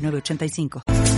906985. 0.00 1.09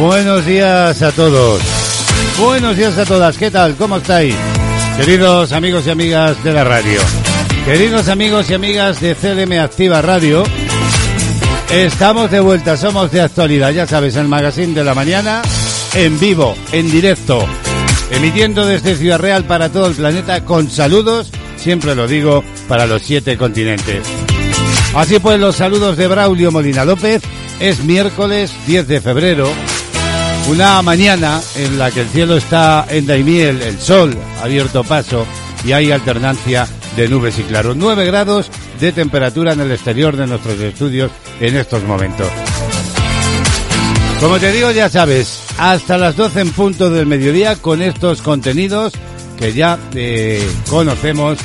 Buenos 0.00 0.46
días 0.46 1.02
a 1.02 1.12
todos. 1.12 1.60
Buenos 2.38 2.74
días 2.74 2.96
a 2.96 3.04
todas. 3.04 3.36
¿Qué 3.36 3.50
tal? 3.50 3.76
¿Cómo 3.76 3.98
estáis? 3.98 4.34
Queridos 4.96 5.52
amigos 5.52 5.86
y 5.86 5.90
amigas 5.90 6.42
de 6.42 6.54
la 6.54 6.64
radio. 6.64 6.98
Queridos 7.66 8.08
amigos 8.08 8.48
y 8.48 8.54
amigas 8.54 8.98
de 9.02 9.14
CLM 9.14 9.60
Activa 9.60 10.00
Radio. 10.00 10.42
Estamos 11.70 12.30
de 12.30 12.40
vuelta, 12.40 12.78
somos 12.78 13.12
de 13.12 13.20
actualidad, 13.20 13.72
ya 13.72 13.86
sabes, 13.86 14.16
el 14.16 14.26
magazine 14.26 14.72
de 14.72 14.84
la 14.84 14.94
mañana, 14.94 15.42
en 15.92 16.18
vivo, 16.18 16.56
en 16.72 16.90
directo, 16.90 17.44
emitiendo 18.10 18.66
desde 18.66 18.96
Ciudad 18.96 19.18
Real 19.18 19.44
para 19.44 19.68
todo 19.68 19.86
el 19.86 19.94
planeta 19.94 20.46
con 20.46 20.70
saludos, 20.70 21.30
siempre 21.58 21.94
lo 21.94 22.08
digo, 22.08 22.42
para 22.68 22.86
los 22.86 23.02
siete 23.02 23.36
continentes. 23.36 24.02
Así 24.94 25.18
pues, 25.18 25.38
los 25.38 25.56
saludos 25.56 25.98
de 25.98 26.08
Braulio 26.08 26.50
Molina 26.50 26.86
López, 26.86 27.22
es 27.60 27.84
miércoles 27.84 28.50
10 28.66 28.88
de 28.88 29.00
febrero, 29.02 29.52
una 30.48 30.80
mañana 30.82 31.40
en 31.56 31.78
la 31.78 31.90
que 31.90 32.02
el 32.02 32.08
cielo 32.08 32.36
está 32.36 32.86
en 32.88 33.06
Daimiel, 33.06 33.62
el 33.62 33.78
sol 33.80 34.16
ha 34.38 34.44
abierto 34.44 34.84
paso 34.84 35.26
y 35.64 35.72
hay 35.72 35.92
alternancia 35.92 36.66
de 36.96 37.08
nubes 37.08 37.38
y 37.38 37.42
claros. 37.42 37.76
9 37.76 38.04
grados 38.06 38.50
de 38.80 38.92
temperatura 38.92 39.52
en 39.52 39.60
el 39.60 39.72
exterior 39.72 40.16
de 40.16 40.26
nuestros 40.26 40.58
estudios 40.60 41.10
en 41.40 41.56
estos 41.56 41.84
momentos. 41.84 42.28
Como 44.20 44.38
te 44.38 44.52
digo, 44.52 44.70
ya 44.70 44.88
sabes, 44.88 45.42
hasta 45.58 45.96
las 45.96 46.16
12 46.16 46.40
en 46.40 46.50
punto 46.50 46.90
del 46.90 47.06
mediodía 47.06 47.56
con 47.56 47.80
estos 47.80 48.20
contenidos 48.20 48.92
que 49.38 49.52
ya 49.52 49.78
eh, 49.94 50.46
conocemos 50.68 51.38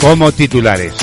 como 0.00 0.32
titulares. 0.32 0.94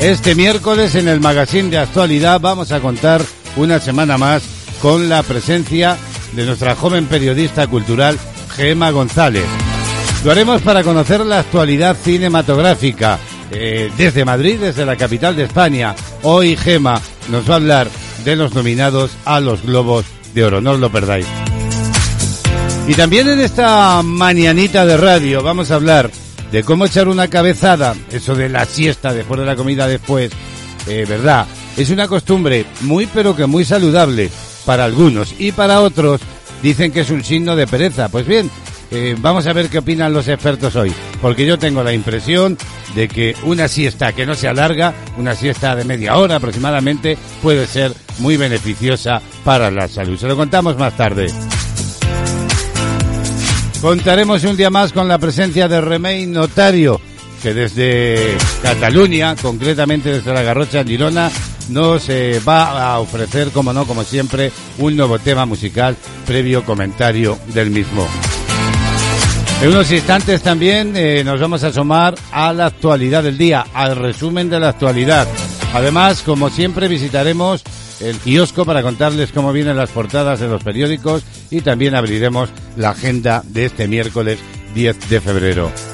Este 0.00 0.34
miércoles 0.34 0.94
en 0.96 1.08
el 1.08 1.20
magazine 1.20 1.70
de 1.70 1.78
actualidad 1.78 2.40
vamos 2.40 2.72
a 2.72 2.80
contar 2.80 3.22
una 3.56 3.80
semana 3.80 4.18
más 4.18 4.42
con 4.80 5.08
la 5.08 5.22
presencia 5.22 5.96
de 6.32 6.44
nuestra 6.44 6.74
joven 6.74 7.06
periodista 7.06 7.66
cultural 7.66 8.18
Gema 8.56 8.90
González. 8.90 9.44
Lo 10.24 10.30
haremos 10.30 10.62
para 10.62 10.82
conocer 10.82 11.20
la 11.20 11.40
actualidad 11.40 11.96
cinematográfica 11.96 13.18
eh, 13.50 13.90
desde 13.96 14.24
Madrid, 14.24 14.58
desde 14.60 14.86
la 14.86 14.96
capital 14.96 15.36
de 15.36 15.44
España. 15.44 15.94
Hoy 16.22 16.56
Gema 16.56 17.00
nos 17.30 17.48
va 17.48 17.54
a 17.54 17.56
hablar 17.56 17.88
de 18.24 18.36
los 18.36 18.54
nominados 18.54 19.12
a 19.24 19.40
los 19.40 19.62
Globos 19.62 20.06
de 20.34 20.44
Oro. 20.44 20.60
No 20.60 20.72
os 20.72 20.80
lo 20.80 20.90
perdáis. 20.90 21.26
Y 22.86 22.94
también 22.94 23.28
en 23.28 23.40
esta 23.40 24.02
mañanita 24.02 24.84
de 24.84 24.96
radio 24.96 25.42
vamos 25.42 25.70
a 25.70 25.76
hablar 25.76 26.10
de 26.52 26.62
cómo 26.62 26.84
echar 26.84 27.08
una 27.08 27.28
cabezada, 27.28 27.94
eso 28.10 28.34
de 28.34 28.48
la 28.48 28.64
siesta 28.66 29.12
después 29.12 29.40
de 29.40 29.46
la 29.46 29.56
comida 29.56 29.88
después, 29.88 30.30
eh, 30.86 31.06
¿verdad? 31.08 31.46
Es 31.76 31.90
una 31.90 32.06
costumbre 32.08 32.66
muy 32.82 33.06
pero 33.06 33.34
que 33.34 33.46
muy 33.46 33.64
saludable 33.64 34.30
para 34.64 34.84
algunos 34.84 35.34
y 35.38 35.52
para 35.52 35.80
otros 35.80 36.20
dicen 36.62 36.92
que 36.92 37.00
es 37.00 37.10
un 37.10 37.24
signo 37.24 37.56
de 37.56 37.66
pereza. 37.66 38.08
Pues 38.08 38.26
bien, 38.26 38.50
eh, 38.90 39.16
vamos 39.18 39.46
a 39.46 39.52
ver 39.52 39.68
qué 39.68 39.78
opinan 39.78 40.12
los 40.12 40.28
expertos 40.28 40.76
hoy, 40.76 40.92
porque 41.20 41.44
yo 41.44 41.58
tengo 41.58 41.82
la 41.82 41.92
impresión 41.92 42.56
de 42.94 43.08
que 43.08 43.34
una 43.42 43.66
siesta 43.66 44.12
que 44.12 44.24
no 44.24 44.34
se 44.34 44.46
alarga, 44.46 44.94
una 45.18 45.34
siesta 45.34 45.74
de 45.74 45.84
media 45.84 46.16
hora 46.16 46.36
aproximadamente, 46.36 47.18
puede 47.42 47.66
ser 47.66 47.92
muy 48.18 48.36
beneficiosa 48.36 49.20
para 49.44 49.70
la 49.70 49.88
salud. 49.88 50.16
Se 50.16 50.28
lo 50.28 50.36
contamos 50.36 50.78
más 50.78 50.96
tarde. 50.96 51.26
Contaremos 53.80 54.44
un 54.44 54.56
día 54.56 54.70
más 54.70 54.92
con 54.92 55.08
la 55.08 55.18
presencia 55.18 55.68
de 55.68 55.80
Remey 55.80 56.26
Notario, 56.26 57.00
que 57.42 57.52
desde 57.52 58.36
Cataluña, 58.62 59.34
concretamente 59.36 60.10
desde 60.10 60.32
la 60.32 60.42
Garrocha 60.42 60.80
en 60.80 60.88
Girona, 60.88 61.30
nos 61.68 62.08
eh, 62.08 62.40
va 62.46 62.92
a 62.92 62.98
ofrecer, 62.98 63.50
como 63.50 63.72
no, 63.72 63.86
como 63.86 64.04
siempre, 64.04 64.52
un 64.78 64.96
nuevo 64.96 65.18
tema 65.18 65.46
musical 65.46 65.96
previo 66.26 66.64
comentario 66.64 67.38
del 67.52 67.70
mismo. 67.70 68.06
En 69.62 69.68
unos 69.68 69.90
instantes 69.90 70.42
también 70.42 70.92
eh, 70.94 71.22
nos 71.24 71.40
vamos 71.40 71.64
a 71.64 71.68
asomar 71.68 72.14
a 72.32 72.52
la 72.52 72.66
actualidad 72.66 73.22
del 73.22 73.38
día, 73.38 73.66
al 73.72 73.96
resumen 73.96 74.50
de 74.50 74.60
la 74.60 74.70
actualidad. 74.70 75.26
Además, 75.72 76.22
como 76.22 76.50
siempre, 76.50 76.88
visitaremos 76.88 77.62
el 78.00 78.18
kiosco 78.18 78.64
para 78.64 78.82
contarles 78.82 79.32
cómo 79.32 79.52
vienen 79.52 79.76
las 79.76 79.90
portadas 79.90 80.40
de 80.40 80.48
los 80.48 80.62
periódicos 80.62 81.22
y 81.50 81.60
también 81.62 81.94
abriremos 81.94 82.50
la 82.76 82.90
agenda 82.90 83.42
de 83.46 83.66
este 83.66 83.88
miércoles 83.88 84.38
10 84.74 85.08
de 85.08 85.20
febrero. 85.20 85.93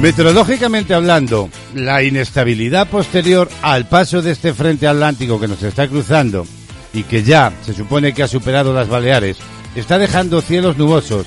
Meteorológicamente 0.00 0.94
hablando, 0.94 1.50
la 1.74 2.04
inestabilidad 2.04 2.86
posterior 2.86 3.48
al 3.62 3.88
paso 3.88 4.22
de 4.22 4.30
este 4.30 4.54
frente 4.54 4.86
atlántico 4.86 5.40
que 5.40 5.48
nos 5.48 5.60
está 5.64 5.88
cruzando 5.88 6.46
y 6.94 7.02
que 7.02 7.24
ya 7.24 7.52
se 7.62 7.74
supone 7.74 8.14
que 8.14 8.22
ha 8.22 8.28
superado 8.28 8.72
las 8.72 8.88
Baleares, 8.88 9.38
está 9.74 9.98
dejando 9.98 10.40
cielos 10.40 10.78
nubosos 10.78 11.26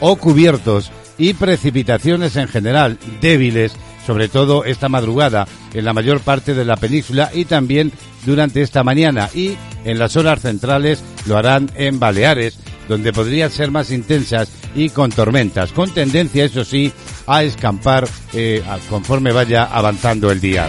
o 0.00 0.16
cubiertos 0.16 0.90
y 1.16 1.34
precipitaciones 1.34 2.34
en 2.34 2.48
general 2.48 2.98
débiles, 3.20 3.74
sobre 4.04 4.28
todo 4.28 4.64
esta 4.64 4.88
madrugada 4.88 5.46
en 5.72 5.84
la 5.84 5.92
mayor 5.92 6.18
parte 6.18 6.54
de 6.54 6.64
la 6.64 6.76
península 6.76 7.30
y 7.32 7.44
también 7.44 7.92
durante 8.26 8.62
esta 8.62 8.82
mañana. 8.82 9.30
Y 9.32 9.56
en 9.84 10.00
las 10.00 10.16
horas 10.16 10.40
centrales 10.40 11.04
lo 11.26 11.36
harán 11.36 11.70
en 11.76 12.00
Baleares, 12.00 12.58
donde 12.88 13.12
podrían 13.12 13.52
ser 13.52 13.70
más 13.70 13.92
intensas 13.92 14.50
y 14.74 14.90
con 14.90 15.10
tormentas, 15.10 15.72
con 15.72 15.90
tendencia, 15.90 16.44
eso 16.44 16.64
sí, 16.64 16.92
a 17.26 17.42
escampar 17.42 18.08
eh, 18.32 18.62
conforme 18.88 19.32
vaya 19.32 19.64
avanzando 19.64 20.30
el 20.30 20.40
día. 20.40 20.68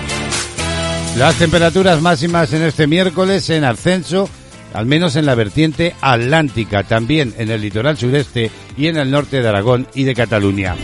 Las 1.18 1.36
temperaturas 1.36 2.02
máximas 2.02 2.54
en 2.54 2.64
este 2.64 2.88
miércoles 2.88 3.50
en 3.50 3.64
ascenso, 3.64 4.30
al 4.74 4.86
menos 4.86 5.16
en 5.16 5.26
la 5.26 5.36
vertiente 5.36 5.96
atlántica, 6.02 6.84
también 6.84 7.34
en 7.38 7.50
el 7.50 7.62
litoral 7.62 7.98
sureste 7.98 8.52
y 8.78 8.88
en 8.88 8.98
el 8.98 9.12
norte 9.12 9.42
de 9.42 9.48
Aragón 9.50 9.88
y 9.96 10.04
de 10.04 10.14
Cataluña. 10.14 10.76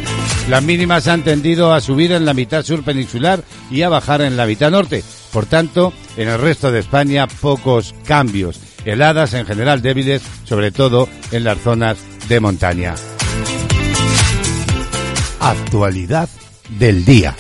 Las 0.50 0.64
mínimas 0.64 1.08
han 1.08 1.24
tendido 1.24 1.74
a 1.74 1.82
subir 1.82 2.12
en 2.12 2.26
la 2.26 2.34
mitad 2.34 2.64
sur 2.64 2.84
peninsular 2.84 3.44
y 3.72 3.82
a 3.82 3.90
bajar 3.90 4.22
en 4.22 4.38
la 4.38 4.46
mitad 4.46 4.70
norte. 4.70 5.04
Por 5.32 5.46
tanto, 5.46 5.92
en 6.18 6.28
el 6.28 6.40
resto 6.40 6.72
de 6.72 6.80
España 6.80 7.28
pocos 7.28 7.96
cambios. 8.06 8.60
Heladas 8.86 9.34
en 9.34 9.46
general 9.46 9.82
débiles, 9.82 10.22
sobre 10.44 10.72
todo 10.72 11.10
en 11.32 11.44
las 11.44 11.60
zonas 11.60 11.98
de 12.28 12.40
montaña 12.40 12.96
actualidad 15.40 16.28
del 16.70 17.06
día. 17.06 17.36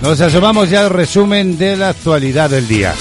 Nos 0.00 0.20
asomamos 0.20 0.70
ya 0.70 0.84
al 0.84 0.90
resumen 0.90 1.58
de 1.58 1.76
la 1.76 1.90
actualidad 1.90 2.50
del 2.50 2.66
día. 2.66 2.94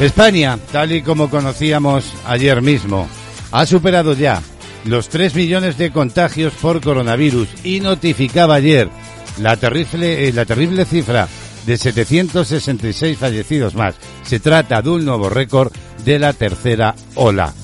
España, 0.00 0.58
tal 0.70 0.92
y 0.92 1.02
como 1.02 1.30
conocíamos 1.30 2.12
ayer 2.26 2.60
mismo, 2.60 3.08
ha 3.52 3.64
superado 3.64 4.12
ya 4.12 4.42
los 4.84 5.08
3 5.08 5.34
millones 5.34 5.78
de 5.78 5.92
contagios 5.92 6.52
por 6.60 6.80
coronavirus 6.82 7.48
y 7.64 7.80
notificaba 7.80 8.56
ayer 8.56 8.90
la 9.38 9.56
terrible, 9.56 10.28
eh, 10.28 10.32
la 10.32 10.44
terrible 10.44 10.84
cifra 10.84 11.26
de 11.64 11.78
766 11.78 13.16
fallecidos 13.16 13.74
más. 13.74 13.94
Se 14.24 14.40
trata 14.40 14.82
de 14.82 14.90
un 14.90 15.04
nuevo 15.04 15.30
récord 15.30 15.72
de 16.04 16.18
la 16.18 16.34
tercera 16.34 16.94
ola. 17.14 17.54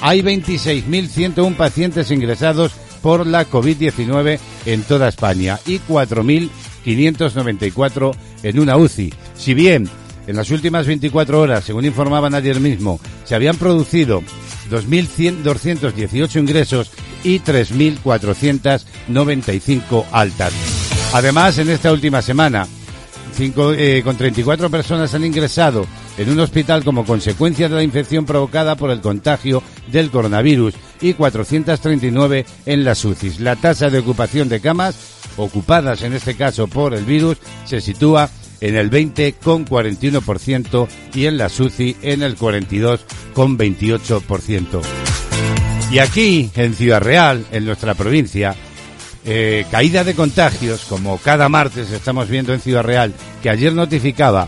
hay 0.01 0.23
26.101 0.23 1.55
pacientes 1.55 2.11
ingresados 2.11 2.73
por 3.01 3.29
la 3.29 3.49
COVID-19 3.49 4.41
en 4.67 4.83
toda 4.83 5.07
España 5.09 5.61
y 5.67 5.79
4.594 5.79 8.17
en 8.43 8.59
una 8.59 8.77
UCI. 8.77 9.15
Si 9.37 9.55
bien 9.55 9.89
en 10.31 10.37
las 10.37 10.51
últimas 10.53 10.87
24 10.87 11.41
horas, 11.41 11.65
según 11.65 11.85
informaban 11.85 12.37
ayer 12.37 12.61
mismo, 12.61 13.01
se 13.25 13.35
habían 13.35 13.57
producido 13.57 14.23
2.218 14.71 16.39
ingresos 16.39 16.93
y 17.25 17.41
3.495 17.41 20.05
altas. 20.13 20.53
Además, 21.13 21.59
en 21.59 21.71
esta 21.71 21.93
última 21.93 22.23
semana, 22.23 22.69
cinco, 23.35 23.73
eh, 23.73 24.03
con 24.05 24.17
34 24.17 24.71
personas 24.71 25.13
han 25.15 25.25
ingresado 25.25 25.85
en 26.17 26.31
un 26.31 26.39
hospital 26.39 26.85
como 26.85 27.05
consecuencia 27.05 27.69
de 27.69 27.75
la 27.75 27.83
infección 27.83 28.25
provocada 28.25 28.77
por 28.77 28.93
el 28.93 29.01
contagio 29.01 29.65
del 29.91 30.13
coronavirus 30.13 30.75
y 31.01 31.15
439 31.15 32.47
en 32.67 32.85
las 32.85 33.05
UCIs. 33.05 33.41
La 33.41 33.57
tasa 33.57 33.91
de 33.91 33.99
ocupación 33.99 34.49
de 34.49 34.61
camas, 34.61 34.95
ocupadas 35.37 36.03
en 36.03 36.13
este 36.13 36.37
caso 36.37 36.69
por 36.69 36.95
el 36.95 37.05
virus, 37.05 37.39
se 37.65 37.81
sitúa 37.81 38.31
en 38.61 38.77
el 38.77 38.91
20,41% 38.91 40.89
y 41.15 41.25
en 41.27 41.39
la 41.39 41.49
SUCI 41.49 41.97
en 42.03 42.23
el 42.23 42.37
42,28%. 42.37 44.83
Y 45.91 45.99
aquí, 45.99 46.51
en 46.55 46.75
Ciudad 46.75 47.01
Real, 47.01 47.45
en 47.51 47.65
nuestra 47.65 47.95
provincia, 47.95 48.55
eh, 49.25 49.67
caída 49.71 50.05
de 50.05 50.15
contagios, 50.15 50.85
como 50.85 51.19
cada 51.19 51.49
martes 51.49 51.91
estamos 51.91 52.29
viendo 52.29 52.55
en 52.55 52.61
Ciudad 52.61 52.85
Real, 52.85 53.13
que 53.43 53.51
ayer 53.51 53.73
notificaba 53.73 54.47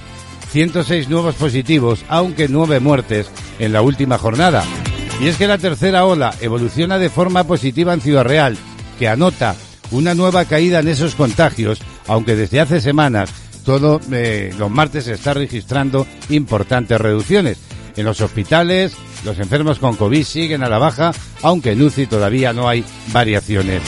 106 0.51 1.09
nuevos 1.09 1.35
positivos, 1.35 2.05
aunque 2.09 2.47
nueve 2.49 2.79
muertes 2.79 3.29
en 3.59 3.73
la 3.73 3.83
última 3.83 4.19
jornada. 4.19 4.63
Y 5.21 5.29
es 5.29 5.37
que 5.37 5.47
la 5.47 5.59
tercera 5.59 6.05
ola 6.05 6.35
evoluciona 6.41 6.99
de 6.99 7.11
forma 7.11 7.45
positiva 7.45 7.93
en 7.93 8.01
Ciudad 8.01 8.25
Real, 8.25 8.57
que 8.99 9.09
anota 9.09 9.57
una 9.91 10.15
nueva 10.15 10.45
caída 10.45 10.81
en 10.81 10.89
esos 10.89 11.15
contagios, 11.15 11.81
aunque 12.07 12.37
desde 12.37 12.61
hace 12.61 12.81
semanas 12.81 13.31
todo 13.63 14.01
eh, 14.13 14.53
los 14.59 14.71
martes 14.71 15.05
se 15.05 15.15
está 15.15 15.35
registrando 15.35 16.07
importantes 16.29 17.01
reducciones. 17.01 17.59
En 17.97 18.05
los 18.05 18.21
hospitales, 18.21 18.95
los 19.25 19.39
enfermos 19.39 19.79
con 19.79 19.97
COVID 19.97 20.25
siguen 20.25 20.63
a 20.63 20.69
la 20.69 20.79
baja, 20.79 21.13
aunque 21.43 21.73
en 21.73 21.83
UCI 21.83 22.07
todavía 22.07 22.53
no 22.53 22.69
hay 22.69 22.85
variaciones. 23.13 23.83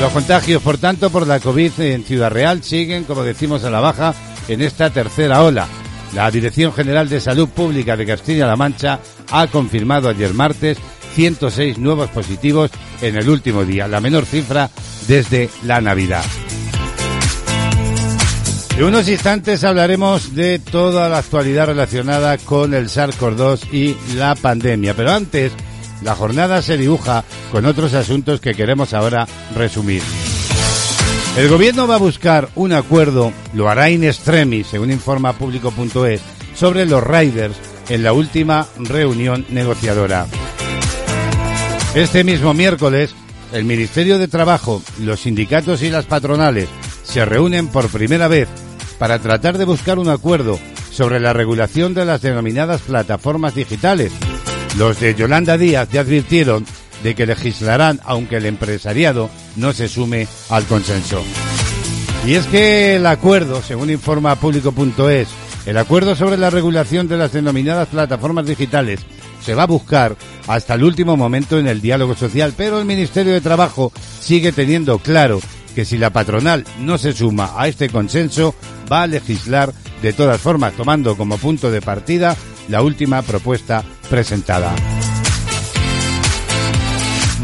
Los 0.00 0.12
contagios, 0.12 0.62
por 0.62 0.78
tanto, 0.78 1.10
por 1.10 1.26
la 1.26 1.40
COVID 1.40 1.80
en 1.80 2.04
Ciudad 2.04 2.30
Real 2.30 2.62
siguen, 2.62 3.04
como 3.04 3.24
decimos, 3.24 3.64
a 3.64 3.70
la 3.70 3.80
baja 3.80 4.14
en 4.46 4.62
esta 4.62 4.90
tercera 4.90 5.42
ola. 5.42 5.66
La 6.14 6.30
Dirección 6.30 6.72
General 6.72 7.08
de 7.08 7.20
Salud 7.20 7.48
Pública 7.48 7.96
de 7.96 8.06
Castilla-La 8.06 8.56
Mancha 8.56 9.00
ha 9.30 9.46
confirmado 9.48 10.08
ayer 10.08 10.32
martes 10.32 10.78
106 11.14 11.78
nuevos 11.78 12.08
positivos 12.10 12.70
en 13.02 13.16
el 13.16 13.28
último 13.28 13.64
día, 13.64 13.88
la 13.88 14.00
menor 14.00 14.24
cifra 14.24 14.70
desde 15.06 15.50
la 15.64 15.80
Navidad. 15.80 16.24
En 18.78 18.84
unos 18.84 19.08
instantes 19.08 19.64
hablaremos 19.64 20.36
de 20.36 20.60
toda 20.60 21.08
la 21.08 21.18
actualidad 21.18 21.66
relacionada 21.66 22.38
con 22.38 22.74
el 22.74 22.88
SARS-CoV-2 22.88 23.72
y 23.72 23.96
la 24.14 24.36
pandemia. 24.36 24.94
Pero 24.94 25.10
antes, 25.10 25.50
la 26.00 26.14
jornada 26.14 26.62
se 26.62 26.76
dibuja 26.76 27.24
con 27.50 27.66
otros 27.66 27.92
asuntos 27.94 28.40
que 28.40 28.54
queremos 28.54 28.94
ahora 28.94 29.26
resumir. 29.56 30.00
El 31.36 31.48
gobierno 31.48 31.88
va 31.88 31.96
a 31.96 31.98
buscar 31.98 32.50
un 32.54 32.72
acuerdo, 32.72 33.32
lo 33.52 33.68
hará 33.68 33.90
in 33.90 34.04
extremis, 34.04 34.68
según 34.68 34.92
informa 34.92 35.32
público.es, 35.32 36.20
sobre 36.54 36.86
los 36.86 37.02
riders 37.02 37.56
en 37.88 38.04
la 38.04 38.12
última 38.12 38.64
reunión 38.78 39.44
negociadora. 39.48 40.28
Este 41.96 42.22
mismo 42.22 42.54
miércoles, 42.54 43.12
el 43.52 43.64
Ministerio 43.64 44.20
de 44.20 44.28
Trabajo, 44.28 44.84
los 45.00 45.18
sindicatos 45.18 45.82
y 45.82 45.90
las 45.90 46.04
patronales 46.04 46.68
se 47.02 47.24
reúnen 47.24 47.66
por 47.66 47.88
primera 47.88 48.28
vez 48.28 48.48
para 48.98 49.18
tratar 49.18 49.58
de 49.58 49.64
buscar 49.64 49.98
un 49.98 50.08
acuerdo 50.08 50.58
sobre 50.90 51.20
la 51.20 51.32
regulación 51.32 51.94
de 51.94 52.04
las 52.04 52.22
denominadas 52.22 52.80
plataformas 52.82 53.54
digitales. 53.54 54.12
Los 54.76 55.00
de 55.00 55.14
Yolanda 55.14 55.56
Díaz 55.56 55.88
ya 55.90 56.00
advirtieron 56.00 56.64
de 57.02 57.14
que 57.14 57.26
legislarán 57.26 58.00
aunque 58.04 58.36
el 58.36 58.46
empresariado 58.46 59.30
no 59.56 59.72
se 59.72 59.88
sume 59.88 60.26
al 60.48 60.64
consenso. 60.64 61.22
Y 62.26 62.34
es 62.34 62.46
que 62.46 62.96
el 62.96 63.06
acuerdo, 63.06 63.62
según 63.62 63.90
informa 63.90 64.36
público.es, 64.36 65.28
el 65.66 65.78
acuerdo 65.78 66.16
sobre 66.16 66.36
la 66.36 66.50
regulación 66.50 67.08
de 67.08 67.16
las 67.16 67.32
denominadas 67.32 67.88
plataformas 67.88 68.46
digitales 68.46 69.00
se 69.40 69.54
va 69.54 69.62
a 69.64 69.66
buscar 69.66 70.16
hasta 70.46 70.74
el 70.74 70.82
último 70.82 71.16
momento 71.16 71.58
en 71.58 71.68
el 71.68 71.80
diálogo 71.80 72.16
social, 72.16 72.52
pero 72.56 72.78
el 72.78 72.84
Ministerio 72.84 73.32
de 73.32 73.40
Trabajo 73.40 73.92
sigue 74.20 74.52
teniendo 74.52 74.98
claro 74.98 75.40
que 75.74 75.84
si 75.84 75.96
la 75.96 76.10
patronal 76.10 76.64
no 76.80 76.98
se 76.98 77.12
suma 77.12 77.52
a 77.56 77.68
este 77.68 77.88
consenso, 77.88 78.54
va 78.90 79.02
a 79.02 79.06
legislar 79.06 79.72
de 80.02 80.12
todas 80.12 80.40
formas, 80.40 80.74
tomando 80.74 81.16
como 81.16 81.38
punto 81.38 81.70
de 81.70 81.82
partida 81.82 82.36
la 82.68 82.82
última 82.82 83.22
propuesta 83.22 83.84
presentada. 84.08 84.74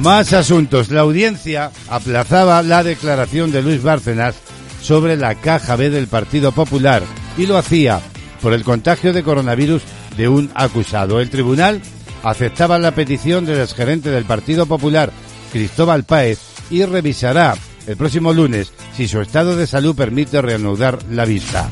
Más 0.01 0.33
asuntos. 0.33 0.91
La 0.91 1.01
audiencia 1.01 1.71
aplazaba 1.89 2.63
la 2.63 2.83
declaración 2.83 3.53
de 3.53 3.63
Luis 3.63 3.83
Bárcenas 3.83 4.35
sobre 4.83 5.17
la 5.17 5.35
caja 5.37 5.77
B 5.77 5.89
del 5.89 6.09
Partido 6.09 6.53
Popular 6.53 7.03
y 7.39 7.47
lo 7.47 7.57
hacía 7.57 8.01
por 8.43 8.53
el 8.53 8.65
contagio 8.65 9.13
de 9.13 9.23
coronavirus 9.23 9.83
de 10.17 10.29
un 10.29 10.51
acusado. 10.55 11.21
El 11.21 11.31
tribunal 11.31 11.81
aceptaba 12.23 12.79
la 12.79 12.95
petición 12.95 13.47
del 13.47 13.61
exgerente 13.61 14.11
del 14.11 14.25
Partido 14.25 14.67
Popular, 14.67 15.11
Cristóbal 15.53 16.05
Páez, 16.05 16.39
y 16.71 16.85
revisará 16.85 17.55
el 17.87 17.97
próximo 17.97 18.33
lunes 18.33 18.73
si 18.97 19.09
su 19.09 19.21
estado 19.21 19.57
de 19.57 19.67
salud 19.67 19.95
permite 19.95 20.41
reanudar 20.41 20.99
la 21.11 21.25
vista. 21.25 21.71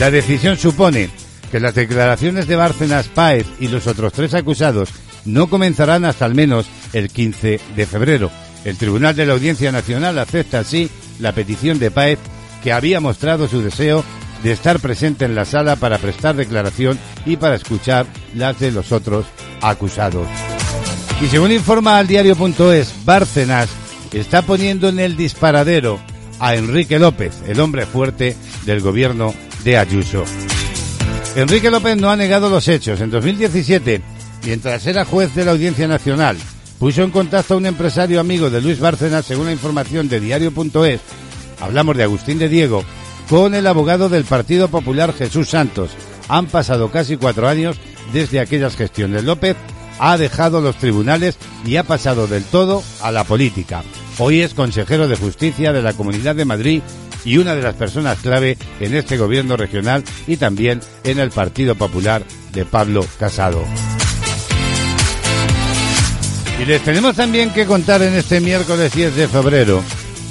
La 0.00 0.10
decisión 0.10 0.56
supone 0.58 1.10
que 1.50 1.60
las 1.60 1.74
declaraciones 1.74 2.46
de 2.46 2.56
Bárcenas 2.56 3.08
Páez 3.08 3.46
y 3.60 3.68
los 3.68 3.86
otros 3.86 4.12
tres 4.12 4.34
acusados 4.34 4.88
no 5.24 5.48
comenzarán 5.48 6.04
hasta 6.04 6.24
al 6.24 6.34
menos 6.34 6.66
el 6.92 7.10
15 7.10 7.60
de 7.76 7.86
febrero. 7.86 8.30
El 8.64 8.76
Tribunal 8.76 9.14
de 9.14 9.26
la 9.26 9.34
Audiencia 9.34 9.70
Nacional 9.70 10.18
acepta 10.18 10.60
así 10.60 10.90
la 11.20 11.32
petición 11.32 11.78
de 11.78 11.90
Páez 11.90 12.18
que 12.62 12.72
había 12.72 13.00
mostrado 13.00 13.48
su 13.48 13.60
deseo 13.60 14.04
de 14.42 14.52
estar 14.52 14.80
presente 14.80 15.24
en 15.24 15.34
la 15.34 15.44
sala 15.44 15.76
para 15.76 15.98
prestar 15.98 16.34
declaración 16.34 16.98
y 17.26 17.36
para 17.36 17.54
escuchar 17.54 18.06
las 18.34 18.58
de 18.58 18.72
los 18.72 18.92
otros 18.92 19.26
acusados. 19.60 20.26
Y 21.20 21.26
según 21.26 21.52
informa 21.52 21.98
al 21.98 22.08
diario.es, 22.08 22.92
Bárcenas 23.04 23.68
está 24.12 24.42
poniendo 24.42 24.88
en 24.88 25.00
el 25.00 25.16
disparadero 25.16 26.00
a 26.38 26.54
Enrique 26.54 26.98
López, 26.98 27.42
el 27.46 27.60
hombre 27.60 27.86
fuerte 27.86 28.36
del 28.66 28.80
gobierno 28.80 29.34
de 29.64 29.78
Ayuso. 29.78 30.24
Enrique 31.36 31.70
López 31.70 31.96
no 31.96 32.10
ha 32.10 32.16
negado 32.16 32.50
los 32.50 32.68
hechos. 32.68 33.00
En 33.00 33.10
2017 33.10 34.02
mientras 34.44 34.86
era 34.86 35.04
juez 35.04 35.34
de 35.34 35.44
la 35.44 35.52
Audiencia 35.52 35.88
Nacional, 35.88 36.36
puso 36.78 37.02
en 37.02 37.10
contacto 37.10 37.54
a 37.54 37.56
un 37.56 37.66
empresario 37.66 38.20
amigo 38.20 38.50
de 38.50 38.60
Luis 38.60 38.80
Bárcenas, 38.80 39.24
según 39.24 39.46
la 39.46 39.52
información 39.52 40.08
de 40.08 40.20
diario.es, 40.20 41.00
hablamos 41.60 41.96
de 41.96 42.02
Agustín 42.02 42.38
de 42.38 42.48
Diego, 42.48 42.84
con 43.28 43.54
el 43.54 43.66
abogado 43.66 44.08
del 44.08 44.24
Partido 44.24 44.68
Popular 44.68 45.14
Jesús 45.14 45.50
Santos. 45.50 45.90
Han 46.28 46.46
pasado 46.46 46.90
casi 46.90 47.16
cuatro 47.16 47.48
años 47.48 47.76
desde 48.12 48.40
aquellas 48.40 48.76
gestiones. 48.76 49.24
López 49.24 49.56
ha 49.98 50.16
dejado 50.18 50.60
los 50.60 50.76
tribunales 50.76 51.36
y 51.64 51.76
ha 51.76 51.84
pasado 51.84 52.26
del 52.26 52.44
todo 52.44 52.82
a 53.00 53.10
la 53.12 53.24
política. 53.24 53.82
Hoy 54.24 54.40
es 54.40 54.54
consejero 54.54 55.08
de 55.08 55.16
justicia 55.16 55.72
de 55.72 55.82
la 55.82 55.94
Comunidad 55.94 56.36
de 56.36 56.44
Madrid 56.44 56.80
y 57.24 57.38
una 57.38 57.56
de 57.56 57.62
las 57.62 57.74
personas 57.74 58.20
clave 58.20 58.56
en 58.78 58.94
este 58.94 59.16
gobierno 59.16 59.56
regional 59.56 60.04
y 60.28 60.36
también 60.36 60.78
en 61.02 61.18
el 61.18 61.32
Partido 61.32 61.74
Popular 61.74 62.22
de 62.52 62.64
Pablo 62.64 63.04
Casado. 63.18 63.64
Y 66.62 66.64
les 66.66 66.84
tenemos 66.84 67.16
también 67.16 67.50
que 67.50 67.66
contar 67.66 68.00
en 68.00 68.14
este 68.14 68.38
miércoles 68.38 68.94
10 68.94 69.16
de 69.16 69.26
febrero 69.26 69.82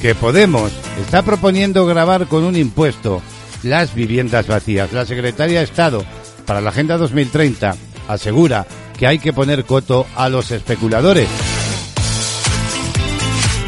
que 0.01 0.15
Podemos 0.15 0.71
está 1.01 1.21
proponiendo 1.21 1.86
grabar 1.86 2.27
con 2.27 2.45
un 2.45 2.55
impuesto 2.55 3.21
las 3.62 3.93
viviendas 3.93 4.48
vacías. 4.48 4.93
La 4.93 5.05
secretaria 5.05 5.60
de 5.60 5.65
Estado 5.65 6.05
para 6.45 6.62
la 6.62 6.69
Agenda 6.69 6.95
2030 6.95 7.75
asegura 8.07 8.65
que 8.98 9.05
hay 9.05 9.19
que 9.19 9.33
poner 9.33 9.65
coto 9.65 10.07
a 10.15 10.29
los 10.29 10.50
especuladores. 10.51 11.27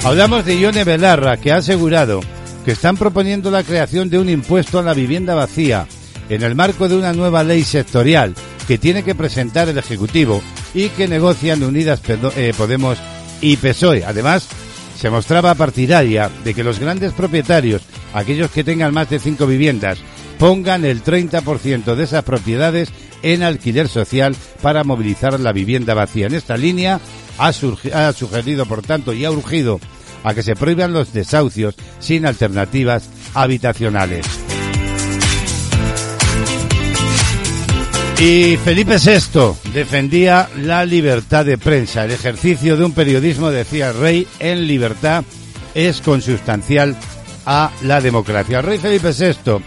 Hablamos 0.03 0.43
de 0.43 0.60
Ione 0.60 0.83
Belarra, 0.83 1.38
que 1.38 1.53
ha 1.53 1.57
asegurado 1.57 2.19
que 2.65 2.72
están 2.72 2.98
proponiendo 2.98 3.50
la 3.50 3.63
creación 3.63 4.10
de 4.10 4.19
un 4.19 4.27
impuesto 4.27 4.77
a 4.77 4.83
la 4.83 4.93
vivienda 4.93 5.33
vacía 5.33 5.88
en 6.27 6.43
el 6.43 6.55
marco 6.55 6.89
de 6.89 6.98
una 6.98 7.13
nueva 7.13 7.41
ley 7.45 7.63
sectorial 7.63 8.36
que 8.67 8.77
tiene 8.77 9.03
que 9.03 9.15
presentar 9.15 9.69
el 9.69 9.77
Ejecutivo 9.77 10.43
y 10.74 10.89
que 10.89 11.07
negocian 11.07 11.63
Unidas 11.63 12.01
eh, 12.36 12.53
Podemos 12.57 12.98
y 13.39 13.55
PSOE. 13.55 14.03
Además, 14.03 14.50
se 14.98 15.10
mostraba 15.10 15.55
partidaria 15.55 16.29
de 16.43 16.53
que 16.53 16.65
los 16.65 16.79
grandes 16.79 17.13
propietarios, 17.13 17.81
aquellos 18.13 18.51
que 18.51 18.65
tengan 18.65 18.93
más 18.93 19.10
de 19.10 19.19
cinco 19.19 19.48
viviendas, 19.48 20.00
pongan 20.38 20.83
el 20.83 21.01
30% 21.01 21.95
de 21.95 22.03
esas 22.03 22.24
propiedades 22.25 22.89
en 23.22 23.41
alquiler 23.41 23.88
social 23.88 24.36
para 24.62 24.83
movilizar 24.83 25.39
la 25.39 25.53
vivienda 25.53 25.93
vacía. 25.93 26.27
En 26.27 26.33
esta 26.33 26.57
línea 26.57 27.00
ha, 27.37 27.53
sugerido, 28.13 28.65
por 28.65 28.81
tanto, 28.81 29.13
y 29.13 29.25
ha 29.25 29.31
urgido 29.31 29.79
a 30.23 30.33
que 30.33 30.43
se 30.43 30.55
prohíban 30.55 30.93
los 30.93 31.13
desahucios 31.13 31.75
sin 31.99 32.25
alternativas 32.25 33.09
habitacionales. 33.33 34.25
Y 38.19 38.57
Felipe 38.57 38.97
VI 38.97 39.71
defendía 39.73 40.47
la 40.57 40.85
libertad 40.85 41.43
de 41.45 41.57
prensa. 41.57 42.05
El 42.05 42.11
ejercicio 42.11 42.77
de 42.77 42.85
un 42.85 42.93
periodismo, 42.93 43.51
decía 43.51 43.89
el 43.89 43.97
rey, 43.97 44.27
en 44.39 44.65
libertad 44.65 45.25
es 45.73 45.99
consustancial 45.99 46.95
a 47.45 47.71
la 47.81 47.99
democracia. 47.99 48.59
El 48.59 48.65
rey 48.65 48.77
Felipe 48.77 49.11
VI 49.11 49.61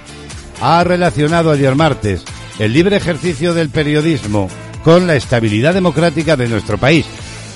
ha 0.62 0.84
relacionado 0.84 1.50
ayer 1.50 1.74
martes 1.74 2.24
el 2.58 2.72
libre 2.72 2.96
ejercicio 2.96 3.52
del 3.52 3.68
periodismo 3.68 4.48
con 4.82 5.06
la 5.06 5.16
estabilidad 5.16 5.74
democrática 5.74 6.36
de 6.36 6.48
nuestro 6.48 6.78
país. 6.78 7.04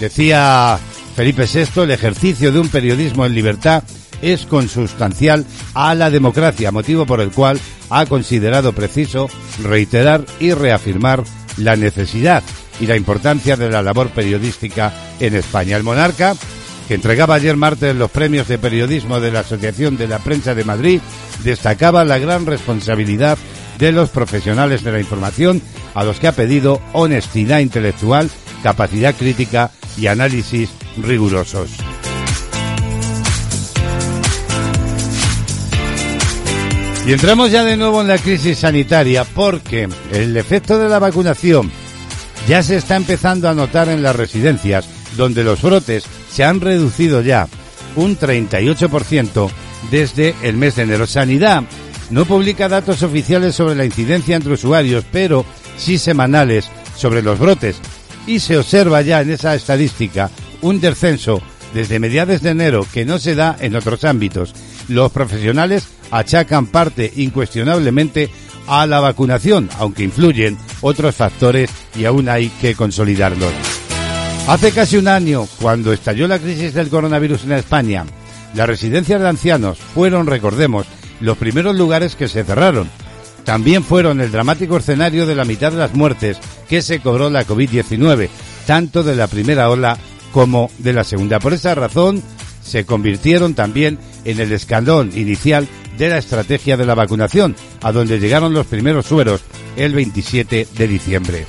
Decía 0.00 0.78
Felipe 1.14 1.45
VI, 1.45 1.83
el 1.83 1.90
ejercicio 1.90 2.50
de 2.50 2.59
un 2.59 2.69
periodismo 2.69 3.26
en 3.26 3.35
libertad 3.35 3.85
es 4.23 4.47
consustancial 4.47 5.45
a 5.75 5.95
la 5.95 6.11
democracia, 6.11 6.73
motivo 6.73 7.04
por 7.04 7.21
el 7.21 7.30
cual 7.30 7.61
ha 7.90 8.07
considerado 8.07 8.73
preciso 8.73 9.28
reiterar 9.62 10.25
y 10.38 10.54
reafirmar 10.54 11.23
la 11.59 11.76
necesidad 11.76 12.42
y 12.80 12.87
la 12.87 12.97
importancia 12.97 13.57
de 13.57 13.69
la 13.69 13.83
labor 13.83 14.09
periodística 14.09 14.95
en 15.21 15.35
España. 15.35 15.76
El 15.76 15.83
monarca, 15.83 16.35
que 16.88 16.95
entregaba 16.95 17.35
ayer 17.35 17.59
martes 17.59 17.95
los 17.95 18.11
premios 18.11 18.49
de 18.49 18.59
periodismo 18.59 19.21
de 19.21 19.33
la 19.33 19.40
Asociación 19.40 19.99
de 19.99 20.09
la 20.09 20.19
Prensa 20.21 20.54
de 20.54 20.64
Madrid, 20.64 21.00
destacaba 21.45 22.07
la 22.07 22.19
gran 22.19 22.47
responsabilidad 22.47 23.37
de 23.78 23.92
los 23.92 24.09
profesionales 24.09 24.83
de 24.83 24.92
la 24.92 25.00
información 25.00 25.61
a 25.95 26.04
los 26.04 26.19
que 26.21 26.28
ha 26.28 26.33
pedido 26.33 26.80
honestidad 26.95 27.59
intelectual, 27.59 28.30
capacidad 28.62 29.14
crítica 29.14 29.71
y 29.97 30.07
análisis 30.07 30.71
rigurosos. 30.97 31.71
Y 37.07 37.13
entramos 37.13 37.51
ya 37.51 37.65
de 37.65 37.77
nuevo 37.77 38.03
en 38.03 38.09
la 38.09 38.19
crisis 38.19 38.59
sanitaria 38.59 39.25
porque 39.25 39.89
el 40.13 40.37
efecto 40.37 40.79
de 40.79 40.89
la 40.89 40.99
vacunación 40.99 41.71
ya 42.47 42.63
se 42.63 42.77
está 42.77 42.97
empezando 42.97 43.49
a 43.49 43.55
notar 43.55 43.89
en 43.89 44.03
las 44.03 44.15
residencias, 44.15 44.87
donde 45.17 45.43
los 45.43 45.63
brotes 45.63 46.05
se 46.31 46.45
han 46.45 46.61
reducido 46.61 47.23
ya 47.23 47.49
un 47.97 48.19
38% 48.19 49.51
desde 49.91 50.35
el 50.43 50.57
mes 50.57 50.77
de 50.77 50.83
enero. 50.83 51.07
Sanidad 51.07 51.65
no 52.11 52.25
publica 52.27 52.69
datos 52.69 53.03
oficiales 53.03 53.55
sobre 53.55 53.75
la 53.75 53.85
incidencia 53.85 54.37
entre 54.37 54.55
usuarios, 54.55 55.05
pero 55.11 55.45
sí 55.77 55.99
semanales 55.99 56.69
sobre 56.97 57.23
los 57.23 57.39
brotes. 57.39 57.81
Y 58.27 58.41
se 58.41 58.59
observa 58.59 59.03
ya 59.03 59.21
en 59.21 59.31
esa 59.31 59.55
estadística 59.55 60.31
un 60.62 60.81
descenso 60.81 61.43
desde 61.75 61.99
mediados 61.99 62.43
de 62.43 62.50
enero 62.50 62.87
que 62.93 63.05
no 63.05 63.19
se 63.19 63.35
da 63.35 63.57
en 63.61 63.77
otros 63.77 64.05
ámbitos. 64.05 64.55
Los 64.89 65.12
profesionales 65.12 65.89
achacan 66.11 66.67
parte 66.67 67.12
incuestionablemente 67.17 68.31
a 68.67 68.87
la 68.87 69.00
vacunación, 69.00 69.69
aunque 69.79 70.05
influyen 70.05 70.59
otros 70.81 71.15
factores 71.15 71.71
y 71.97 72.05
aún 72.05 72.29
hay 72.29 72.49
que 72.61 72.75
consolidarlos. 72.75 73.53
Hace 74.47 74.73
casi 74.73 74.97
un 74.97 75.09
año, 75.09 75.47
cuando 75.61 75.93
estalló 75.93 76.27
la 76.27 76.39
crisis 76.39 76.75
del 76.75 76.89
coronavirus 76.89 77.45
en 77.45 77.53
España, 77.53 78.05
las 78.55 78.67
residencias 78.67 79.21
de 79.21 79.29
ancianos 79.29 79.79
fueron, 79.79 80.27
recordemos, 80.27 80.87
los 81.21 81.37
primeros 81.37 81.77
lugares 81.77 82.17
que 82.17 82.29
se 82.29 82.43
cerraron. 82.43 82.89
También 83.45 83.83
fueron 83.83 84.21
el 84.21 84.31
dramático 84.31 84.77
escenario 84.77 85.27
de 85.27 85.35
la 85.35 85.45
mitad 85.45 85.73
de 85.73 85.79
las 85.79 85.95
muertes 85.95 86.39
que 86.69 86.83
se 86.83 87.01
cobró 87.01 87.31
la 87.31 87.47
COVID-19, 87.47 88.29
tanto 88.67 89.03
de 89.03 89.17
la 89.17 89.27
primera 89.27 89.71
ola 89.71 89.99
como 90.33 90.71
de 90.79 90.93
la 90.93 91.05
segunda. 91.05 91.41
Por 91.41 91.53
esa 91.53 91.75
razón, 91.75 92.23
se 92.63 92.85
convirtieron 92.85 93.55
también 93.55 93.99
en 94.25 94.41
el 94.41 94.53
escalón 94.53 95.11
inicial 95.15 95.67
de 95.99 96.09
la 96.09 96.19
estrategia 96.19 96.77
de 96.77 96.87
la 96.87 96.95
vacunación, 96.95 97.57
a 97.83 97.93
donde 97.93 98.21
llegaron 98.21 98.55
los 98.55 98.67
primeros 98.67 99.07
sueros 99.07 99.43
el 99.77 99.95
27 99.95 100.69
de 100.77 100.89
diciembre. 100.89 101.47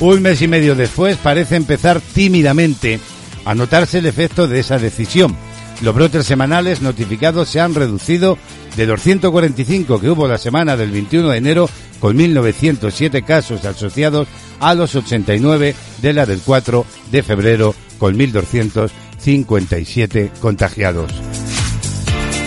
Un 0.00 0.22
mes 0.22 0.42
y 0.42 0.48
medio 0.48 0.74
después 0.74 1.16
parece 1.16 1.56
empezar 1.56 2.00
tímidamente 2.00 2.98
a 3.44 3.54
notarse 3.54 3.98
el 3.98 4.06
efecto 4.06 4.48
de 4.48 4.60
esa 4.60 4.78
decisión. 4.78 5.36
Los 5.82 5.94
brotes 5.94 6.26
semanales 6.26 6.82
notificados 6.82 7.48
se 7.48 7.60
han 7.60 7.74
reducido 7.74 8.38
de 8.76 8.86
245 8.86 10.00
que 10.00 10.10
hubo 10.10 10.28
la 10.28 10.38
semana 10.38 10.76
del 10.76 10.90
21 10.90 11.30
de 11.30 11.38
enero 11.38 11.68
con 12.00 12.18
1.907 12.18 13.24
casos 13.24 13.64
asociados 13.64 14.28
a 14.60 14.74
los 14.74 14.94
89 14.94 15.74
de 16.02 16.12
la 16.12 16.26
del 16.26 16.40
4 16.40 16.84
de 17.10 17.22
febrero 17.22 17.74
con 17.98 18.18
1.257 18.18 20.30
contagiados. 20.40 21.10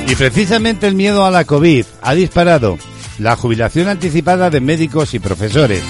Y 0.07 0.13
precisamente 0.15 0.87
el 0.87 0.95
miedo 0.95 1.25
a 1.25 1.31
la 1.31 1.45
COVID 1.45 1.85
ha 2.01 2.13
disparado 2.13 2.77
la 3.19 3.35
jubilación 3.35 3.87
anticipada 3.87 4.49
de 4.49 4.61
médicos 4.61 5.13
y 5.13 5.19
profesores. 5.19 5.83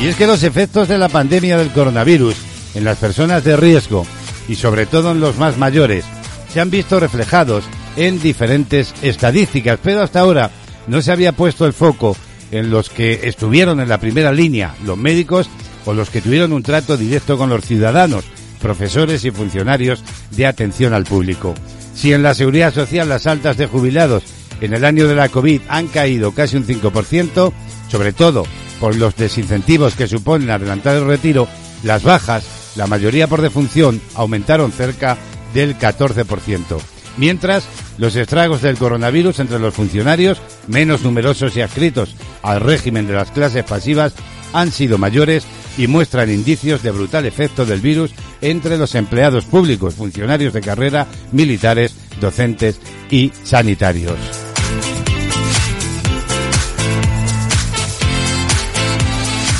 Y 0.00 0.06
es 0.06 0.16
que 0.16 0.26
los 0.26 0.42
efectos 0.42 0.88
de 0.88 0.98
la 0.98 1.08
pandemia 1.08 1.58
del 1.58 1.70
coronavirus 1.70 2.34
en 2.74 2.84
las 2.84 2.98
personas 2.98 3.44
de 3.44 3.56
riesgo 3.56 4.06
y 4.48 4.56
sobre 4.56 4.86
todo 4.86 5.12
en 5.12 5.20
los 5.20 5.36
más 5.36 5.58
mayores 5.58 6.04
se 6.52 6.60
han 6.60 6.70
visto 6.70 6.98
reflejados 7.00 7.64
en 7.96 8.20
diferentes 8.20 8.94
estadísticas, 9.02 9.78
pero 9.82 10.02
hasta 10.02 10.20
ahora 10.20 10.50
no 10.86 11.02
se 11.02 11.12
había 11.12 11.32
puesto 11.32 11.66
el 11.66 11.72
foco 11.72 12.16
en 12.50 12.70
los 12.70 12.90
que 12.90 13.20
estuvieron 13.24 13.80
en 13.80 13.88
la 13.88 13.98
primera 13.98 14.32
línea, 14.32 14.74
los 14.84 14.96
médicos 14.96 15.48
o 15.86 15.94
los 15.94 16.10
que 16.10 16.20
tuvieron 16.20 16.52
un 16.52 16.62
trato 16.62 16.96
directo 16.96 17.36
con 17.36 17.50
los 17.50 17.64
ciudadanos, 17.64 18.24
profesores 18.60 19.24
y 19.24 19.30
funcionarios 19.30 20.02
de 20.30 20.46
atención 20.46 20.94
al 20.94 21.04
público. 21.04 21.54
Si 21.94 22.12
en 22.12 22.22
la 22.22 22.34
seguridad 22.34 22.72
social 22.72 23.08
las 23.08 23.26
altas 23.26 23.56
de 23.56 23.66
jubilados 23.66 24.24
en 24.60 24.74
el 24.74 24.84
año 24.84 25.06
de 25.06 25.14
la 25.14 25.28
COVID 25.28 25.62
han 25.68 25.88
caído 25.88 26.32
casi 26.32 26.56
un 26.56 26.66
5%, 26.66 27.52
sobre 27.90 28.12
todo 28.12 28.44
por 28.80 28.96
los 28.96 29.16
desincentivos 29.16 29.94
que 29.94 30.08
suponen 30.08 30.50
adelantar 30.50 30.96
el 30.96 31.06
retiro, 31.06 31.48
las 31.82 32.02
bajas, 32.02 32.44
la 32.76 32.86
mayoría 32.86 33.28
por 33.28 33.42
defunción, 33.42 34.00
aumentaron 34.14 34.72
cerca 34.72 35.16
del 35.52 35.78
14%. 35.78 36.93
Mientras, 37.16 37.64
los 37.98 38.16
estragos 38.16 38.62
del 38.62 38.76
coronavirus 38.76 39.38
entre 39.38 39.58
los 39.58 39.74
funcionarios, 39.74 40.40
menos 40.66 41.02
numerosos 41.02 41.56
y 41.56 41.60
adscritos 41.60 42.16
al 42.42 42.60
régimen 42.60 43.06
de 43.06 43.14
las 43.14 43.30
clases 43.30 43.64
pasivas, 43.64 44.14
han 44.52 44.72
sido 44.72 44.98
mayores 44.98 45.44
y 45.76 45.86
muestran 45.86 46.30
indicios 46.30 46.82
de 46.82 46.90
brutal 46.90 47.26
efecto 47.26 47.66
del 47.66 47.80
virus 47.80 48.12
entre 48.40 48.78
los 48.78 48.94
empleados 48.94 49.44
públicos, 49.44 49.94
funcionarios 49.94 50.52
de 50.52 50.60
carrera, 50.60 51.06
militares, 51.32 51.94
docentes 52.20 52.80
y 53.10 53.32
sanitarios. 53.42 54.18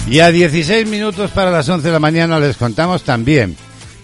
Y 0.08 0.20
a 0.20 0.30
16 0.30 0.87
minutos 0.87 1.30
para 1.30 1.50
las 1.50 1.68
11 1.68 1.88
de 1.88 1.92
la 1.92 1.99
mañana 1.99 2.38
les 2.38 2.56
contamos 2.56 3.02
también 3.02 3.56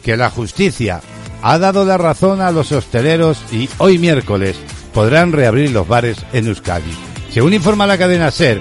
que 0.03 0.17
la 0.17 0.31
justicia 0.31 1.01
ha 1.43 1.59
dado 1.59 1.85
la 1.85 1.99
razón 1.99 2.41
a 2.41 2.51
los 2.51 2.73
hosteleros 2.73 3.39
y 3.53 3.69
hoy 3.79 3.99
miércoles 3.99 4.57
podrán 4.93 5.33
reabrir 5.33 5.71
los 5.71 5.87
bares 5.87 6.19
en 6.33 6.47
Euskadi. 6.47 6.93
Según 7.31 7.55
informa 7.55 7.87
la 7.87 7.99
cadena 7.99 8.31
SER, 8.31 8.61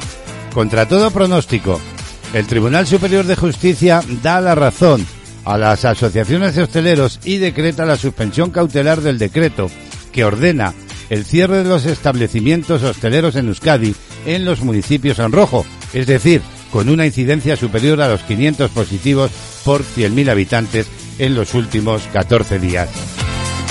contra 0.54 0.88
todo 0.88 1.12
pronóstico, 1.12 1.80
el 2.34 2.46
Tribunal 2.46 2.86
Superior 2.88 3.26
de 3.26 3.36
Justicia 3.36 4.02
da 4.22 4.40
la 4.42 4.56
razón 4.56 5.06
a 5.46 5.58
las 5.58 5.86
asociaciones 5.86 6.56
de 6.56 6.64
hosteleros 6.64 7.20
y 7.24 7.38
decreta 7.38 7.86
la 7.86 7.98
suspensión 7.98 8.52
cautelar 8.52 9.02
del 9.02 9.18
decreto 9.18 9.70
que 10.12 10.26
ordena 10.26 10.74
el 11.10 11.26
cierre 11.26 11.64
de 11.64 11.70
los 11.70 11.86
establecimientos 11.86 12.84
hosteleros 12.84 13.36
en 13.36 13.48
Euskadi 13.48 13.96
en 14.26 14.46
los 14.46 14.62
municipios 14.62 15.18
en 15.20 15.32
rojo, 15.32 15.66
es 15.94 16.06
decir, 16.06 16.42
con 16.72 16.88
una 16.90 17.08
incidencia 17.08 17.56
superior 17.56 18.00
a 18.02 18.10
los 18.10 18.22
500 18.22 18.70
positivos 18.72 19.32
por 19.66 19.82
100.000 19.82 20.30
habitantes 20.30 20.88
en 21.20 21.36
los 21.36 21.54
últimos 21.54 22.02
14 22.12 22.60
días. 22.60 22.90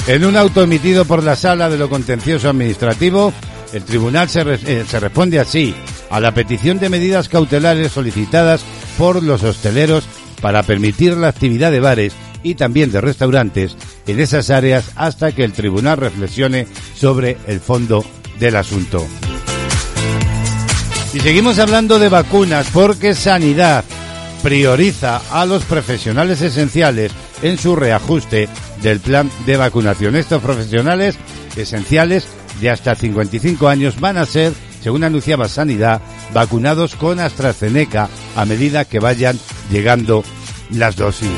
En 0.06 0.24
un 0.24 0.36
auto 0.36 0.62
emitido 0.62 1.04
por 1.04 1.22
la 1.22 1.36
Sala 1.36 1.68
de 1.68 1.76
lo 1.76 1.90
Contencioso 1.90 2.48
Administrativo, 2.48 3.32
el 3.72 3.82
tribunal 3.82 4.28
se, 4.28 4.40
eh, 4.40 4.84
se 4.88 5.00
responde 5.00 5.40
así 5.40 5.74
a 6.10 6.20
la 6.20 6.32
petición 6.32 6.78
de 6.78 6.88
medidas 6.88 7.28
cautelares 7.28 7.92
solicitadas 7.92 8.62
por 8.96 9.22
los 9.22 9.42
hosteleros 9.42 10.04
para 10.40 10.62
permitir 10.62 11.16
la 11.16 11.28
actividad 11.28 11.70
de 11.70 11.80
bares 11.80 12.14
y 12.42 12.54
también 12.54 12.90
de 12.90 13.00
restaurantes 13.00 13.76
en 14.06 14.20
esas 14.20 14.50
áreas 14.50 14.92
hasta 14.96 15.32
que 15.32 15.44
el 15.44 15.52
tribunal 15.52 15.98
reflexione 15.98 16.66
sobre 16.94 17.36
el 17.46 17.60
fondo 17.60 18.04
del 18.38 18.56
asunto. 18.56 19.06
Y 21.12 21.20
seguimos 21.20 21.58
hablando 21.58 21.98
de 21.98 22.08
vacunas 22.08 22.68
porque 22.72 23.14
Sanidad 23.14 23.84
prioriza 24.42 25.20
a 25.30 25.46
los 25.46 25.64
profesionales 25.64 26.40
esenciales 26.40 27.12
en 27.42 27.58
su 27.58 27.76
reajuste 27.76 28.48
del 28.82 29.00
plan 29.00 29.30
de 29.46 29.56
vacunación. 29.56 30.16
Estos 30.16 30.42
profesionales 30.42 31.16
esenciales 31.56 32.26
de 32.60 32.70
hasta 32.70 32.94
55 32.94 33.68
años 33.68 34.00
van 34.00 34.16
a 34.16 34.26
ser, 34.26 34.52
según 34.82 35.04
anunciaba 35.04 35.48
Sanidad, 35.48 36.00
vacunados 36.32 36.94
con 36.94 37.20
AstraZeneca 37.20 38.08
a 38.36 38.44
medida 38.44 38.84
que 38.84 39.00
vayan 39.00 39.38
llegando 39.70 40.24
las 40.70 40.96
dosis. 40.96 41.30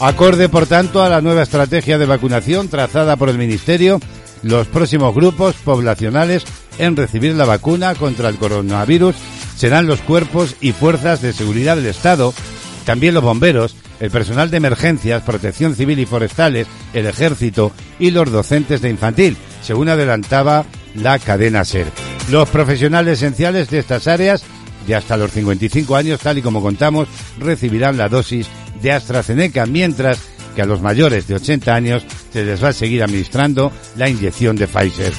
Acorde, 0.00 0.48
por 0.48 0.66
tanto, 0.66 1.02
a 1.02 1.08
la 1.08 1.20
nueva 1.20 1.42
estrategia 1.42 1.96
de 1.96 2.06
vacunación 2.06 2.68
trazada 2.68 3.16
por 3.16 3.28
el 3.28 3.38
Ministerio, 3.38 4.00
los 4.42 4.66
próximos 4.66 5.14
grupos 5.14 5.54
poblacionales 5.64 6.44
en 6.78 6.96
recibir 6.96 7.34
la 7.34 7.44
vacuna 7.44 7.94
contra 7.94 8.28
el 8.28 8.36
coronavirus 8.36 9.14
serán 9.62 9.86
los 9.86 10.00
cuerpos 10.00 10.56
y 10.60 10.72
fuerzas 10.72 11.22
de 11.22 11.32
seguridad 11.32 11.76
del 11.76 11.86
Estado, 11.86 12.34
también 12.84 13.14
los 13.14 13.22
bomberos, 13.22 13.76
el 14.00 14.10
personal 14.10 14.50
de 14.50 14.56
emergencias, 14.56 15.22
protección 15.22 15.76
civil 15.76 16.00
y 16.00 16.04
forestales, 16.04 16.66
el 16.92 17.06
ejército 17.06 17.70
y 18.00 18.10
los 18.10 18.28
docentes 18.32 18.82
de 18.82 18.90
infantil, 18.90 19.36
según 19.62 19.88
adelantaba 19.88 20.64
la 20.96 21.16
cadena 21.20 21.64
SER. 21.64 21.86
Los 22.28 22.48
profesionales 22.48 23.18
esenciales 23.18 23.70
de 23.70 23.78
estas 23.78 24.08
áreas, 24.08 24.42
de 24.84 24.96
hasta 24.96 25.16
los 25.16 25.30
55 25.30 25.94
años, 25.94 26.18
tal 26.18 26.38
y 26.38 26.42
como 26.42 26.60
contamos, 26.60 27.06
recibirán 27.38 27.96
la 27.96 28.08
dosis 28.08 28.48
de 28.82 28.90
AstraZeneca, 28.90 29.64
mientras 29.66 30.18
que 30.56 30.62
a 30.62 30.66
los 30.66 30.82
mayores 30.82 31.28
de 31.28 31.36
80 31.36 31.72
años 31.72 32.04
se 32.32 32.44
les 32.44 32.64
va 32.64 32.70
a 32.70 32.72
seguir 32.72 33.04
administrando 33.04 33.70
la 33.94 34.08
inyección 34.08 34.56
de 34.56 34.66
Pfizer. 34.66 35.12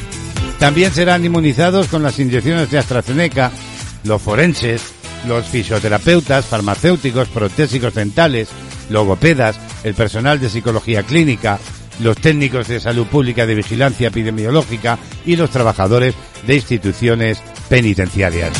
También 0.59 0.91
serán 0.91 1.23
inmunizados 1.23 1.87
con 1.87 2.03
las 2.03 2.19
inyecciones 2.19 2.69
de 2.69 2.79
AstraZeneca 2.79 3.53
los 4.03 4.21
forenses, 4.21 4.81
los 5.27 5.45
fisioterapeutas, 5.45 6.45
farmacéuticos, 6.45 7.27
protésicos 7.29 7.93
dentales, 7.93 8.49
logopedas, 8.89 9.59
el 9.83 9.93
personal 9.93 10.39
de 10.39 10.49
psicología 10.49 11.03
clínica, 11.03 11.59
los 11.99 12.17
técnicos 12.17 12.67
de 12.67 12.79
salud 12.79 13.05
pública 13.07 13.45
de 13.45 13.55
vigilancia 13.55 14.07
epidemiológica 14.07 14.97
y 15.25 15.35
los 15.35 15.49
trabajadores 15.49 16.15
de 16.45 16.55
instituciones 16.55 17.39
penitenciarias. 17.69 18.51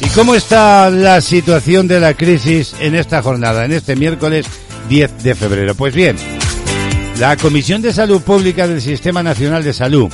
¿Y 0.00 0.08
cómo 0.10 0.34
está 0.34 0.90
la 0.90 1.20
situación 1.20 1.88
de 1.88 2.00
la 2.00 2.14
crisis 2.14 2.74
en 2.80 2.94
esta 2.94 3.22
jornada, 3.22 3.64
en 3.64 3.72
este 3.72 3.96
miércoles 3.96 4.46
10 4.88 5.22
de 5.22 5.34
febrero? 5.34 5.74
Pues 5.74 5.94
bien, 5.94 6.16
la 7.18 7.36
Comisión 7.36 7.80
de 7.80 7.92
Salud 7.92 8.20
Pública 8.20 8.68
del 8.68 8.82
Sistema 8.82 9.22
Nacional 9.22 9.64
de 9.64 9.72
Salud 9.72 10.12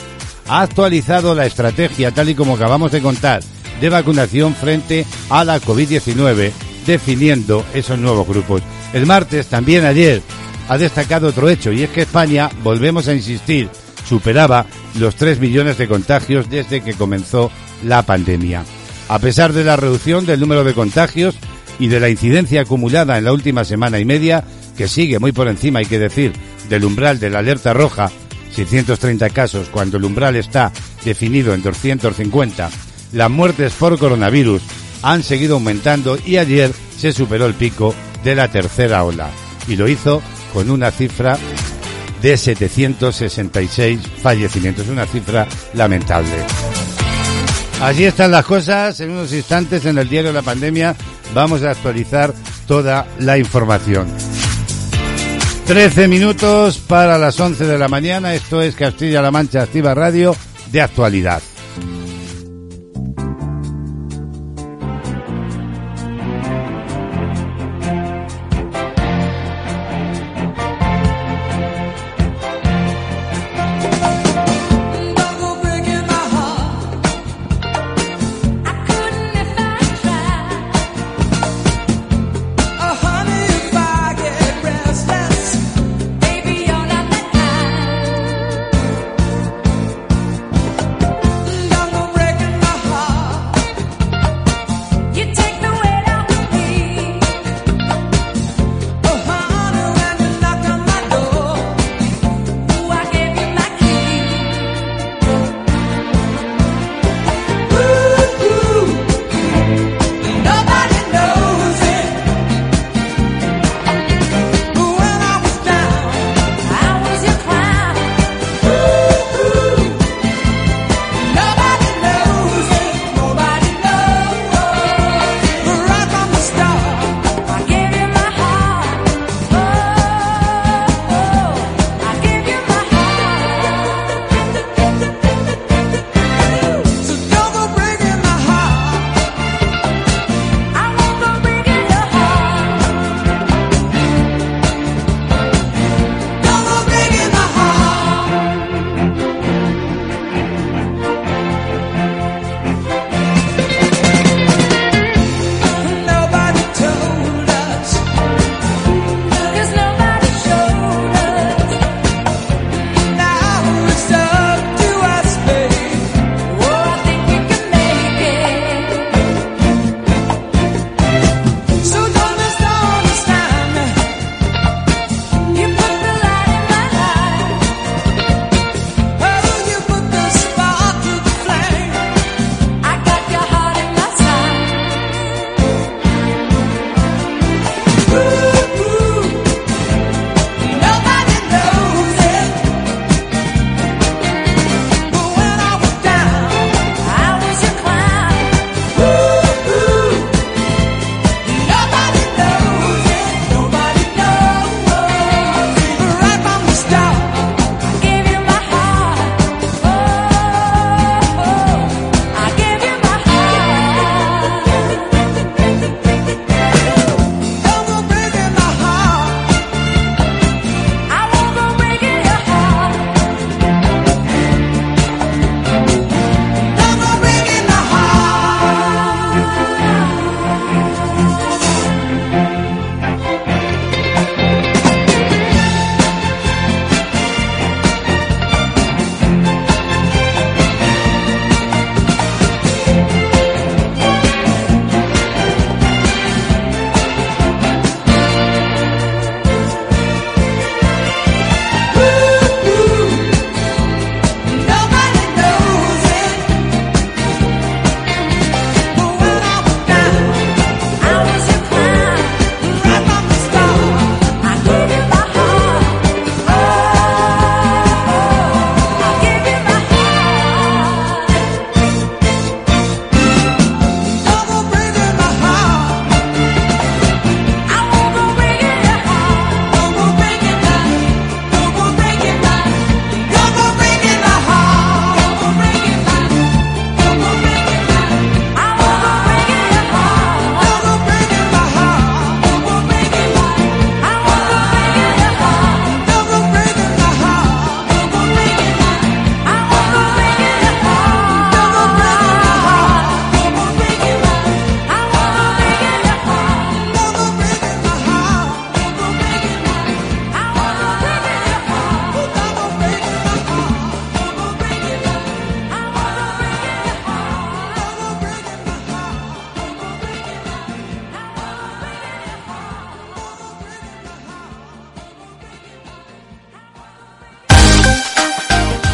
ha 0.49 0.63
actualizado 0.63 1.35
la 1.35 1.47
estrategia 1.47 2.11
tal 2.13 2.29
y 2.29 2.35
como 2.35 2.55
acabamos 2.55 2.93
de 2.93 3.01
contar 3.01 3.43
de 3.83 3.91
vacunación 3.91 4.55
frente 4.55 5.05
a 5.29 5.45
la 5.45 5.61
COVID-19, 5.61 6.53
definiendo 6.87 7.67
esos 7.75 7.99
nuevos 7.99 8.29
grupos. 8.29 8.63
El 8.93 9.07
martes, 9.07 9.49
también 9.49 9.85
ayer, 9.85 10.23
ha 10.69 10.79
destacado 10.79 11.27
otro 11.27 11.49
hecho, 11.49 11.73
y 11.73 11.83
es 11.83 11.91
que 11.91 12.03
España, 12.03 12.49
volvemos 12.63 13.09
a 13.09 13.13
insistir, 13.13 13.69
superaba 14.09 14.67
los 15.01 15.17
3 15.17 15.41
millones 15.41 15.79
de 15.79 15.89
contagios 15.89 16.49
desde 16.49 16.81
que 16.81 16.95
comenzó 16.95 17.51
la 17.85 18.05
pandemia. 18.05 18.65
A 19.09 19.19
pesar 19.19 19.53
de 19.53 19.65
la 19.65 19.75
reducción 19.75 20.27
del 20.27 20.39
número 20.39 20.63
de 20.63 20.75
contagios 20.75 21.35
y 21.81 21.89
de 21.89 21.99
la 21.99 22.09
incidencia 22.09 22.61
acumulada 22.61 23.19
en 23.19 23.25
la 23.25 23.33
última 23.33 23.65
semana 23.65 23.99
y 23.99 24.05
media, 24.05 24.45
que 24.77 24.87
sigue 24.87 25.19
muy 25.19 25.33
por 25.33 25.49
encima, 25.49 25.81
hay 25.81 25.87
que 25.87 25.99
decir, 25.99 26.33
del 26.69 26.85
umbral 26.85 27.19
de 27.19 27.31
la 27.31 27.41
alerta 27.41 27.73
roja, 27.73 28.13
630 28.55 29.29
casos, 29.31 29.69
cuando 29.71 29.97
el 29.97 30.05
umbral 30.05 30.37
está 30.37 30.71
definido 31.05 31.53
en 31.53 31.63
250 31.63 32.71
las 33.13 33.31
muertes 33.31 33.73
por 33.75 33.99
coronavirus 33.99 34.63
han 35.03 35.23
seguido 35.23 35.55
aumentando 35.55 36.19
y 36.25 36.37
ayer 36.37 36.73
se 36.97 37.13
superó 37.13 37.47
el 37.47 37.55
pico 37.55 37.95
de 38.25 38.35
la 38.35 38.49
tercera 38.49 39.05
ola 39.05 39.31
y 39.69 39.77
lo 39.77 39.89
hizo 39.89 40.23
con 40.53 40.71
una 40.71 40.91
cifra 40.91 41.39
de 42.21 42.37
766 42.37 44.01
fallecimientos, 44.23 44.89
una 44.89 45.07
cifra 45.07 45.47
lamentable. 45.75 46.31
Así 47.81 48.05
están 48.05 48.31
las 48.31 48.45
cosas, 48.45 49.01
en 49.01 49.11
unos 49.11 49.33
instantes 49.33 49.85
en 49.87 49.99
el 49.99 50.09
diario 50.09 50.31
de 50.31 50.35
la 50.35 50.43
pandemia 50.43 50.95
vamos 51.35 51.63
a 51.65 51.71
actualizar 51.71 52.33
toda 52.69 53.07
la 53.19 53.39
información. 53.39 54.07
13 55.67 56.07
minutos 56.07 56.79
para 56.79 57.19
las 57.19 57.39
11 57.39 57.67
de 57.67 57.79
la 57.79 57.89
mañana, 57.89 58.35
esto 58.35 58.63
es 58.63 58.77
Castilla-La 58.77 59.31
Mancha 59.31 59.63
Activa 59.63 59.95
Radio 59.95 60.37
de 60.71 60.81
actualidad. 60.81 61.43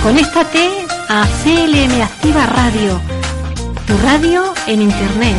Conéctate 0.09 0.87
a 1.11 1.27
CLM 1.45 2.01
Activa 2.01 2.47
Radio, 2.47 2.99
tu 3.87 3.95
radio 3.99 4.43
en 4.67 4.81
Internet. 4.81 5.37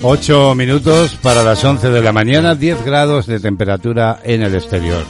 Ocho 0.00 0.54
minutos 0.54 1.14
para 1.22 1.42
las 1.42 1.62
once 1.62 1.90
de 1.90 2.00
la 2.00 2.12
mañana, 2.12 2.54
10 2.54 2.86
grados 2.86 3.26
de 3.26 3.38
temperatura 3.38 4.20
en 4.24 4.40
el 4.40 4.54
exterior. 4.54 5.04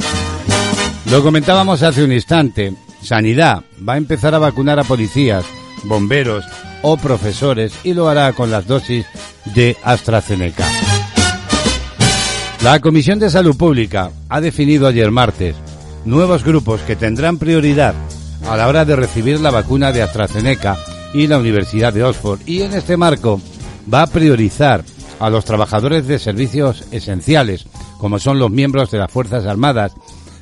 Lo 1.12 1.22
comentábamos 1.22 1.84
hace 1.84 2.02
un 2.02 2.10
instante. 2.10 2.74
Sanidad 3.04 3.62
va 3.88 3.92
a 3.92 3.98
empezar 3.98 4.34
a 4.34 4.40
vacunar 4.40 4.80
a 4.80 4.82
policías, 4.82 5.44
bomberos 5.84 6.44
o 6.82 6.96
profesores 6.96 7.72
y 7.84 7.94
lo 7.94 8.08
hará 8.08 8.32
con 8.32 8.50
las 8.50 8.66
dosis 8.66 9.06
de 9.54 9.76
AstraZeneca. 9.82 10.66
La 12.62 12.80
Comisión 12.80 13.18
de 13.18 13.30
Salud 13.30 13.56
Pública 13.56 14.10
ha 14.28 14.40
definido 14.40 14.86
ayer 14.86 15.10
martes 15.10 15.54
nuevos 16.04 16.44
grupos 16.44 16.80
que 16.82 16.96
tendrán 16.96 17.38
prioridad 17.38 17.94
a 18.48 18.56
la 18.56 18.68
hora 18.68 18.84
de 18.84 18.96
recibir 18.96 19.40
la 19.40 19.50
vacuna 19.50 19.92
de 19.92 20.02
AstraZeneca 20.02 20.76
y 21.12 21.26
la 21.26 21.38
Universidad 21.38 21.92
de 21.92 22.04
Oxford 22.04 22.40
y 22.46 22.62
en 22.62 22.72
este 22.74 22.96
marco 22.96 23.40
va 23.92 24.02
a 24.02 24.06
priorizar 24.06 24.84
a 25.20 25.30
los 25.30 25.44
trabajadores 25.44 26.06
de 26.06 26.18
servicios 26.18 26.84
esenciales, 26.90 27.66
como 27.98 28.18
son 28.18 28.38
los 28.38 28.50
miembros 28.50 28.90
de 28.90 28.98
las 28.98 29.10
Fuerzas 29.10 29.46
Armadas, 29.46 29.92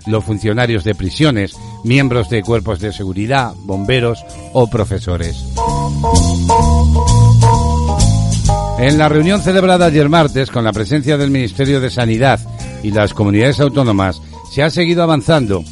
los 0.07 0.25
funcionarios 0.25 0.85
de 0.85 0.95
prisiones, 0.95 1.57
miembros 1.85 2.31
de 2.31 2.43
cuerpos 2.43 2.81
de 2.81 2.93
seguridad, 2.93 3.53
bomberos 3.65 4.25
o 4.53 4.69
profesores. 4.69 5.45
En 8.79 8.99
la 8.99 9.09
reunión 9.09 9.41
celebrada 9.41 9.87
ayer 9.87 10.09
martes 10.09 10.51
con 10.51 10.65
la 10.65 10.73
presencia 10.73 11.17
del 11.17 11.31
Ministerio 11.31 11.81
de 11.81 11.91
Sanidad 11.91 12.41
y 12.83 12.91
las 12.91 13.15
comunidades 13.15 13.59
autónomas, 13.61 14.21
se 14.53 14.63
ha 14.63 14.71
seguido 14.71 15.03
avanzando 15.03 15.65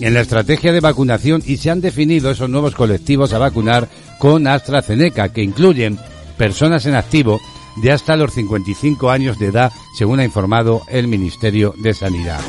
en 0.00 0.14
la 0.14 0.20
estrategia 0.20 0.72
de 0.72 0.80
vacunación 0.80 1.42
y 1.44 1.56
se 1.56 1.70
han 1.70 1.80
definido 1.80 2.30
esos 2.30 2.48
nuevos 2.48 2.74
colectivos 2.74 3.32
a 3.32 3.38
vacunar 3.38 3.88
con 4.18 4.46
AstraZeneca, 4.46 5.30
que 5.30 5.42
incluyen 5.42 5.98
personas 6.36 6.86
en 6.86 6.94
activo 6.94 7.40
de 7.82 7.92
hasta 7.92 8.16
los 8.16 8.32
55 8.32 9.10
años 9.10 9.38
de 9.38 9.46
edad, 9.46 9.72
según 9.96 10.20
ha 10.20 10.24
informado 10.24 10.82
el 10.88 11.08
Ministerio 11.08 11.74
de 11.76 11.94
Sanidad. 11.94 12.40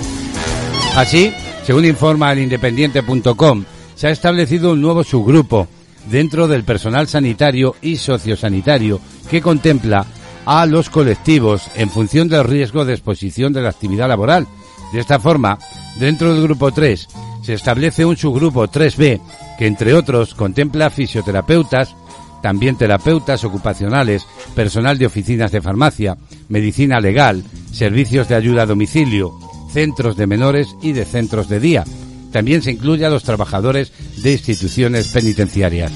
Así, 0.96 1.34
según 1.66 1.84
informa 1.84 2.32
el 2.32 2.40
independiente.com, 2.40 3.66
se 3.96 4.08
ha 4.08 4.12
establecido 4.12 4.72
un 4.72 4.82
nuevo 4.82 5.04
subgrupo 5.04 5.68
dentro 6.10 6.48
del 6.48 6.64
personal 6.64 7.10
sanitario 7.10 7.76
y 7.82 7.98
sociosanitario 7.98 9.02
que 9.30 9.42
contempla 9.42 10.06
a 10.46 10.66
los 10.66 10.90
colectivos 10.90 11.64
en 11.76 11.90
función 11.90 12.30
del 12.30 12.46
riesgo 12.46 12.86
de 12.86 12.94
exposición 12.94 13.52
de 13.52 13.62
la 13.62 13.70
actividad 13.70 14.08
laboral. 14.08 14.48
De 14.94 15.02
esta 15.02 15.20
forma, 15.20 15.60
dentro 16.00 16.34
del 16.34 16.44
grupo 16.44 16.72
3 16.72 17.08
se 17.44 17.54
establece 17.54 18.06
un 18.06 18.16
subgrupo 18.16 18.66
3B 18.66 19.20
que, 19.58 19.68
entre 19.68 19.94
otros, 19.94 20.34
contempla 20.34 20.90
fisioterapeutas, 20.90 21.94
también 22.42 22.78
terapeutas 22.78 23.44
ocupacionales, 23.44 24.26
personal 24.56 24.98
de 24.98 25.08
oficinas 25.08 25.52
de 25.52 25.62
farmacia, 25.62 26.16
medicina 26.48 27.02
legal, 27.02 27.44
servicios 27.74 28.30
de 28.30 28.36
ayuda 28.36 28.64
a 28.64 28.66
domicilio, 28.66 29.34
centros 29.76 30.16
de 30.16 30.26
menores 30.26 30.74
y 30.82 30.94
de 30.94 31.04
centros 31.04 31.50
de 31.50 31.60
día. 31.60 31.84
También 32.32 32.62
se 32.62 32.72
incluye 32.72 33.06
a 33.06 33.10
los 33.10 33.24
trabajadores 33.24 33.92
de 34.24 34.32
instituciones 34.32 35.10
penitenciarias. 35.10 35.92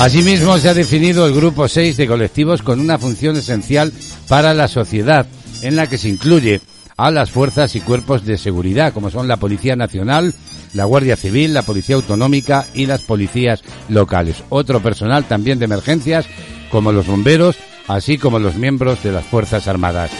Asimismo, 0.00 0.58
se 0.58 0.68
ha 0.68 0.74
definido 0.74 1.28
el 1.28 1.34
grupo 1.34 1.68
6 1.68 1.96
de 1.96 2.08
colectivos 2.08 2.62
con 2.62 2.80
una 2.80 2.98
función 2.98 3.36
esencial 3.36 3.92
para 4.26 4.52
la 4.52 4.66
sociedad, 4.66 5.26
en 5.62 5.76
la 5.76 5.86
que 5.86 5.96
se 5.96 6.08
incluye 6.08 6.60
a 6.96 7.12
las 7.12 7.30
fuerzas 7.30 7.76
y 7.76 7.82
cuerpos 7.82 8.24
de 8.24 8.36
seguridad, 8.36 8.92
como 8.92 9.08
son 9.08 9.28
la 9.28 9.36
Policía 9.36 9.76
Nacional, 9.76 10.34
la 10.74 10.86
Guardia 10.86 11.14
Civil, 11.14 11.54
la 11.54 11.62
Policía 11.62 11.94
Autonómica 11.94 12.66
y 12.74 12.86
las 12.86 13.02
policías 13.02 13.62
locales. 13.88 14.42
Otro 14.48 14.82
personal 14.82 15.22
también 15.28 15.60
de 15.60 15.66
emergencias, 15.66 16.26
como 16.72 16.90
los 16.90 17.06
bomberos, 17.06 17.56
así 17.86 18.18
como 18.18 18.40
los 18.40 18.56
miembros 18.56 19.04
de 19.04 19.12
las 19.12 19.24
Fuerzas 19.24 19.68
Armadas. 19.68 20.10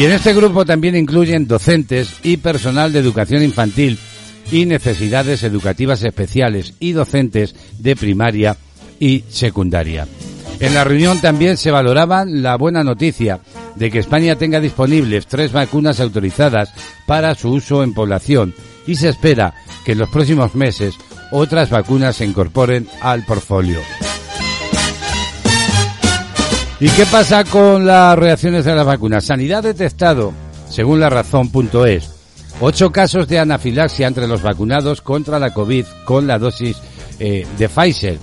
Y 0.00 0.06
en 0.06 0.12
este 0.12 0.32
grupo 0.32 0.64
también 0.64 0.96
incluyen 0.96 1.46
docentes 1.46 2.14
y 2.22 2.38
personal 2.38 2.90
de 2.90 3.00
educación 3.00 3.42
infantil 3.42 3.98
y 4.50 4.64
necesidades 4.64 5.42
educativas 5.42 6.02
especiales 6.02 6.72
y 6.80 6.92
docentes 6.92 7.54
de 7.78 7.94
primaria 7.96 8.56
y 8.98 9.24
secundaria. 9.28 10.08
En 10.58 10.72
la 10.72 10.84
reunión 10.84 11.20
también 11.20 11.58
se 11.58 11.70
valoraba 11.70 12.24
la 12.24 12.56
buena 12.56 12.82
noticia 12.82 13.40
de 13.76 13.90
que 13.90 13.98
España 13.98 14.36
tenga 14.36 14.58
disponibles 14.58 15.26
tres 15.26 15.52
vacunas 15.52 16.00
autorizadas 16.00 16.72
para 17.06 17.34
su 17.34 17.50
uso 17.50 17.82
en 17.82 17.92
población 17.92 18.54
y 18.86 18.94
se 18.94 19.10
espera 19.10 19.52
que 19.84 19.92
en 19.92 19.98
los 19.98 20.08
próximos 20.08 20.54
meses 20.54 20.94
otras 21.30 21.68
vacunas 21.68 22.16
se 22.16 22.24
incorporen 22.24 22.88
al 23.02 23.26
portfolio. 23.26 23.80
¿Y 26.80 26.88
qué 26.88 27.04
pasa 27.04 27.44
con 27.44 27.86
las 27.86 28.18
reacciones 28.18 28.64
de 28.64 28.74
las 28.74 28.86
vacunas? 28.86 29.24
Sanidad 29.24 29.62
detectado, 29.62 30.32
según 30.70 30.98
la 30.98 31.10
razón.es, 31.10 32.10
ocho 32.58 32.90
casos 32.90 33.28
de 33.28 33.38
anafilaxia 33.38 34.06
entre 34.06 34.26
los 34.26 34.40
vacunados 34.40 35.02
contra 35.02 35.38
la 35.38 35.52
COVID 35.52 35.84
con 36.06 36.26
la 36.26 36.38
dosis 36.38 36.78
eh, 37.18 37.46
de 37.58 37.68
Pfizer. 37.68 38.18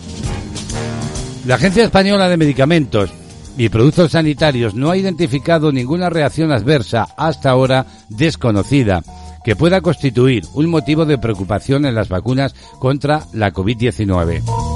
La 1.46 1.56
Agencia 1.56 1.84
Española 1.84 2.28
de 2.30 2.38
Medicamentos 2.38 3.12
y 3.60 3.70
Productos 3.70 4.14
Sanitarios 4.14 4.74
no 4.74 4.90
ha 4.90 4.98
identificado 4.98 5.72
ninguna 5.72 6.10
reacción 6.10 6.52
adversa 6.52 7.08
hasta 7.16 7.52
ahora 7.52 7.86
desconocida 8.10 9.04
que 9.46 9.56
pueda 9.56 9.82
constituir 9.82 10.44
un 10.56 10.66
motivo 10.66 11.06
de 11.06 11.20
preocupación 11.20 11.86
en 11.86 11.94
las 11.94 12.10
vacunas 12.10 12.56
contra 12.80 13.22
la 13.34 13.54
COVID-19. 13.54 14.67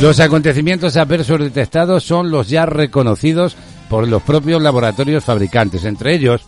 Los 0.00 0.20
acontecimientos 0.20 0.98
adversos 0.98 1.40
detectados 1.40 2.04
son 2.04 2.30
los 2.30 2.50
ya 2.50 2.66
reconocidos 2.66 3.56
por 3.88 4.06
los 4.06 4.22
propios 4.22 4.60
laboratorios 4.60 5.24
fabricantes. 5.24 5.84
Entre 5.86 6.14
ellos, 6.14 6.42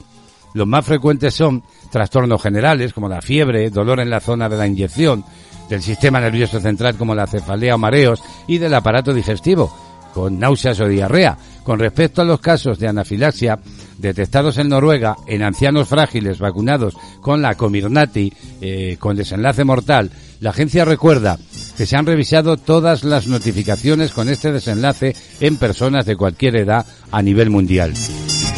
los 0.52 0.66
más 0.66 0.84
frecuentes 0.84 1.32
son 1.32 1.62
trastornos 1.90 2.42
generales 2.42 2.92
como 2.92 3.08
la 3.08 3.22
fiebre, 3.22 3.70
dolor 3.70 4.00
en 4.00 4.10
la 4.10 4.20
zona 4.20 4.50
de 4.50 4.58
la 4.58 4.66
inyección, 4.66 5.24
del 5.70 5.82
sistema 5.82 6.20
nervioso 6.20 6.60
central 6.60 6.96
como 6.96 7.14
la 7.14 7.26
cefalea 7.26 7.76
o 7.76 7.78
mareos 7.78 8.22
y 8.46 8.58
del 8.58 8.74
aparato 8.74 9.14
digestivo, 9.14 9.74
con 10.12 10.38
náuseas 10.38 10.80
o 10.80 10.86
diarrea. 10.86 11.38
Con 11.64 11.78
respecto 11.78 12.20
a 12.20 12.26
los 12.26 12.40
casos 12.40 12.78
de 12.78 12.88
anafilaxia 12.88 13.58
detectados 13.96 14.58
en 14.58 14.68
Noruega 14.68 15.16
en 15.26 15.42
ancianos 15.42 15.88
frágiles 15.88 16.38
vacunados 16.38 16.94
con 17.22 17.40
la 17.40 17.54
Comirnaty 17.54 18.32
eh, 18.60 18.96
con 18.98 19.16
desenlace 19.16 19.64
mortal, 19.64 20.10
la 20.40 20.50
agencia 20.50 20.84
recuerda 20.84 21.38
que 21.76 21.86
se 21.86 21.96
han 21.96 22.06
revisado 22.06 22.56
todas 22.56 23.04
las 23.04 23.26
notificaciones 23.26 24.12
con 24.12 24.28
este 24.28 24.52
desenlace 24.52 25.14
en 25.40 25.56
personas 25.56 26.06
de 26.06 26.16
cualquier 26.16 26.56
edad 26.56 26.86
a 27.10 27.22
nivel 27.22 27.50
mundial. 27.50 27.94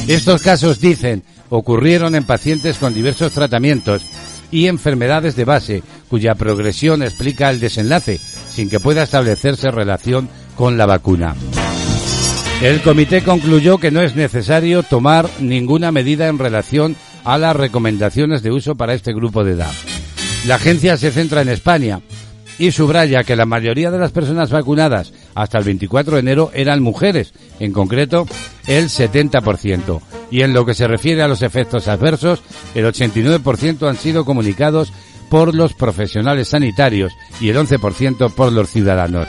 Estos 0.09 0.43
casos, 0.43 0.81
dicen, 0.81 1.23
ocurrieron 1.51 2.15
en 2.15 2.25
pacientes 2.25 2.79
con 2.79 2.95
diversos 2.95 3.33
tratamientos 3.33 4.03
y 4.51 4.67
enfermedades 4.67 5.37
de 5.37 5.45
base, 5.45 5.83
cuya 6.09 6.35
progresión 6.35 7.03
explica 7.03 7.51
el 7.51 7.61
desenlace, 7.61 8.19
sin 8.19 8.69
que 8.69 8.81
pueda 8.81 9.03
establecerse 9.03 9.71
relación 9.71 10.29
con 10.57 10.77
la 10.77 10.87
vacuna. 10.87 11.35
El 12.63 12.83
comité 12.83 13.23
concluyó 13.23 13.79
que 13.79 13.91
no 13.91 14.03
es 14.03 14.17
necesario 14.17 14.83
tomar 14.83 15.29
ninguna 15.41 15.93
medida 15.93 16.29
en 16.29 16.39
relación 16.39 16.97
a 17.25 17.39
las 17.39 17.57
recomendaciones 17.57 18.43
de 18.43 18.51
uso 18.51 18.75
para 18.75 18.95
este 18.95 19.13
grupo 19.13 19.45
de 19.45 19.53
edad. 19.53 19.73
La 20.47 20.55
agencia 20.55 20.97
se 20.97 21.11
centra 21.11 21.43
en 21.43 21.51
España 21.51 22.01
y 22.59 22.71
subraya 22.73 23.25
que 23.25 23.37
la 23.37 23.45
mayoría 23.47 23.91
de 23.91 23.99
las 23.99 24.11
personas 24.11 24.51
vacunadas 24.51 25.13
hasta 25.35 25.59
el 25.59 25.65
24 25.65 26.15
de 26.15 26.21
enero 26.21 26.51
eran 26.55 26.83
mujeres, 26.83 27.35
en 27.59 27.73
concreto 27.73 28.27
el 28.67 28.89
70%. 28.89 30.01
Y 30.31 30.43
en 30.43 30.55
lo 30.55 30.65
que 30.65 30.75
se 30.75 30.87
refiere 30.87 31.23
a 31.23 31.29
los 31.29 31.43
efectos 31.43 31.89
adversos, 31.89 32.43
el 32.75 32.87
89% 32.87 33.89
han 33.89 33.97
sido 33.97 34.25
comunicados 34.25 34.93
por 35.29 35.55
los 35.55 35.75
profesionales 35.75 36.49
sanitarios 36.49 37.13
y 37.41 37.51
el 37.51 37.57
11% 37.57 38.33
por 38.33 38.53
los 38.53 38.71
ciudadanos. 38.71 39.29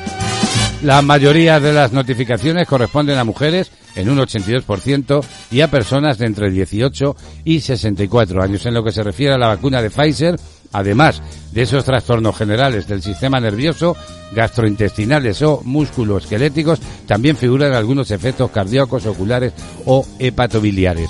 La 0.84 1.02
mayoría 1.02 1.60
de 1.60 1.74
las 1.74 1.94
notificaciones 1.94 2.68
corresponden 2.68 3.20
a 3.20 3.24
mujeres 3.24 3.72
en 3.96 4.10
un 4.10 4.18
82% 4.18 5.24
y 5.52 5.62
a 5.62 5.70
personas 5.70 6.18
de 6.18 6.26
entre 6.26 6.50
18 6.50 7.16
y 7.44 7.62
64 7.62 8.42
años. 8.42 8.66
En 8.66 8.74
lo 8.74 8.84
que 8.84 8.92
se 8.92 9.04
refiere 9.04 9.36
a 9.36 9.38
la 9.38 9.48
vacuna 9.48 9.82
de 9.82 9.92
Pfizer, 9.92 10.40
además 10.72 11.22
de 11.52 11.64
esos 11.64 11.84
trastornos 11.84 12.36
generales 12.38 12.88
del 12.88 13.02
sistema 13.02 13.40
nervioso, 13.40 13.96
gastrointestinales 14.34 15.42
o 15.42 15.62
musculoesqueléticos, 15.64 16.80
también 17.06 17.36
figuran 17.36 17.74
algunos 17.74 18.12
efectos 18.12 18.52
cardíacos, 18.52 19.06
oculares 19.06 19.54
o 19.86 20.06
hepatobiliares. 20.20 21.10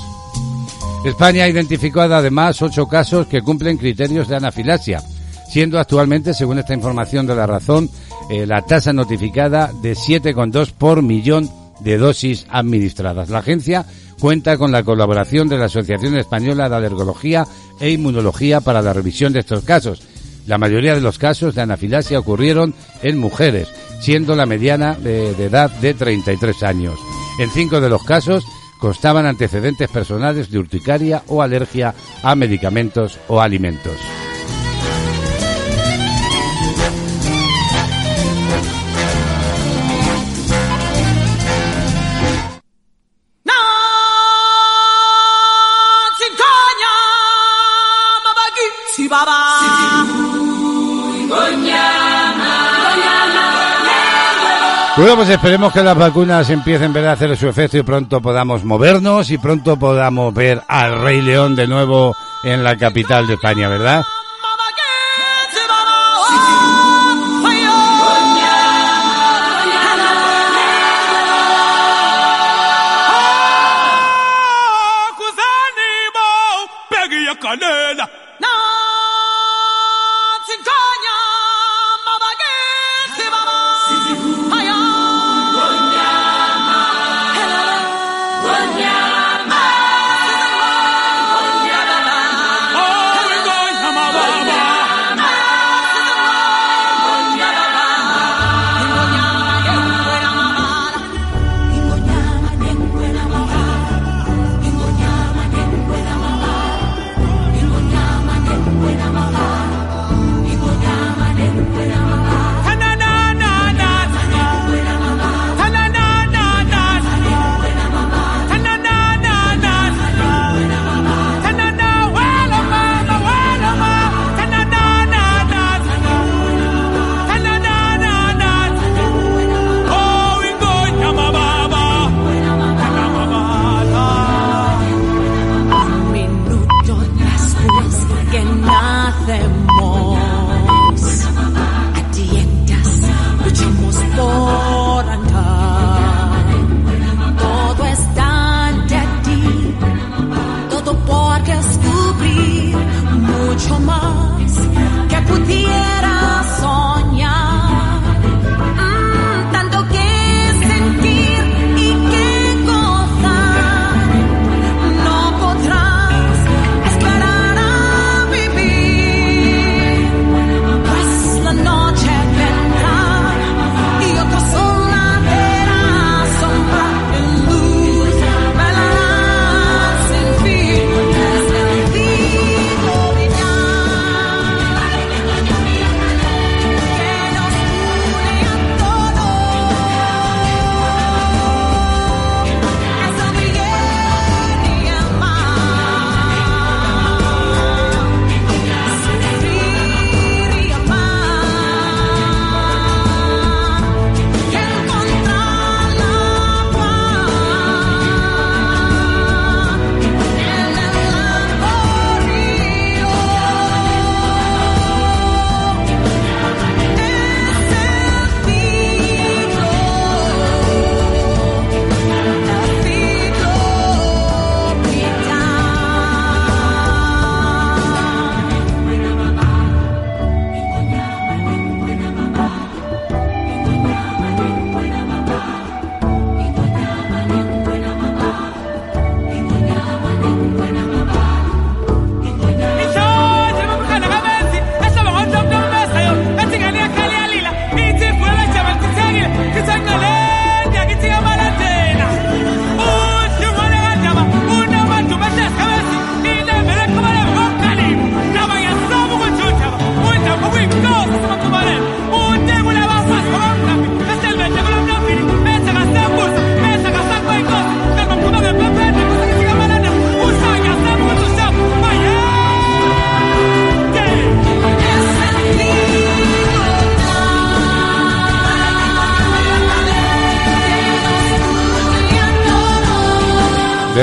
España 1.06 1.46
ha 1.46 1.50
identificado 1.50 2.16
además 2.16 2.62
ocho 2.62 2.88
casos 2.88 3.28
que 3.28 3.42
cumplen 3.42 3.78
criterios 3.78 4.28
de 4.28 4.36
anafilasia, 4.36 5.02
siendo 5.50 5.80
actualmente, 5.80 6.34
según 6.34 6.60
esta 6.60 6.76
información 6.76 7.26
de 7.26 7.36
la 7.36 7.48
razón, 7.48 7.90
eh, 8.30 8.46
la 8.46 8.62
tasa 8.62 8.94
notificada 8.94 9.72
de 9.82 9.94
7,2 9.94 10.72
por 10.72 11.02
millón 11.02 11.50
de 11.80 11.98
dosis 11.98 12.46
administradas. 12.50 13.30
La 13.30 13.40
agencia 13.40 13.86
cuenta 14.22 14.56
con 14.58 14.72
la 14.72 14.84
colaboración 14.84 15.50
de 15.50 15.58
la 15.58 15.66
Asociación 15.66 16.16
Española 16.16 16.70
de 16.70 16.76
Alergología 16.76 17.46
e 17.80 17.90
Inmunología 17.90 18.62
para 18.62 18.84
la 18.84 18.94
revisión 18.94 19.34
de 19.34 19.40
estos 19.40 19.64
casos. 19.64 20.04
La 20.46 20.60
mayoría 20.60 20.94
de 20.94 21.02
los 21.02 21.18
casos 21.18 21.56
de 21.56 21.62
anafilasia 21.62 22.20
ocurrieron 22.20 22.76
en 23.02 23.18
mujeres, 23.18 23.68
siendo 24.00 24.36
la 24.36 24.46
mediana 24.46 24.94
de, 24.94 25.34
de 25.34 25.46
edad 25.46 25.72
de 25.72 25.96
33 25.96 26.64
años. 26.64 27.00
En 27.40 27.50
cinco 27.50 27.82
de 27.82 27.90
los 27.90 28.04
casos 28.04 28.46
constaban 28.80 29.26
antecedentes 29.26 29.90
personales 29.90 30.52
de 30.52 30.60
urticaria 30.60 31.24
o 31.28 31.42
alergia 31.42 31.96
a 32.22 32.36
medicamentos 32.36 33.20
o 33.28 33.42
alimentos. 33.42 33.98
Bueno, 55.02 55.16
pues 55.16 55.30
esperemos 55.30 55.74
que 55.74 55.82
las 55.82 55.98
vacunas 55.98 56.48
empiecen 56.52 56.96
a 56.96 57.14
hacer 57.14 57.36
su 57.36 57.48
efecto 57.48 57.76
y 57.76 57.82
pronto 57.82 58.22
podamos 58.22 58.64
movernos 58.64 59.32
y 59.32 59.40
pronto 59.40 59.76
podamos 59.76 60.32
ver 60.32 60.62
al 60.68 61.02
Rey 61.02 61.24
León 61.24 61.56
de 61.56 61.66
nuevo 61.66 62.16
en 62.44 62.64
la 62.64 62.78
capital 62.78 63.26
de 63.26 63.34
España, 63.34 63.68
¿verdad? 63.68 64.04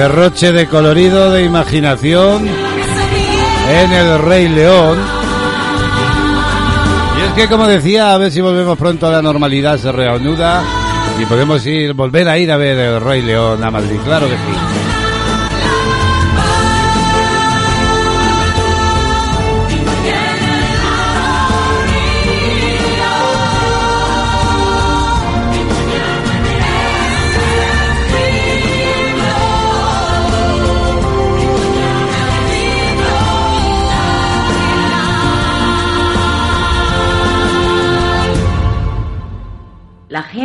Derroche 0.09 0.53
de 0.53 0.67
colorido, 0.67 1.31
de 1.31 1.45
imaginación 1.45 2.49
en 2.49 3.93
el 3.93 4.19
Rey 4.21 4.49
León. 4.49 4.99
Y 7.19 7.21
es 7.27 7.33
que 7.35 7.47
como 7.47 7.67
decía, 7.67 8.15
a 8.15 8.17
ver 8.17 8.33
si 8.33 8.41
volvemos 8.41 8.79
pronto 8.79 9.07
a 9.07 9.11
la 9.11 9.21
normalidad, 9.21 9.77
se 9.77 9.93
reanuda 9.93 10.63
y 11.21 11.27
podemos 11.27 11.65
ir, 11.67 11.93
volver 11.93 12.27
a 12.27 12.39
ir 12.39 12.51
a 12.51 12.57
ver 12.57 12.79
el 12.79 13.01
Rey 13.03 13.21
León 13.21 13.63
a 13.63 13.71
Madrid, 13.71 13.99
claro 14.03 14.29
que 14.29 14.33
sí. 14.33 14.78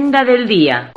Agenda 0.04 0.26
del 0.26 0.48
día. 0.48 0.92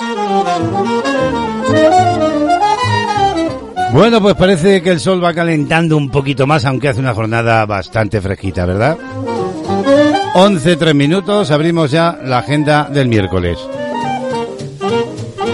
Bueno, 3.93 4.21
pues 4.21 4.35
parece 4.35 4.83
que 4.83 4.91
el 4.91 5.01
sol 5.01 5.23
va 5.23 5.33
calentando 5.33 5.97
un 5.97 6.11
poquito 6.11 6.47
más, 6.47 6.65
aunque 6.65 6.89
hace 6.89 7.01
una 7.01 7.15
jornada 7.15 7.65
bastante 7.67 8.21
fresquita, 8.21 8.67
¿verdad? 8.67 8.99
11, 10.35 10.77
3 10.77 10.95
minutos, 10.95 11.53
abrimos 11.53 11.93
ya 11.93 12.19
la 12.25 12.39
agenda 12.39 12.89
del 12.93 13.07
miércoles. 13.07 13.59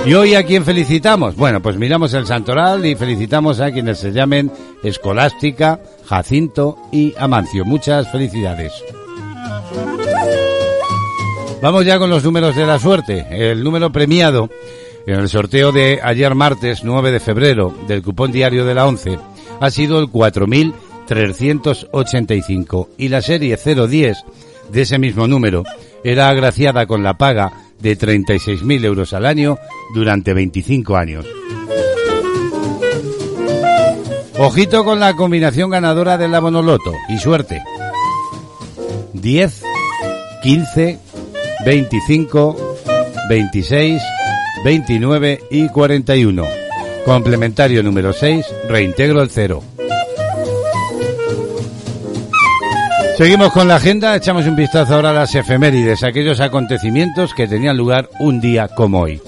¿Y 0.07 0.15
hoy 0.15 0.35
a 0.35 0.45
quién 0.45 0.65
felicitamos? 0.65 1.37
Bueno, 1.37 1.61
pues 1.61 1.77
miramos 1.77 2.15
el 2.15 2.27
santoral 2.27 2.85
y 2.87 2.97
felicitamos 2.97 3.61
a 3.61 3.71
quienes 3.71 3.99
se 3.99 4.13
llamen 4.13 4.51
Escolástica, 4.83 5.79
Jacinto 6.07 6.79
y 6.91 7.15
Amancio. 7.19 7.65
Muchas 7.65 8.11
felicidades. 8.11 8.73
Vamos 11.63 11.85
ya 11.85 11.99
con 12.01 12.11
los 12.11 12.25
números 12.25 12.57
de 12.57 12.67
la 12.67 12.81
suerte. 12.81 13.25
El 13.31 13.63
número 13.63 13.93
premiado 13.93 14.51
en 15.07 15.21
el 15.21 15.29
sorteo 15.29 15.71
de 15.71 16.01
ayer 16.03 16.35
martes 16.35 16.83
9 16.83 17.13
de 17.13 17.21
febrero 17.21 17.73
del 17.87 18.03
cupón 18.03 18.33
diario 18.33 18.65
de 18.65 18.75
la 18.75 18.85
11 18.85 19.17
ha 19.61 19.71
sido 19.71 20.01
el 20.01 20.09
4385 20.09 22.91
y 22.99 23.11
la 23.11 23.23
serie 23.23 23.57
010 23.57 24.25
de 24.73 24.83
ese 24.83 24.99
mismo 24.99 25.29
número 25.29 25.63
era 26.03 26.29
agraciada 26.29 26.87
con 26.87 27.05
la 27.05 27.17
paga 27.17 27.53
de 27.79 27.97
36.000 27.97 28.85
euros 28.85 29.13
al 29.13 29.25
año 29.25 29.57
durante 29.95 30.35
25 30.35 30.97
años. 30.97 31.25
Ojito 34.37 34.85
con 34.85 34.99
la 34.99 35.15
combinación 35.15 35.71
ganadora 35.71 36.19
del 36.19 36.35
abonoloto 36.35 36.93
y 37.09 37.19
suerte. 37.19 37.63
10, 39.13 39.63
15, 40.43 41.12
25, 41.65 42.77
26, 43.29 44.03
29 44.65 45.41
y 45.51 45.69
41. 45.69 46.45
Complementario 47.05 47.83
número 47.83 48.13
6, 48.13 48.45
reintegro 48.69 49.23
el 49.23 49.31
0. 49.31 49.63
Seguimos 53.17 53.53
con 53.53 53.69
la 53.69 53.77
agenda, 53.77 54.17
echamos 54.17 54.47
un 54.47 54.57
vistazo 54.57 54.95
ahora 54.95 55.11
a 55.11 55.13
las 55.13 55.35
efemérides, 55.35 56.03
aquellos 56.03 56.41
acontecimientos 56.41 57.35
que 57.35 57.47
tenían 57.47 57.77
lugar 57.77 58.09
un 58.19 58.41
día 58.41 58.69
como 58.69 59.01
hoy. 59.01 59.21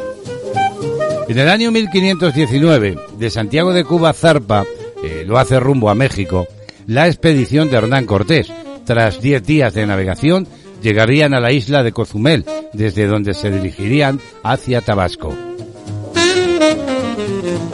En 1.28 1.39
el 1.39 1.49
año 1.49 1.70
1519, 1.70 2.99
de 3.18 3.30
Santiago 3.30 3.72
de 3.72 3.85
Cuba 3.85 4.12
zarpa, 4.12 4.64
eh, 5.03 5.24
lo 5.26 5.39
hace 5.39 5.61
rumbo 5.61 5.91
a 5.91 5.95
México, 5.95 6.49
la 6.87 7.07
expedición 7.07 7.70
de 7.70 7.76
Hernán 7.76 8.07
Cortés. 8.07 8.53
Tras 8.85 9.20
10 9.22 9.43
días 9.45 9.72
de 9.72 9.87
navegación, 9.87 10.47
llegarían 10.85 11.32
a 11.32 11.41
la 11.41 11.51
isla 11.51 11.82
de 11.82 11.93
Cozumel, 11.93 12.45
desde 12.74 13.07
donde 13.07 13.32
se 13.32 13.51
dirigirían 13.51 14.20
hacia 14.43 14.82
Tabasco. 14.82 15.35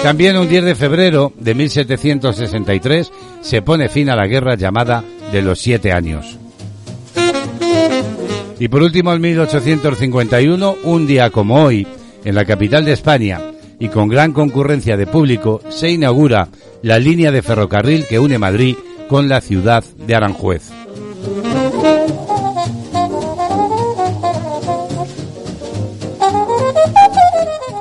También 0.01 0.39
un 0.39 0.49
10 0.49 0.65
de 0.65 0.75
febrero 0.77 1.33
de 1.37 1.55
1763 1.55 3.11
se 3.43 3.63
pone 3.63 3.89
fin 3.89 4.09
a 4.11 4.17
la 4.17 4.29
guerra 4.29 4.55
llamada 4.55 5.05
de 5.33 5.43
los 5.43 5.59
siete 5.59 5.93
años. 5.93 6.39
Y 8.61 8.69
por 8.69 8.83
último, 8.83 9.13
en 9.13 9.21
1851, 9.21 10.77
un 10.85 11.07
día 11.07 11.31
como 11.31 11.65
hoy, 11.65 11.87
en 12.25 12.35
la 12.35 12.45
capital 12.45 12.85
de 12.85 12.93
España, 12.93 13.41
y 13.79 13.89
con 13.89 14.09
gran 14.09 14.33
concurrencia 14.33 14.97
de 14.97 15.07
público, 15.07 15.61
se 15.69 15.91
inaugura 15.91 16.49
la 16.83 16.99
línea 16.99 17.33
de 17.33 17.43
ferrocarril 17.43 18.07
que 18.07 18.19
une 18.19 18.39
Madrid 18.39 18.77
con 19.09 19.29
la 19.29 19.41
ciudad 19.41 19.83
de 20.07 20.15
Aranjuez. 20.15 20.71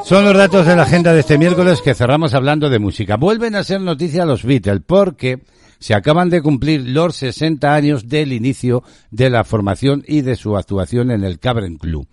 Son 0.10 0.26
los 0.26 0.36
datos 0.36 0.66
de 0.66 0.76
la 0.76 0.82
agenda 0.82 1.14
de 1.14 1.20
este 1.20 1.38
miércoles 1.38 1.84
que 1.84 1.94
cerramos 1.94 2.34
hablando 2.34 2.72
de 2.72 2.80
música. 2.80 3.16
Vuelven 3.16 3.54
a 3.54 3.64
ser 3.64 3.80
noticia 3.80 4.26
los 4.26 4.44
Beatles 4.44 4.82
porque 4.84 5.44
se 5.78 5.94
acaban 5.94 6.32
de 6.32 6.42
cumplir 6.42 6.82
los 6.90 7.16
60 7.18 7.76
años 7.76 8.10
del 8.10 8.34
inicio 8.34 8.82
de 9.12 9.30
la 9.30 9.44
formación 9.44 10.04
y 10.08 10.22
de 10.22 10.36
su 10.36 10.58
actuación 10.58 11.12
en 11.12 11.24
el 11.24 11.38
Cavern 11.38 11.78
Club. 11.78 12.08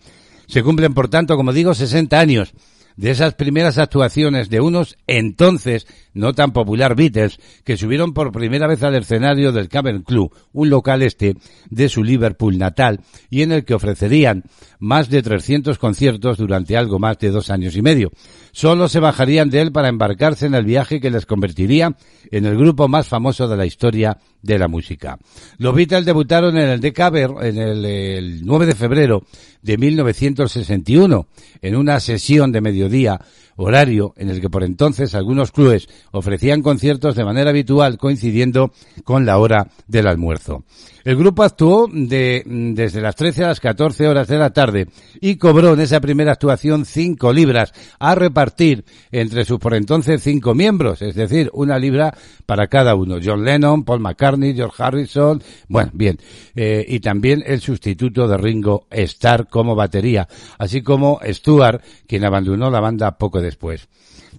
Se 0.46 0.62
cumplen, 0.62 0.92
por 0.92 1.08
tanto, 1.08 1.36
como 1.36 1.54
digo, 1.54 1.72
60 1.72 2.20
años 2.20 2.52
de 2.96 3.10
esas 3.10 3.34
primeras 3.34 3.78
actuaciones 3.78 4.48
de 4.48 4.60
unos 4.60 4.96
entonces 5.06 5.86
no 6.14 6.32
tan 6.32 6.52
popular 6.52 6.96
Beatles 6.96 7.38
que 7.64 7.76
subieron 7.76 8.14
por 8.14 8.32
primera 8.32 8.66
vez 8.66 8.82
al 8.82 8.94
escenario 8.94 9.52
del 9.52 9.68
Cavern 9.68 10.02
Club, 10.02 10.34
un 10.52 10.70
local 10.70 11.02
este 11.02 11.36
de 11.68 11.88
su 11.88 12.02
Liverpool 12.02 12.58
natal 12.58 13.00
y 13.28 13.42
en 13.42 13.52
el 13.52 13.64
que 13.64 13.74
ofrecerían 13.74 14.44
más 14.78 15.10
de 15.10 15.22
300 15.22 15.78
conciertos 15.78 16.38
durante 16.38 16.76
algo 16.76 16.98
más 16.98 17.18
de 17.18 17.30
dos 17.30 17.50
años 17.50 17.76
y 17.76 17.82
medio. 17.82 18.10
Solo 18.52 18.88
se 18.88 19.00
bajarían 19.00 19.50
de 19.50 19.60
él 19.60 19.72
para 19.72 19.88
embarcarse 19.88 20.46
en 20.46 20.54
el 20.54 20.64
viaje 20.64 21.00
que 21.00 21.10
les 21.10 21.26
convertiría 21.26 21.94
en 22.30 22.46
el 22.46 22.56
grupo 22.56 22.88
más 22.88 23.06
famoso 23.06 23.46
de 23.48 23.56
la 23.56 23.66
historia 23.66 24.16
de 24.42 24.58
la 24.58 24.68
música. 24.68 25.18
Los 25.58 25.74
Beatles 25.74 26.06
debutaron 26.06 26.56
en 26.56 26.68
el 26.68 26.80
The 26.80 26.92
Cavern 26.92 27.44
en 27.44 27.58
el, 27.58 27.84
el 27.84 28.46
9 28.46 28.66
de 28.66 28.74
febrero 28.74 29.22
de 29.66 29.76
1961 29.76 31.26
en 31.60 31.76
una 31.76 31.98
sesión 31.98 32.52
de 32.52 32.60
mediodía 32.60 33.20
horario 33.56 34.14
en 34.16 34.30
el 34.30 34.40
que 34.40 34.50
por 34.50 34.62
entonces 34.62 35.14
algunos 35.14 35.52
clubes 35.52 35.88
ofrecían 36.12 36.62
conciertos 36.62 37.16
de 37.16 37.24
manera 37.24 37.50
habitual 37.50 37.98
coincidiendo 37.98 38.72
con 39.04 39.26
la 39.26 39.38
hora 39.38 39.68
del 39.86 40.06
almuerzo. 40.06 40.64
El 41.04 41.16
grupo 41.16 41.44
actuó 41.44 41.88
de, 41.92 42.42
desde 42.46 43.00
las 43.00 43.14
13 43.14 43.44
a 43.44 43.48
las 43.48 43.60
14 43.60 44.08
horas 44.08 44.26
de 44.26 44.38
la 44.38 44.50
tarde 44.50 44.88
y 45.20 45.36
cobró 45.36 45.74
en 45.74 45.80
esa 45.80 46.00
primera 46.00 46.32
actuación 46.32 46.84
5 46.84 47.32
libras 47.32 47.72
a 48.00 48.16
repartir 48.16 48.84
entre 49.12 49.44
sus 49.44 49.56
por 49.58 49.74
entonces 49.74 50.22
cinco 50.22 50.54
miembros, 50.54 51.02
es 51.02 51.14
decir, 51.14 51.50
una 51.52 51.78
libra 51.78 52.14
para 52.44 52.66
cada 52.68 52.94
uno. 52.94 53.18
John 53.22 53.44
Lennon, 53.44 53.84
Paul 53.84 54.00
McCartney, 54.00 54.54
George 54.54 54.82
Harrison, 54.82 55.42
bueno, 55.68 55.90
bien, 55.94 56.18
eh, 56.54 56.84
y 56.86 57.00
también 57.00 57.42
el 57.46 57.60
sustituto 57.60 58.28
de 58.28 58.36
Ringo 58.36 58.86
Starr 58.90 59.48
como 59.48 59.74
batería, 59.74 60.28
así 60.58 60.82
como 60.82 61.20
Stuart, 61.24 61.82
quien 62.06 62.24
abandonó 62.24 62.70
la 62.70 62.80
banda 62.80 63.18
poco 63.18 63.40
después. 63.46 63.88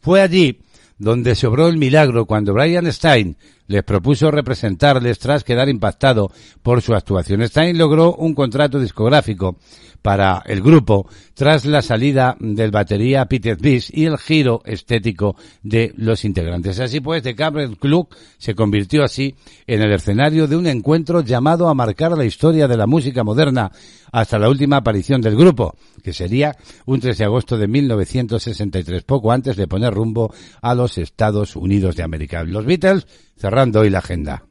Fue 0.02 0.22
allí 0.22 0.62
donde 0.98 1.36
se 1.36 1.48
obró 1.48 1.68
el 1.68 1.78
milagro 1.78 2.26
cuando 2.26 2.54
Brian 2.54 2.92
Stein 2.92 3.38
les 3.68 3.84
propuso 3.84 4.32
representarles 4.32 5.20
tras 5.20 5.44
quedar 5.44 5.70
impactado 5.70 6.32
por 6.62 6.82
su 6.82 6.94
actuación. 6.94 7.48
Stein 7.48 7.78
logró 7.78 8.16
un 8.16 8.34
contrato 8.34 8.80
discográfico 8.80 9.58
para 10.02 10.42
el 10.46 10.62
grupo 10.62 11.10
tras 11.34 11.66
la 11.66 11.82
salida 11.82 12.38
del 12.40 12.72
batería 12.72 13.26
Peter 13.26 13.58
Biss 13.60 13.92
y 13.94 14.06
el 14.06 14.18
giro 14.18 14.62
estético 14.66 15.36
de 15.64 15.94
los 15.98 16.24
integrantes. 16.24 16.80
Así 16.80 17.02
pues, 17.02 17.24
The 17.24 17.36
Cabaret 17.36 17.78
Club 17.78 18.08
se 18.38 18.56
convirtió 18.56 19.04
así 19.04 19.36
en 19.66 19.82
el 19.82 19.92
escenario 19.92 20.48
de 20.48 20.56
un 20.56 20.68
encuentro 20.68 21.22
llamado 21.22 21.68
a 21.68 21.74
marcar 21.74 22.18
la 22.18 22.26
historia 22.26 22.68
de 22.68 22.78
la 22.78 22.88
música 22.88 23.24
moderna 23.24 23.72
hasta 24.12 24.40
la 24.40 24.50
última 24.50 24.78
aparición 24.78 25.22
del 25.22 25.36
grupo, 25.36 25.76
que 26.02 26.14
sería 26.14 26.56
un 26.86 27.00
3 27.00 27.18
de 27.18 27.26
agosto 27.26 27.58
de 27.58 27.68
1963, 27.68 29.04
poco 29.04 29.32
antes 29.32 29.58
de 29.58 29.68
poner 29.68 29.94
rumbo 29.94 30.34
a 30.62 30.74
los 30.74 30.98
Estados 30.98 31.56
Unidos 31.56 31.96
de 31.96 32.04
América. 32.04 32.44
Los 32.44 32.66
Beatles 32.66 33.06
cerrando 33.38 33.82
hoy 33.82 33.90
la 33.90 34.00
agenda. 34.00 34.44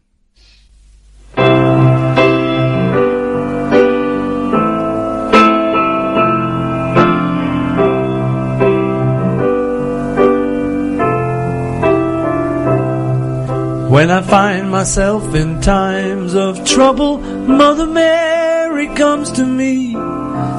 When 13.88 14.10
I 14.10 14.20
find 14.20 14.70
myself 14.70 15.34
in 15.34 15.60
times 15.62 16.34
of 16.34 16.64
trouble, 16.64 17.18
Mother 17.18 17.86
Mary 17.86 18.88
comes 18.88 19.32
to 19.32 19.44
me, 19.44 19.96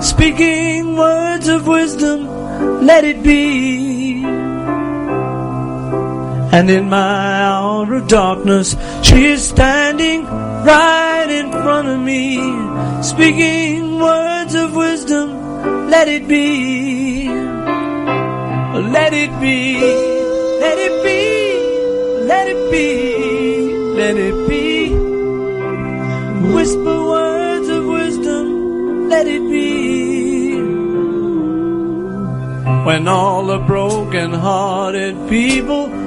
speaking 0.02 0.96
words 0.96 1.48
of 1.48 1.68
wisdom, 1.68 2.26
let 2.84 3.04
it 3.04 3.22
be. 3.22 4.37
And 6.52 6.70
in 6.70 6.90
my 6.90 7.42
hour 7.44 7.94
of 7.94 8.08
darkness, 8.08 8.76
she 9.04 9.26
is 9.26 9.48
standing 9.48 10.26
right 10.26 11.28
in 11.30 11.52
front 11.52 11.88
of 11.88 12.00
me, 12.00 12.38
speaking 13.04 14.00
words 14.00 14.56
of 14.56 14.76
wisdom. 14.76 15.90
Let 15.90 16.08
it 16.08 16.28
be. 16.28 17.28
Let 17.28 19.14
it 19.14 19.32
be. 19.42 19.80
Let 20.60 20.78
it 20.78 21.04
be. 21.04 22.26
Let 22.26 22.48
it 22.48 22.72
be. 22.72 23.74
Let 23.96 24.16
it 24.18 24.48
be. 24.48 24.90
Whisper 26.54 27.06
words 27.06 27.70
of 27.70 27.86
wisdom. 27.86 29.10
Let 29.10 29.28
it 29.28 29.44
be. 29.52 30.56
When 32.86 33.08
all 33.08 33.46
the 33.46 33.60
broken 33.60 34.32
hearted 34.34 35.30
people 35.30 36.07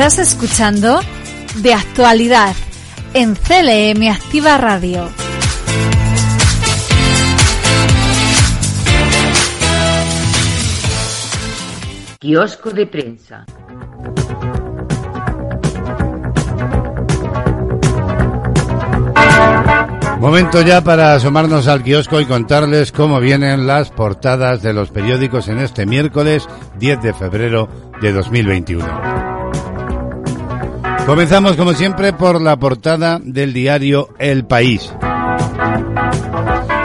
Estás 0.00 0.32
escuchando 0.32 0.98
De 1.56 1.74
Actualidad 1.74 2.56
en 3.12 3.34
CLM 3.34 4.08
Activa 4.10 4.56
Radio. 4.56 5.10
Kiosco 12.18 12.70
de 12.70 12.86
prensa. 12.86 13.44
Momento 20.18 20.62
ya 20.62 20.82
para 20.82 21.12
asomarnos 21.12 21.68
al 21.68 21.82
kiosco 21.82 22.22
y 22.22 22.24
contarles 22.24 22.90
cómo 22.90 23.20
vienen 23.20 23.66
las 23.66 23.90
portadas 23.90 24.62
de 24.62 24.72
los 24.72 24.90
periódicos 24.90 25.48
en 25.48 25.58
este 25.58 25.84
miércoles 25.84 26.48
10 26.78 27.02
de 27.02 27.12
febrero 27.12 27.68
de 28.00 28.14
2021. 28.14 29.09
Comenzamos 31.10 31.56
como 31.56 31.72
siempre 31.72 32.12
por 32.12 32.40
la 32.40 32.56
portada 32.56 33.18
del 33.20 33.52
diario 33.52 34.10
El 34.20 34.44
País. 34.44 34.94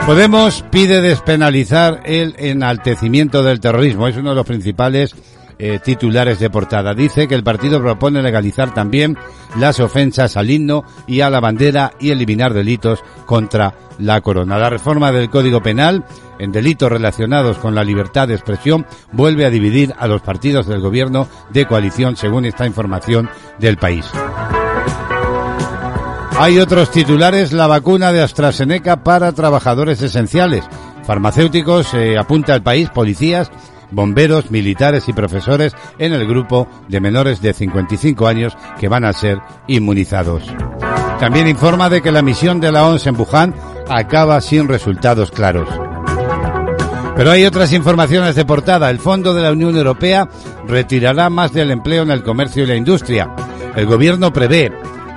Podemos 0.04 0.64
pide 0.68 1.00
despenalizar 1.00 2.00
el 2.04 2.34
enaltecimiento 2.36 3.44
del 3.44 3.60
terrorismo. 3.60 4.08
Es 4.08 4.16
uno 4.16 4.30
de 4.30 4.34
los 4.34 4.44
principales 4.44 5.14
eh, 5.58 5.78
titulares 5.82 6.38
de 6.38 6.50
portada. 6.50 6.94
Dice 6.94 7.28
que 7.28 7.34
el 7.34 7.42
partido 7.42 7.80
propone 7.80 8.22
legalizar 8.22 8.74
también 8.74 9.16
las 9.58 9.80
ofensas 9.80 10.36
al 10.36 10.50
himno 10.50 10.84
y 11.06 11.20
a 11.20 11.30
la 11.30 11.40
bandera 11.40 11.92
y 11.98 12.10
eliminar 12.10 12.52
delitos 12.52 13.02
contra 13.24 13.74
la 13.98 14.20
corona. 14.20 14.58
La 14.58 14.70
reforma 14.70 15.12
del 15.12 15.30
Código 15.30 15.62
Penal 15.62 16.04
en 16.38 16.52
delitos 16.52 16.90
relacionados 16.90 17.58
con 17.58 17.74
la 17.74 17.84
libertad 17.84 18.28
de 18.28 18.34
expresión 18.34 18.86
vuelve 19.12 19.46
a 19.46 19.50
dividir 19.50 19.94
a 19.98 20.06
los 20.06 20.20
partidos 20.20 20.66
del 20.66 20.80
gobierno 20.80 21.28
de 21.50 21.66
coalición 21.66 22.16
según 22.16 22.44
esta 22.44 22.66
información 22.66 23.28
del 23.58 23.78
país. 23.78 24.10
Hay 26.38 26.58
otros 26.58 26.90
titulares, 26.90 27.54
la 27.54 27.66
vacuna 27.66 28.12
de 28.12 28.20
AstraZeneca 28.20 29.02
para 29.02 29.32
trabajadores 29.32 30.02
esenciales. 30.02 30.64
Farmacéuticos, 31.04 31.94
eh, 31.94 32.18
apunta 32.18 32.54
el 32.54 32.62
país, 32.62 32.90
policías, 32.90 33.50
bomberos, 33.90 34.50
militares 34.50 35.08
y 35.08 35.12
profesores 35.12 35.74
en 35.98 36.12
el 36.12 36.26
grupo 36.26 36.68
de 36.88 37.00
menores 37.00 37.40
de 37.40 37.52
55 37.52 38.26
años 38.26 38.56
que 38.78 38.88
van 38.88 39.04
a 39.04 39.12
ser 39.12 39.38
inmunizados. 39.66 40.44
También 41.20 41.48
informa 41.48 41.88
de 41.88 42.02
que 42.02 42.12
la 42.12 42.22
misión 42.22 42.60
de 42.60 42.72
la 42.72 42.86
ONS 42.86 43.06
en 43.06 43.16
Wuhan 43.16 43.54
acaba 43.88 44.40
sin 44.40 44.68
resultados 44.68 45.30
claros. 45.30 45.68
Pero 47.16 47.30
hay 47.30 47.46
otras 47.46 47.72
informaciones 47.72 48.34
de 48.34 48.44
portada. 48.44 48.90
El 48.90 48.98
Fondo 48.98 49.32
de 49.32 49.42
la 49.42 49.52
Unión 49.52 49.74
Europea 49.74 50.28
retirará 50.68 51.30
más 51.30 51.52
del 51.52 51.70
empleo 51.70 52.02
en 52.02 52.10
el 52.10 52.22
comercio 52.22 52.64
y 52.64 52.66
la 52.66 52.76
industria. 52.76 53.34
El 53.74 53.86
gobierno 53.86 54.32
prevé 54.32 54.70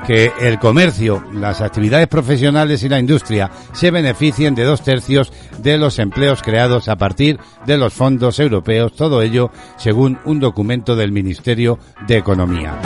que 0.09 0.31
el 0.41 0.57
comercio, 0.57 1.23
las 1.33 1.61
actividades 1.61 2.07
profesionales 2.07 2.81
y 2.81 2.89
la 2.89 2.97
industria 2.97 3.51
se 3.73 3.91
beneficien 3.91 4.55
de 4.55 4.63
dos 4.63 4.81
tercios 4.81 5.31
de 5.59 5.77
los 5.77 5.99
empleos 5.99 6.41
creados 6.41 6.87
a 6.87 6.95
partir 6.95 7.39
de 7.67 7.77
los 7.77 7.93
fondos 7.93 8.39
europeos, 8.39 8.95
todo 8.95 9.21
ello 9.21 9.51
según 9.77 10.17
un 10.25 10.39
documento 10.39 10.95
del 10.95 11.11
Ministerio 11.11 11.77
de 12.07 12.17
Economía. 12.17 12.79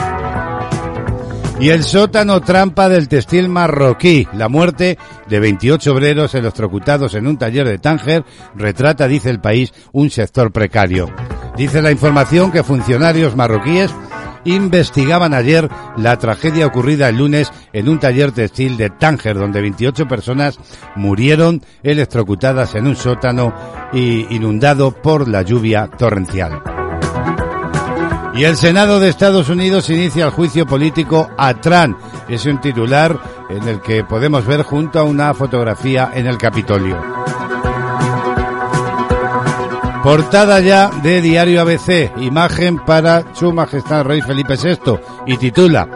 Y 1.58 1.70
el 1.70 1.82
sótano 1.82 2.42
trampa 2.42 2.90
del 2.90 3.08
textil 3.08 3.48
marroquí. 3.48 4.28
La 4.34 4.50
muerte 4.50 4.98
de 5.26 5.40
28 5.40 5.94
obreros 5.94 6.34
electrocutados 6.34 7.14
en 7.14 7.26
un 7.26 7.38
taller 7.38 7.66
de 7.66 7.78
Tánger 7.78 8.26
retrata, 8.54 9.08
dice 9.08 9.30
el 9.30 9.40
país, 9.40 9.72
un 9.92 10.10
sector 10.10 10.52
precario. 10.52 11.08
Dice 11.56 11.80
la 11.80 11.90
información 11.90 12.52
que 12.52 12.64
funcionarios 12.64 13.34
marroquíes 13.34 13.94
investigaban 14.44 15.34
ayer 15.34 15.68
la 15.96 16.18
tragedia 16.18 16.66
ocurrida 16.66 17.08
el 17.08 17.18
lunes 17.18 17.52
en 17.72 17.88
un 17.88 17.98
taller 17.98 18.32
textil 18.32 18.76
de 18.76 18.90
Tánger, 18.90 19.38
donde 19.38 19.60
28 19.60 20.06
personas 20.06 20.58
murieron 20.96 21.62
electrocutadas 21.82 22.74
en 22.74 22.86
un 22.86 22.96
sótano 22.96 23.54
y 23.92 24.34
inundado 24.34 24.90
por 24.90 25.28
la 25.28 25.42
lluvia 25.42 25.88
torrencial. 25.88 26.62
Y 28.34 28.44
el 28.44 28.56
Senado 28.56 28.98
de 28.98 29.08
Estados 29.08 29.48
Unidos 29.48 29.88
inicia 29.90 30.24
el 30.24 30.32
juicio 30.32 30.66
político 30.66 31.30
a 31.38 31.54
Trump. 31.54 31.96
Es 32.28 32.46
un 32.46 32.60
titular 32.60 33.16
en 33.48 33.68
el 33.68 33.80
que 33.80 34.02
podemos 34.02 34.44
ver 34.44 34.62
junto 34.62 34.98
a 34.98 35.04
una 35.04 35.32
fotografía 35.34 36.10
en 36.14 36.26
el 36.26 36.36
Capitolio. 36.36 37.23
Portada 40.04 40.60
ya 40.60 40.90
de 41.02 41.22
Diario 41.22 41.62
ABC, 41.62 42.12
imagen 42.18 42.76
para 42.76 43.34
Su 43.34 43.54
Majestad 43.54 44.04
Rey 44.04 44.20
Felipe 44.20 44.56
VI 44.62 44.98
y 45.24 45.38
titula 45.38 45.88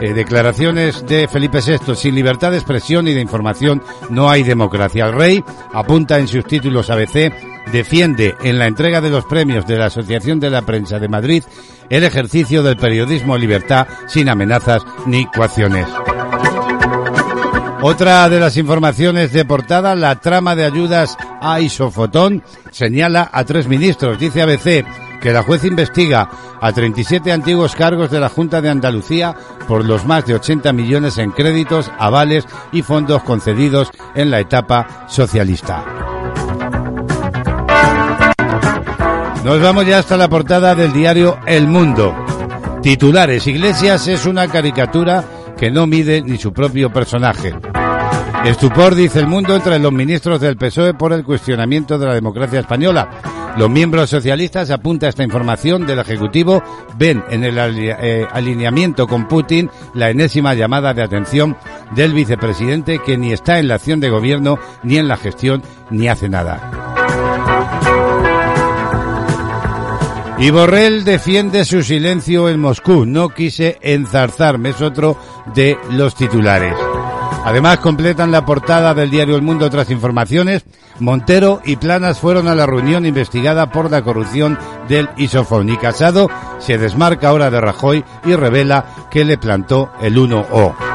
eh, 0.00 0.12
declaraciones 0.12 1.06
de 1.06 1.28
Felipe 1.28 1.60
VI, 1.64 1.94
sin 1.94 2.16
libertad 2.16 2.50
de 2.50 2.56
expresión 2.56 3.06
y 3.06 3.12
de 3.12 3.20
información 3.20 3.80
no 4.10 4.28
hay 4.28 4.42
democracia. 4.42 5.06
El 5.06 5.12
rey 5.12 5.44
apunta 5.72 6.18
en 6.18 6.26
sus 6.26 6.44
títulos 6.44 6.90
ABC, 6.90 7.32
defiende 7.70 8.34
en 8.42 8.58
la 8.58 8.66
entrega 8.66 9.00
de 9.00 9.10
los 9.10 9.26
premios 9.26 9.64
de 9.64 9.78
la 9.78 9.86
Asociación 9.86 10.40
de 10.40 10.50
la 10.50 10.62
Prensa 10.62 10.98
de 10.98 11.06
Madrid 11.06 11.44
el 11.88 12.02
ejercicio 12.02 12.64
del 12.64 12.76
periodismo 12.76 13.36
en 13.36 13.42
libertad 13.42 13.86
sin 14.08 14.28
amenazas 14.28 14.82
ni 15.06 15.24
coacciones. 15.26 15.86
Otra 17.84 18.28
de 18.28 18.38
las 18.38 18.56
informaciones 18.56 19.32
de 19.32 19.44
portada, 19.44 19.96
la 19.96 20.20
trama 20.20 20.54
de 20.54 20.64
ayudas 20.64 21.18
a 21.40 21.60
Isofotón 21.60 22.44
señala 22.70 23.28
a 23.32 23.42
tres 23.44 23.66
ministros. 23.66 24.20
Dice 24.20 24.40
ABC 24.40 24.86
que 25.20 25.32
la 25.32 25.42
juez 25.42 25.64
investiga 25.64 26.30
a 26.60 26.72
37 26.72 27.32
antiguos 27.32 27.74
cargos 27.74 28.08
de 28.12 28.20
la 28.20 28.28
Junta 28.28 28.60
de 28.60 28.70
Andalucía 28.70 29.34
por 29.66 29.84
los 29.84 30.04
más 30.06 30.24
de 30.26 30.34
80 30.34 30.72
millones 30.72 31.18
en 31.18 31.32
créditos, 31.32 31.90
avales 31.98 32.46
y 32.70 32.82
fondos 32.82 33.24
concedidos 33.24 33.90
en 34.14 34.30
la 34.30 34.38
etapa 34.38 35.06
socialista. 35.08 35.84
Nos 39.44 39.60
vamos 39.60 39.86
ya 39.86 39.98
hasta 39.98 40.16
la 40.16 40.28
portada 40.28 40.76
del 40.76 40.92
diario 40.92 41.36
El 41.46 41.66
Mundo. 41.66 42.14
Titulares, 42.80 43.44
Iglesias 43.48 44.06
es 44.06 44.24
una 44.24 44.46
caricatura 44.46 45.24
que 45.62 45.70
no 45.70 45.86
mide 45.86 46.22
ni 46.22 46.38
su 46.38 46.52
propio 46.52 46.92
personaje. 46.92 47.54
Estupor, 48.44 48.96
dice 48.96 49.20
el 49.20 49.28
mundo, 49.28 49.54
entre 49.54 49.78
los 49.78 49.92
ministros 49.92 50.40
del 50.40 50.56
PSOE 50.56 50.92
por 50.92 51.12
el 51.12 51.22
cuestionamiento 51.22 52.00
de 52.00 52.06
la 52.06 52.14
democracia 52.14 52.58
española. 52.58 53.08
Los 53.56 53.70
miembros 53.70 54.10
socialistas, 54.10 54.72
apunta 54.72 55.06
esta 55.06 55.22
información 55.22 55.86
del 55.86 56.00
Ejecutivo, 56.00 56.60
ven 56.98 57.22
en 57.30 57.44
el 57.44 57.56
eh, 57.58 58.26
alineamiento 58.32 59.06
con 59.06 59.28
Putin 59.28 59.70
la 59.94 60.10
enésima 60.10 60.54
llamada 60.54 60.94
de 60.94 61.04
atención 61.04 61.56
del 61.94 62.12
vicepresidente 62.12 62.98
que 62.98 63.16
ni 63.16 63.32
está 63.32 63.60
en 63.60 63.68
la 63.68 63.76
acción 63.76 64.00
de 64.00 64.10
gobierno, 64.10 64.58
ni 64.82 64.96
en 64.96 65.06
la 65.06 65.16
gestión, 65.16 65.62
ni 65.90 66.08
hace 66.08 66.28
nada. 66.28 66.91
Y 70.42 70.50
Borrell 70.50 71.04
defiende 71.04 71.64
su 71.64 71.84
silencio 71.84 72.48
en 72.48 72.58
Moscú. 72.58 73.06
No 73.06 73.28
quise 73.28 73.78
enzarzarme, 73.80 74.70
es 74.70 74.80
otro 74.80 75.16
de 75.54 75.78
los 75.92 76.16
titulares. 76.16 76.74
Además, 77.44 77.78
completan 77.78 78.32
la 78.32 78.44
portada 78.44 78.92
del 78.92 79.08
diario 79.08 79.36
El 79.36 79.42
Mundo 79.42 79.66
otras 79.66 79.88
informaciones. 79.92 80.64
Montero 80.98 81.62
y 81.64 81.76
Planas 81.76 82.18
fueron 82.18 82.48
a 82.48 82.56
la 82.56 82.66
reunión 82.66 83.06
investigada 83.06 83.70
por 83.70 83.88
la 83.88 84.02
corrupción 84.02 84.58
del 84.88 85.08
Isofón. 85.16 85.68
Y 85.68 85.76
Casado 85.76 86.28
se 86.58 86.76
desmarca 86.76 87.28
ahora 87.28 87.48
de 87.48 87.60
Rajoy 87.60 88.04
y 88.24 88.34
revela 88.34 88.84
que 89.12 89.24
le 89.24 89.38
plantó 89.38 89.92
el 90.00 90.16
1O. 90.16 90.91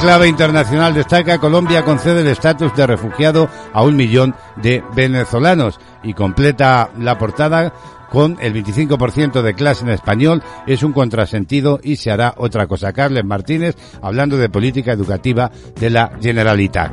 Clave 0.00 0.28
internacional 0.28 0.94
destaca 0.94 1.38
Colombia 1.38 1.84
concede 1.84 2.20
el 2.20 2.28
estatus 2.28 2.74
de 2.76 2.86
refugiado 2.86 3.48
a 3.72 3.82
un 3.82 3.96
millón 3.96 4.34
de 4.56 4.82
venezolanos 4.94 5.80
y 6.02 6.12
completa 6.12 6.90
la 6.98 7.16
portada 7.18 7.72
con 8.10 8.36
el 8.40 8.54
25% 8.54 9.42
de 9.42 9.54
clase 9.54 9.84
en 9.84 9.90
español 9.90 10.42
es 10.66 10.82
un 10.82 10.92
contrasentido 10.92 11.80
y 11.82 11.96
se 11.96 12.10
hará 12.10 12.34
otra 12.36 12.66
cosa. 12.66 12.92
Carles 12.92 13.24
Martínez 13.24 13.76
hablando 14.02 14.36
de 14.36 14.48
política 14.48 14.92
educativa 14.92 15.50
de 15.80 15.90
la 15.90 16.12
Generalitat. 16.20 16.92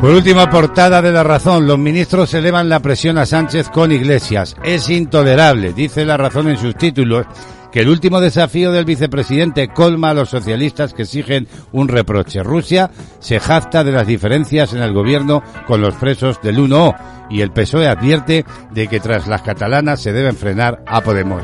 Por 0.00 0.10
última 0.10 0.50
portada 0.50 1.00
de 1.00 1.10
la 1.10 1.22
razón, 1.22 1.66
los 1.66 1.78
ministros 1.78 2.34
elevan 2.34 2.68
la 2.68 2.80
presión 2.80 3.16
a 3.16 3.24
Sánchez 3.24 3.70
con 3.70 3.90
Iglesias. 3.90 4.54
Es 4.62 4.90
intolerable, 4.90 5.72
dice 5.72 6.04
la 6.04 6.18
razón 6.18 6.48
en 6.48 6.58
sus 6.58 6.76
títulos, 6.76 7.26
que 7.74 7.80
el 7.80 7.88
último 7.88 8.20
desafío 8.20 8.70
del 8.70 8.84
vicepresidente 8.84 9.66
colma 9.66 10.10
a 10.10 10.14
los 10.14 10.28
socialistas 10.28 10.94
que 10.94 11.02
exigen 11.02 11.48
un 11.72 11.88
reproche. 11.88 12.40
Rusia 12.44 12.92
se 13.18 13.40
jacta 13.40 13.82
de 13.82 13.90
las 13.90 14.06
diferencias 14.06 14.74
en 14.74 14.80
el 14.80 14.94
gobierno 14.94 15.42
con 15.66 15.80
los 15.80 15.96
presos 15.96 16.40
del 16.40 16.58
1O 16.58 16.94
y 17.30 17.40
el 17.40 17.50
PSOE 17.50 17.88
advierte 17.88 18.44
de 18.70 18.86
que 18.86 19.00
tras 19.00 19.26
las 19.26 19.42
catalanas 19.42 20.00
se 20.00 20.12
deben 20.12 20.36
frenar 20.36 20.84
a 20.86 21.00
Podemos. 21.00 21.42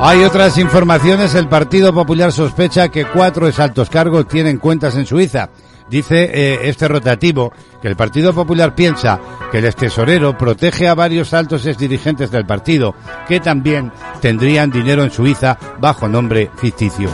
Hay 0.00 0.22
otras 0.22 0.58
informaciones. 0.58 1.34
El 1.34 1.48
Partido 1.48 1.94
Popular 1.94 2.30
sospecha 2.30 2.90
que 2.90 3.06
cuatro 3.06 3.48
exaltos 3.48 3.88
cargos 3.88 4.28
tienen 4.28 4.58
cuentas 4.58 4.96
en 4.96 5.06
Suiza. 5.06 5.48
Dice 5.88 6.24
eh, 6.24 6.68
este 6.68 6.88
rotativo 6.88 7.52
que 7.84 7.88
el 7.88 7.96
Partido 7.96 8.32
Popular 8.32 8.74
piensa 8.74 9.20
que 9.52 9.58
el 9.58 9.74
tesorero 9.74 10.38
protege 10.38 10.88
a 10.88 10.94
varios 10.94 11.34
altos 11.34 11.66
exdirigentes 11.66 12.30
del 12.30 12.46
partido 12.46 12.94
que 13.28 13.40
también 13.40 13.92
tendrían 14.22 14.70
dinero 14.70 15.04
en 15.04 15.10
Suiza 15.10 15.58
bajo 15.80 16.08
nombre 16.08 16.50
ficticio. 16.56 17.10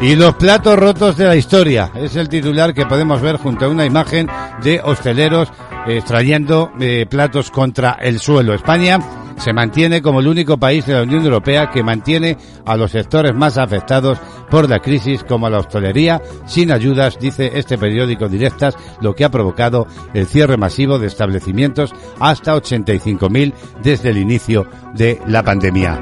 Y 0.00 0.16
los 0.16 0.34
platos 0.36 0.78
rotos 0.78 1.18
de 1.18 1.26
la 1.26 1.36
historia 1.36 1.90
es 1.94 2.16
el 2.16 2.30
titular 2.30 2.72
que 2.72 2.86
podemos 2.86 3.20
ver 3.20 3.36
junto 3.36 3.66
a 3.66 3.68
una 3.68 3.84
imagen 3.84 4.28
de 4.62 4.80
hosteleros 4.82 5.52
extrayendo 5.86 6.72
eh, 6.80 7.04
platos 7.04 7.50
contra 7.50 7.98
el 8.00 8.18
suelo. 8.18 8.54
España 8.54 8.98
se 9.40 9.52
mantiene 9.52 10.02
como 10.02 10.20
el 10.20 10.28
único 10.28 10.58
país 10.58 10.86
de 10.86 10.94
la 10.94 11.02
Unión 11.02 11.24
Europea 11.24 11.70
que 11.70 11.82
mantiene 11.82 12.36
a 12.66 12.76
los 12.76 12.90
sectores 12.90 13.34
más 13.34 13.56
afectados 13.58 14.18
por 14.50 14.68
la 14.68 14.80
crisis 14.80 15.24
como 15.24 15.48
la 15.48 15.58
hostelería 15.58 16.20
sin 16.46 16.70
ayudas, 16.70 17.18
dice 17.18 17.52
este 17.54 17.78
periódico 17.78 18.28
Directas, 18.28 18.76
lo 19.00 19.14
que 19.14 19.24
ha 19.24 19.30
provocado 19.30 19.86
el 20.12 20.26
cierre 20.26 20.56
masivo 20.56 20.98
de 20.98 21.06
establecimientos 21.06 21.92
hasta 22.18 22.54
85.000 22.54 23.54
desde 23.82 24.10
el 24.10 24.18
inicio 24.18 24.66
de 24.94 25.20
la 25.26 25.42
pandemia. 25.42 25.98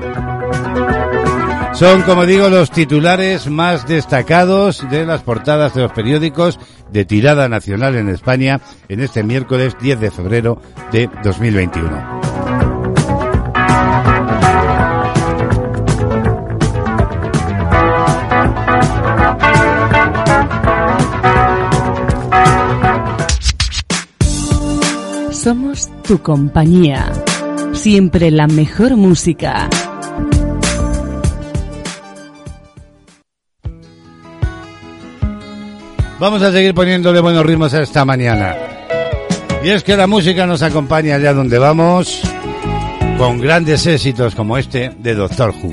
Son, 1.75 2.03
como 2.03 2.27
digo, 2.27 2.49
los 2.49 2.73
titulares 2.73 3.49
más 3.49 3.87
destacados 3.87 4.85
de 4.91 5.07
las 5.07 5.23
portadas 5.23 5.75
de 5.75 5.83
los 5.83 5.93
periódicos 5.93 6.59
de 6.91 7.05
tirada 7.05 7.49
nacional 7.49 7.95
en 7.95 8.09
España 8.09 8.61
en 8.89 8.99
este 8.99 9.23
miércoles 9.23 9.77
10 9.81 10.01
de 10.01 10.11
febrero 10.11 10.61
de 10.91 11.09
2021. 11.23 12.28
Somos 25.49 25.89
tu 26.07 26.21
compañía. 26.21 27.11
Siempre 27.73 28.31
la 28.31 28.47
mejor 28.47 28.97
música. 28.99 29.67
Vamos 36.21 36.43
a 36.43 36.53
seguir 36.53 36.75
poniéndole 36.75 37.21
buenos 37.21 37.47
ritmos 37.47 37.73
a 37.73 37.81
esta 37.81 38.05
mañana. 38.05 38.55
Y 39.65 39.71
es 39.71 39.83
que 39.83 39.97
la 39.97 40.07
música 40.07 40.47
nos 40.47 40.61
acompaña 40.61 41.15
allá 41.15 41.33
donde 41.33 41.59
vamos 41.59 42.21
con 43.17 43.41
grandes 43.41 43.87
éxitos 43.87 44.35
como 44.35 44.59
este 44.59 44.91
de 44.99 45.15
Doctor 45.15 45.55
Who. 45.63 45.73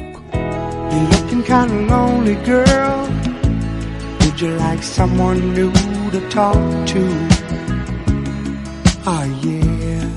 You're 6.86 7.35
Oh 9.08 9.24
yeah, 9.44 10.10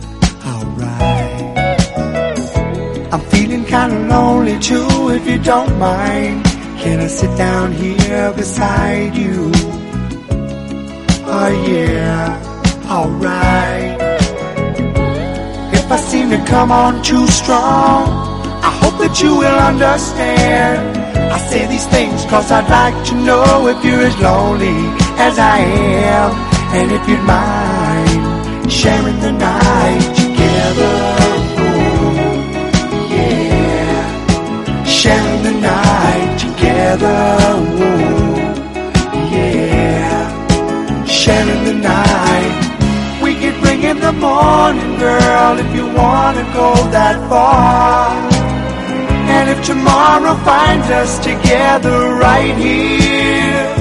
alright. 0.49 1.59
I'm 3.13 3.21
feeling 3.29 3.67
kind 3.67 3.93
kinda 3.93 4.09
lonely 4.09 4.59
too, 4.61 5.11
if 5.11 5.29
you 5.29 5.37
don't 5.37 5.79
mind. 5.79 6.43
Can 6.81 7.01
I 7.01 7.07
sit 7.07 7.37
down 7.37 7.73
here 7.73 8.33
beside 8.33 9.15
you? 9.15 9.53
Oh 11.27 11.51
yeah, 11.69 12.41
alright. 12.89 14.01
If 15.75 15.93
I 15.93 15.97
seem 15.99 16.31
to 16.31 16.43
come 16.47 16.73
on 16.73 17.03
too 17.03 17.27
strong, 17.27 18.09
I 18.65 18.71
hope 18.81 18.97
that 19.05 19.21
you 19.21 19.37
will 19.37 19.59
understand. 19.71 20.97
I 21.31 21.39
say 21.51 21.67
these 21.67 21.87
things 21.89 22.25
cause 22.25 22.51
I'd 22.51 22.71
like 22.71 23.05
to 23.09 23.15
know 23.17 23.69
if 23.69 23.85
you're 23.85 24.01
as 24.01 24.19
lonely 24.19 24.81
as 25.21 25.39
I 25.39 25.59
am. 25.59 26.49
And 26.71 26.91
if 26.93 27.07
you'd 27.07 27.23
mind 27.25 27.68
sharing 28.71 29.19
the 29.21 29.33
night 29.33 30.15
together. 30.15 30.95
Yeah. 33.17 34.85
Sharing 34.85 35.43
the 35.43 35.53
night 35.53 36.39
together. 36.39 37.21
Yeah. 39.33 41.05
Sharing 41.07 41.65
the 41.65 41.75
night. 41.75 43.21
We 43.23 43.35
could 43.37 43.61
bring 43.63 43.83
in 43.83 44.01
the 44.01 44.13
morning, 44.13 44.99
girl, 44.99 45.59
if 45.59 45.75
you 45.75 45.87
wanna 45.87 46.45
go 46.53 46.75
that 46.91 47.17
far. 47.29 48.11
And 49.35 49.49
if 49.51 49.65
tomorrow 49.65 50.35
finds 50.45 50.89
us 50.91 51.19
together 51.19 52.15
right 52.15 52.57
here, 52.57 53.75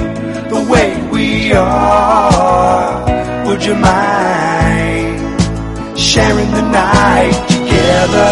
the 0.48 0.66
way 0.70 0.90
we 1.10 1.52
are, 1.52 3.17
would 3.48 3.64
you 3.64 3.74
mind 3.74 5.40
sharing 5.98 6.50
the 6.50 6.62
night 6.70 7.36
together? 7.48 8.28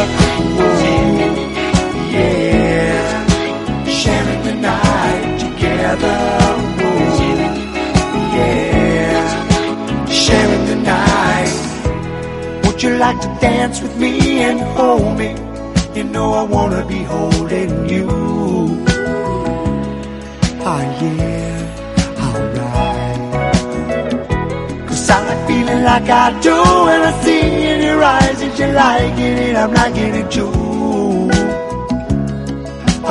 Yeah, 2.16 3.26
sharing 4.02 4.42
the 4.48 4.54
night 4.70 5.40
together. 5.44 6.18
Yeah, 8.36 9.22
sharing 10.24 10.64
the 10.72 10.78
night. 10.94 12.62
Would 12.66 12.82
you 12.82 12.90
like 12.98 13.18
to 13.22 13.30
dance 13.40 13.80
with 13.80 13.96
me 13.96 14.42
and 14.42 14.60
hold 14.76 15.16
me? 15.18 15.30
You 15.94 16.04
know 16.04 16.34
I 16.34 16.42
wanna 16.42 16.84
be 16.86 17.02
holding 17.14 17.88
you. 17.88 18.06
Oh 20.68 20.82
yeah, 21.00 21.55
like 25.86 26.08
I 26.10 26.26
do 26.40 26.56
when 26.86 27.00
I 27.10 27.12
see 27.22 27.46
in 27.72 27.80
your 27.88 28.02
eyes 28.02 28.38
that 28.40 28.58
you're 28.58 28.72
liking 28.72 29.36
it, 29.46 29.54
I'm 29.62 29.72
liking 29.72 30.14
it 30.20 30.28
too. 30.36 30.50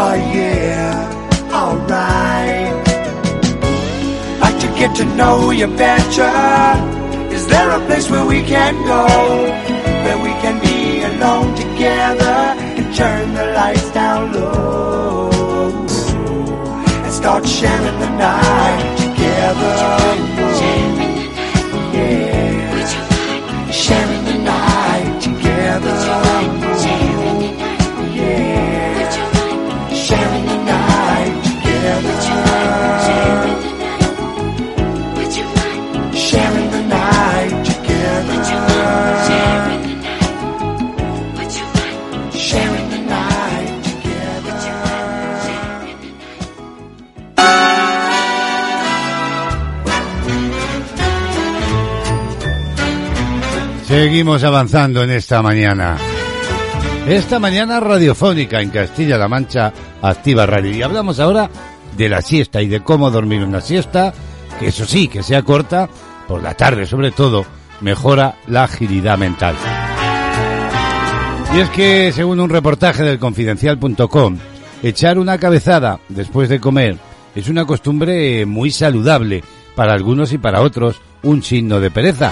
Oh 0.01 0.15
yeah, 0.35 0.91
alright. 1.59 2.75
Like 4.41 4.57
to 4.63 4.67
get 4.79 4.91
to 4.99 5.05
know 5.19 5.51
you 5.51 5.67
better. 5.67 6.35
Is 7.37 7.47
there 7.47 7.69
a 7.79 7.79
place 7.87 8.09
where 8.11 8.25
we 8.25 8.41
can 8.43 8.73
go? 8.93 9.03
Where 10.05 10.19
we 10.27 10.33
can 10.43 10.55
be 10.67 10.79
alone 11.11 11.55
together 11.55 12.37
and 12.77 12.87
turn 12.93 13.33
the 13.39 13.45
lights 13.59 13.89
down 13.91 14.33
low 14.33 15.29
and 17.05 17.13
start 17.21 17.47
sharing 17.47 17.99
the 18.03 18.09
night 18.25 18.97
together. 19.03 20.24
Seguimos 53.87 54.43
avanzando 54.43 55.03
en 55.03 55.11
esta 55.11 55.43
mañana. 55.43 55.97
Esta 57.07 57.39
mañana 57.39 57.79
radiofónica 57.79 58.59
en 58.59 58.71
Castilla-La 58.71 59.27
Mancha, 59.27 59.71
Activa 60.01 60.47
Radio. 60.47 60.71
Y 60.71 60.81
hablamos 60.81 61.19
ahora 61.19 61.51
de 61.95 62.09
la 62.09 62.23
siesta 62.23 62.63
y 62.63 62.67
de 62.67 62.81
cómo 62.81 63.11
dormir 63.11 63.43
una 63.43 63.61
siesta, 63.61 64.11
que 64.59 64.69
eso 64.69 64.85
sí, 64.85 65.07
que 65.07 65.21
sea 65.21 65.43
corta, 65.43 65.87
por 66.27 66.41
la 66.41 66.55
tarde 66.55 66.87
sobre 66.87 67.11
todo, 67.11 67.45
mejora 67.81 68.35
la 68.47 68.63
agilidad 68.63 69.19
mental. 69.19 69.55
Y 71.55 71.59
es 71.59 71.69
que, 71.69 72.11
según 72.11 72.39
un 72.39 72.49
reportaje 72.49 73.03
del 73.03 73.19
confidencial.com, 73.19 74.37
echar 74.81 75.19
una 75.19 75.37
cabezada 75.37 75.99
después 76.09 76.49
de 76.49 76.59
comer 76.59 76.97
es 77.35 77.49
una 77.49 77.65
costumbre 77.65 78.47
muy 78.47 78.71
saludable, 78.71 79.43
para 79.75 79.93
algunos 79.93 80.33
y 80.33 80.39
para 80.39 80.61
otros 80.61 81.01
un 81.21 81.43
signo 81.43 81.79
de 81.79 81.91
pereza. 81.91 82.31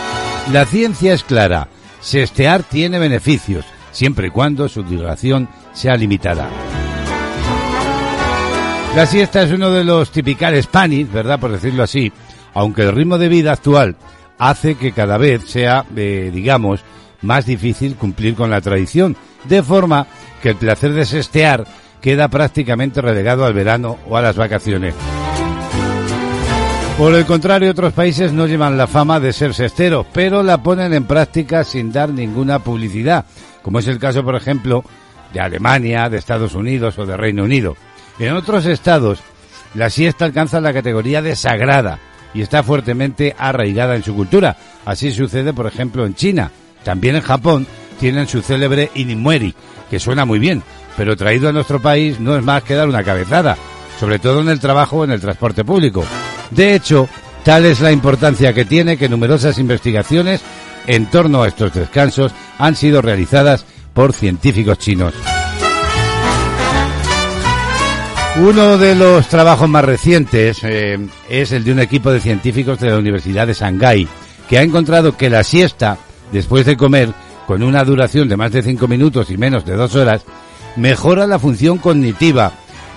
La 0.52 0.66
ciencia 0.66 1.14
es 1.14 1.24
clara, 1.24 1.70
sestear 2.02 2.64
tiene 2.64 3.00
beneficios, 3.00 3.66
siempre 3.92 4.28
y 4.28 4.30
cuando 4.30 4.68
su 4.68 4.84
duración 4.84 5.48
sea 5.72 5.96
limitada. 5.96 6.50
La 8.96 9.06
siesta 9.06 9.42
es 9.42 9.52
uno 9.52 9.72
de 9.72 9.84
los 9.84 10.12
tipicales 10.12 10.68
panis, 10.68 11.12
¿verdad? 11.12 11.40
Por 11.40 11.52
decirlo 11.52 11.84
así, 11.84 12.12
aunque 12.54 12.84
el 12.84 12.92
ritmo 12.92 13.18
de 13.18 13.30
vida 13.30 13.54
actual 13.54 13.96
hace 14.38 14.76
que 14.76 14.92
cada 14.92 15.18
vez 15.18 15.46
sea, 15.46 15.86
eh, 15.96 16.30
digamos, 16.32 16.82
más 17.22 17.46
difícil 17.46 17.96
cumplir 17.96 18.36
con 18.36 18.52
la 18.52 18.62
tradición, 18.62 19.16
de 19.46 19.64
forma 19.64 20.08
que 20.42 20.50
el 20.50 20.58
placer 20.58 20.94
de 20.94 21.06
sestear 21.06 21.66
queda 22.02 22.28
prácticamente 22.28 23.02
relegado 23.02 23.46
al 23.46 23.54
verano 23.54 23.98
o 24.10 24.18
a 24.18 24.22
las 24.22 24.36
vacaciones. 24.36 24.94
Por 26.98 27.16
el 27.16 27.26
contrario, 27.26 27.72
otros 27.72 27.92
países 27.92 28.32
no 28.32 28.46
llevan 28.46 28.78
la 28.78 28.86
fama 28.86 29.20
de 29.20 29.34
ser 29.34 29.56
sesteros, 29.56 30.06
pero 30.14 30.44
la 30.44 30.62
ponen 30.62 30.94
en 30.94 31.06
práctica 31.06 31.64
sin 31.64 31.92
dar 31.92 32.10
ninguna 32.10 32.60
publicidad, 32.60 33.26
como 33.64 33.80
es 33.80 33.88
el 33.88 33.98
caso, 33.98 34.24
por 34.24 34.36
ejemplo, 34.36 34.84
de 35.34 35.40
Alemania, 35.40 36.08
de 36.08 36.18
Estados 36.18 36.54
Unidos 36.54 36.98
o 37.00 37.06
de 37.06 37.18
Reino 37.18 37.44
Unido. 37.44 37.76
En 38.20 38.34
otros 38.34 38.68
estados, 38.68 39.20
la 39.74 39.90
siesta 39.90 40.26
alcanza 40.26 40.62
la 40.62 40.72
categoría 40.72 41.24
de 41.24 41.36
sagrada 41.36 41.98
y 42.34 42.42
está 42.42 42.62
fuertemente 42.62 43.36
arraigada 43.38 43.96
en 43.96 44.04
su 44.04 44.16
cultura. 44.16 44.56
Así 44.86 45.12
sucede, 45.12 45.52
por 45.52 45.66
ejemplo, 45.66 46.06
en 46.06 46.14
China. 46.14 46.52
También 46.84 47.16
en 47.16 47.22
Japón 47.24 47.66
tienen 48.00 48.28
su 48.28 48.42
célebre 48.44 48.92
Inimueri, 48.94 49.56
que 49.90 50.00
suena 50.00 50.26
muy 50.26 50.38
bien, 50.38 50.62
pero 50.96 51.18
traído 51.18 51.50
a 51.50 51.54
nuestro 51.54 51.82
país 51.82 52.20
no 52.20 52.38
es 52.38 52.44
más 52.44 52.62
que 52.64 52.76
dar 52.76 52.88
una 52.88 53.04
cabezada, 53.04 53.58
sobre 54.00 54.20
todo 54.20 54.42
en 54.42 54.50
el 54.50 54.60
trabajo 54.60 54.98
o 54.98 55.04
en 55.04 55.12
el 55.12 55.22
transporte 55.22 55.66
público. 55.66 56.06
De 56.52 56.76
hecho, 56.76 57.08
tal 57.44 57.66
es 57.66 57.80
la 57.80 57.92
importancia 57.92 58.54
que 58.54 58.66
tiene 58.66 58.98
que 58.98 59.10
numerosas 59.10 59.58
investigaciones 59.58 60.42
en 60.88 61.06
torno 61.08 61.44
a 61.44 61.48
estos 61.48 61.74
descansos 61.74 62.32
han 62.58 62.76
sido 62.76 63.02
realizadas 63.02 63.66
por 63.94 64.14
científicos 64.14 64.78
chinos. 64.78 65.14
Uno 68.42 68.80
de 68.80 68.96
los 68.96 69.28
trabajos 69.28 69.70
más 69.70 69.86
recientes 69.86 70.60
eh, 70.64 70.98
es 71.30 71.52
el 71.52 71.64
de 71.64 71.72
un 71.72 71.80
equipo 71.80 72.12
de 72.12 72.20
científicos 72.20 72.80
de 72.80 72.90
la 72.90 72.98
Universidad 72.98 73.46
de 73.46 73.54
Shanghái, 73.54 74.08
que 74.50 74.58
ha 74.58 74.64
encontrado 74.64 75.16
que 75.16 75.30
la 75.30 75.44
siesta, 75.44 76.00
después 76.32 76.66
de 76.66 76.76
comer, 76.76 77.14
con 77.46 77.62
una 77.62 77.84
duración 77.84 78.28
de 78.28 78.38
más 78.38 78.52
de 78.52 78.64
cinco 78.64 78.88
minutos 78.88 79.30
y 79.30 79.38
menos 79.38 79.66
de 79.66 79.76
dos 79.76 79.96
horas, 79.96 80.24
mejora 80.76 81.28
la 81.28 81.38
función 81.38 81.78
cognitiva, 81.78 82.54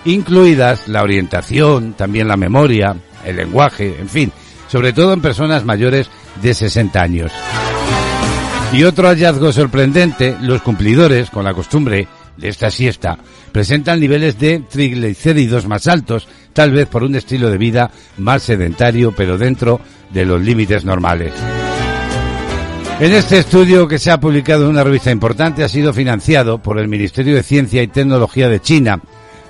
incluidas 0.06 0.88
la 0.88 1.02
orientación, 1.02 1.92
también 1.92 2.28
la 2.28 2.38
memoria, 2.38 2.96
el 3.26 3.36
lenguaje, 3.36 3.96
en 3.98 4.08
fin, 4.08 4.32
sobre 4.68 4.92
todo 4.92 5.12
en 5.12 5.20
personas 5.20 5.64
mayores 5.64 6.08
de 6.42 6.54
60 6.54 7.02
años. 7.02 7.32
Y 8.72 8.82
otro 8.84 9.08
hallazgo 9.08 9.52
sorprendente, 9.52 10.36
los 10.40 10.62
cumplidores 10.62 11.30
con 11.30 11.44
la 11.44 11.54
costumbre 11.54 12.08
de 12.36 12.48
esta 12.48 12.70
siesta 12.70 13.18
presentan 13.52 14.00
niveles 14.00 14.38
de 14.38 14.60
triglicéridos 14.60 15.66
más 15.66 15.86
altos, 15.86 16.28
tal 16.52 16.72
vez 16.72 16.86
por 16.86 17.02
un 17.02 17.14
estilo 17.14 17.48
de 17.48 17.58
vida 17.58 17.90
más 18.18 18.42
sedentario, 18.42 19.12
pero 19.12 19.38
dentro 19.38 19.80
de 20.12 20.26
los 20.26 20.42
límites 20.42 20.84
normales. 20.84 21.32
En 22.98 23.12
este 23.12 23.38
estudio 23.38 23.86
que 23.86 23.98
se 23.98 24.10
ha 24.10 24.20
publicado 24.20 24.64
en 24.64 24.70
una 24.70 24.84
revista 24.84 25.10
importante 25.10 25.62
ha 25.62 25.68
sido 25.68 25.92
financiado 25.92 26.58
por 26.58 26.78
el 26.78 26.88
Ministerio 26.88 27.34
de 27.34 27.42
Ciencia 27.42 27.82
y 27.82 27.88
Tecnología 27.88 28.48
de 28.48 28.60
China, 28.60 29.00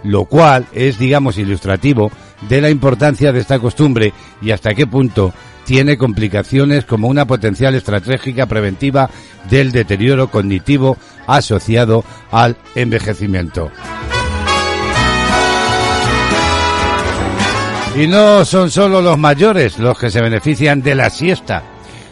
lo 0.03 0.25
cual 0.25 0.67
es, 0.73 0.99
digamos, 0.99 1.39
ilustrativo 1.39 2.11
de 2.49 2.61
la 2.61 2.71
importancia 2.71 3.33
de 3.33 3.41
esta 3.41 3.59
costumbre 3.59 4.13
y 4.41 4.51
hasta 4.51 4.75
qué 4.75 4.87
punto 4.87 5.33
tiene 5.65 5.99
complicaciones 5.99 6.85
como 6.85 7.09
una 7.09 7.27
potencial 7.27 7.75
estratégica 7.75 8.47
preventiva 8.47 9.11
del 9.51 9.73
deterioro 9.73 10.31
cognitivo 10.31 10.97
asociado 11.27 12.05
al 12.31 12.57
envejecimiento. 12.75 13.71
Y 17.97 18.07
no 18.07 18.45
son 18.45 18.71
solo 18.71 19.01
los 19.01 19.19
mayores 19.19 19.79
los 19.79 19.99
que 19.99 20.11
se 20.11 20.21
benefician 20.21 20.83
de 20.83 20.95
la 20.95 21.11
siesta. 21.11 21.63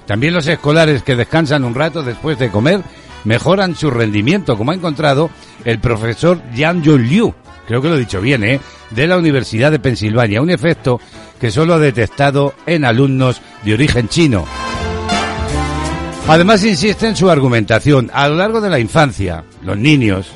También 0.06 0.34
los 0.34 0.46
escolares 0.46 1.02
que 1.02 1.14
descansan 1.14 1.62
un 1.62 1.74
rato 1.74 2.02
después 2.02 2.38
de 2.38 2.50
comer 2.50 2.80
mejoran 3.24 3.74
su 3.74 3.90
rendimiento, 3.90 4.56
como 4.56 4.70
ha 4.70 4.74
encontrado 4.74 5.30
el 5.64 5.78
profesor 5.78 6.40
Yang 6.54 6.84
Jun 6.84 7.08
Liu, 7.08 7.34
creo 7.66 7.80
que 7.82 7.88
lo 7.88 7.96
he 7.96 8.00
dicho 8.00 8.20
bien, 8.20 8.44
¿eh? 8.44 8.60
de 8.90 9.06
la 9.06 9.18
Universidad 9.18 9.70
de 9.70 9.78
Pensilvania, 9.78 10.42
un 10.42 10.50
efecto 10.50 11.00
que 11.40 11.50
solo 11.50 11.74
ha 11.74 11.78
detectado 11.78 12.54
en 12.66 12.84
alumnos 12.84 13.40
de 13.64 13.74
origen 13.74 14.08
chino. 14.08 14.44
Además 16.26 16.64
insiste 16.64 17.06
en 17.06 17.16
su 17.16 17.28
argumentación. 17.28 18.10
A 18.14 18.28
lo 18.28 18.36
largo 18.36 18.60
de 18.60 18.70
la 18.70 18.78
infancia, 18.78 19.44
los 19.62 19.76
niños, 19.76 20.30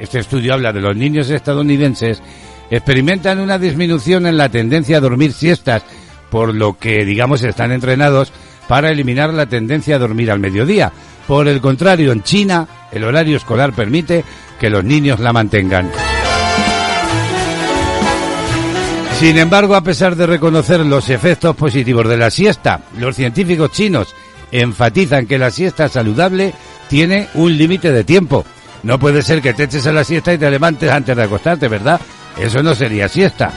este 0.00 0.20
estudio 0.20 0.54
habla 0.54 0.72
de 0.72 0.80
los 0.80 0.96
niños 0.96 1.28
estadounidenses, 1.30 2.22
experimentan 2.70 3.40
una 3.40 3.58
disminución 3.58 4.26
en 4.26 4.36
la 4.36 4.48
tendencia 4.48 4.98
a 4.98 5.00
dormir 5.00 5.32
siestas, 5.32 5.82
por 6.30 6.54
lo 6.54 6.78
que, 6.78 7.04
digamos, 7.04 7.42
están 7.42 7.72
entrenados 7.72 8.32
para 8.68 8.90
eliminar 8.90 9.34
la 9.34 9.46
tendencia 9.46 9.96
a 9.96 9.98
dormir 9.98 10.30
al 10.30 10.38
mediodía. 10.38 10.92
Por 11.26 11.48
el 11.48 11.60
contrario, 11.60 12.12
en 12.12 12.22
China, 12.22 12.68
el 12.92 13.02
horario 13.02 13.36
escolar 13.36 13.72
permite 13.72 14.24
que 14.60 14.70
los 14.70 14.84
niños 14.84 15.18
la 15.18 15.32
mantengan. 15.32 15.90
Sin 19.20 19.36
embargo, 19.36 19.74
a 19.74 19.82
pesar 19.82 20.16
de 20.16 20.24
reconocer 20.24 20.80
los 20.80 21.10
efectos 21.10 21.54
positivos 21.54 22.08
de 22.08 22.16
la 22.16 22.30
siesta, 22.30 22.80
los 22.98 23.14
científicos 23.14 23.70
chinos 23.70 24.14
enfatizan 24.50 25.26
que 25.26 25.36
la 25.36 25.50
siesta 25.50 25.90
saludable 25.90 26.54
tiene 26.88 27.28
un 27.34 27.54
límite 27.54 27.92
de 27.92 28.02
tiempo. 28.02 28.46
No 28.82 28.98
puede 28.98 29.20
ser 29.20 29.42
que 29.42 29.52
te 29.52 29.64
eches 29.64 29.86
a 29.86 29.92
la 29.92 30.04
siesta 30.04 30.32
y 30.32 30.38
te 30.38 30.50
levantes 30.50 30.90
antes 30.90 31.14
de 31.14 31.22
acostarte, 31.22 31.68
¿verdad? 31.68 32.00
Eso 32.40 32.62
no 32.62 32.74
sería 32.74 33.10
siesta. 33.10 33.52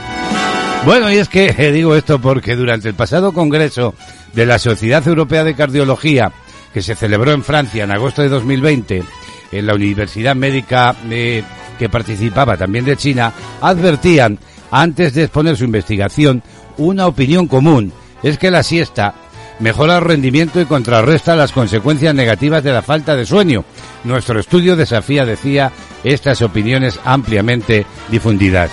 Bueno, 0.84 1.10
y 1.10 1.16
es 1.16 1.30
que 1.30 1.54
eh, 1.56 1.72
digo 1.72 1.96
esto 1.96 2.18
porque 2.18 2.56
durante 2.56 2.90
el 2.90 2.94
pasado 2.94 3.32
Congreso 3.32 3.94
de 4.34 4.44
la 4.44 4.58
Sociedad 4.58 5.08
Europea 5.08 5.44
de 5.44 5.54
Cardiología, 5.54 6.30
que 6.74 6.82
se 6.82 6.94
celebró 6.94 7.32
en 7.32 7.42
Francia 7.42 7.84
en 7.84 7.90
agosto 7.90 8.20
de 8.20 8.28
2020, 8.28 9.02
en 9.50 9.66
la 9.66 9.74
Universidad 9.74 10.36
Médica 10.36 10.94
eh, 11.08 11.42
que 11.78 11.88
participaba 11.88 12.58
también 12.58 12.84
de 12.84 12.98
China, 12.98 13.32
advertían, 13.62 14.38
antes 14.74 15.14
de 15.14 15.22
exponer 15.22 15.56
su 15.56 15.62
investigación, 15.62 16.42
una 16.78 17.06
opinión 17.06 17.46
común, 17.46 17.92
es 18.24 18.38
que 18.38 18.50
la 18.50 18.64
siesta 18.64 19.14
mejora 19.60 19.98
el 19.98 20.04
rendimiento 20.04 20.60
y 20.60 20.64
contrarresta 20.64 21.36
las 21.36 21.52
consecuencias 21.52 22.12
negativas 22.12 22.64
de 22.64 22.72
la 22.72 22.82
falta 22.82 23.14
de 23.14 23.24
sueño. 23.24 23.64
Nuestro 24.02 24.40
estudio 24.40 24.74
desafía, 24.74 25.24
decía, 25.24 25.70
estas 26.02 26.42
opiniones 26.42 26.98
ampliamente 27.04 27.86
difundidas. 28.10 28.72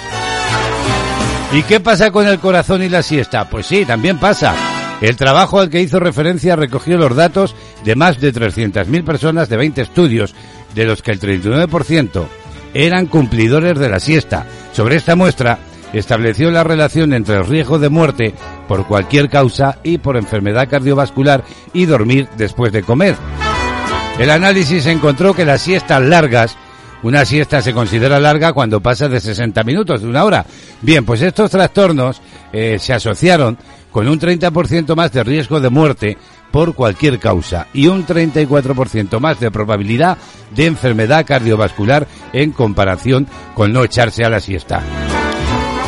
¿Y 1.54 1.62
qué 1.64 1.80
pasa 1.80 2.10
con 2.10 2.28
el 2.28 2.40
corazón 2.40 2.82
y 2.82 2.90
la 2.90 3.04
siesta? 3.04 3.48
Pues 3.48 3.68
sí, 3.68 3.86
también 3.86 4.18
pasa. 4.18 4.56
El 5.02 5.16
trabajo 5.18 5.60
al 5.60 5.70
que 5.70 5.82
hizo 5.82 6.00
referencia 6.00 6.56
recogió 6.56 6.98
los 6.98 7.16
datos 7.16 7.56
de 7.84 7.96
más 7.96 8.20
de 8.20 8.34
300.000 8.34 9.04
personas 9.04 9.50
de 9.50 9.58
20 9.58 9.82
estudios, 9.82 10.34
de 10.74 10.86
los 10.86 11.04
que 11.04 11.12
el 11.12 11.20
39% 11.20 12.26
eran 12.74 13.06
cumplidores 13.06 13.78
de 13.78 13.90
la 13.90 14.00
siesta. 14.00 14.48
Sobre 14.74 14.96
esta 14.96 15.16
muestra, 15.16 15.60
estableció 15.94 16.52
la 16.52 16.64
relación 16.64 17.14
entre 17.14 17.38
el 17.38 17.46
riesgo 17.46 17.80
de 17.80 17.90
muerte 17.90 18.34
por 18.68 18.88
cualquier 18.88 19.30
causa 19.30 19.80
y 19.84 19.98
por 19.98 20.18
enfermedad 20.18 20.70
cardiovascular 20.70 21.44
y 21.74 21.86
dormir 21.86 22.28
después 22.38 22.72
de 22.72 22.84
comer. 22.84 23.16
El 24.20 24.30
análisis 24.30 24.86
encontró 24.86 25.34
que 25.34 25.46
las 25.46 25.62
siestas 25.62 26.02
largas, 26.02 26.56
una 27.04 27.26
siesta 27.26 27.62
se 27.62 27.74
considera 27.74 28.20
larga 28.20 28.54
cuando 28.54 28.80
pasa 28.80 29.10
de 29.10 29.20
60 29.20 29.64
minutos, 29.64 30.02
de 30.02 30.08
una 30.08 30.24
hora. 30.24 30.46
Bien, 30.82 31.06
pues 31.06 31.22
estos 31.22 31.50
trastornos 31.50 32.22
eh, 32.54 32.78
se 32.80 32.94
asociaron 32.94 33.58
con 33.92 34.08
un 34.08 34.20
30% 34.20 34.96
más 34.96 35.12
de 35.12 35.24
riesgo 35.24 35.60
de 35.60 35.70
muerte 35.70 36.18
por 36.52 36.76
cualquier 36.76 37.18
causa 37.20 37.68
y 37.74 37.88
un 37.88 38.06
34% 38.06 39.20
más 39.20 39.40
de 39.40 39.52
probabilidad 39.52 40.18
de 40.54 40.66
enfermedad 40.66 41.26
cardiovascular 41.26 42.08
en 42.34 42.52
comparación 42.52 43.28
con 43.56 43.74
no 43.74 43.84
echarse 43.84 44.24
a 44.24 44.30
la 44.30 44.40
siesta. 44.40 44.84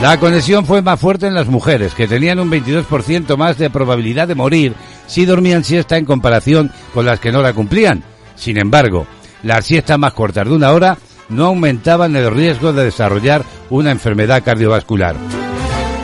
La 0.04 0.20
conexión 0.20 0.66
fue 0.66 0.82
más 0.82 0.99
fuerte 0.99 1.28
en 1.28 1.34
las 1.34 1.47
mujeres, 1.47 1.93
que 1.93 2.10
tenían 2.10 2.38
un 2.38 2.51
22% 2.51 3.38
más 3.38 3.58
de 3.58 3.70
probabilidad 3.70 4.28
de 4.28 4.36
morir 4.36 4.74
si 5.08 5.26
dormían 5.26 5.64
siesta 5.64 5.95
en 5.95 6.04
comparación 6.04 6.74
con 6.93 7.06
las 7.06 7.22
que 7.22 7.32
no 7.32 7.41
la 7.41 7.54
cumplían. 7.54 8.04
Sin 8.36 8.58
embargo, 8.58 9.08
las 9.43 9.64
siestas 9.64 9.97
más 9.97 10.12
cortas 10.12 10.45
de 10.45 10.54
una 10.54 10.74
hora 10.74 10.97
no 11.30 11.45
aumentaban 11.45 12.18
el 12.18 12.30
riesgo 12.32 12.74
de 12.74 12.84
desarrollar 12.84 13.45
una 13.70 13.91
enfermedad 13.91 14.43
cardiovascular. 14.43 15.16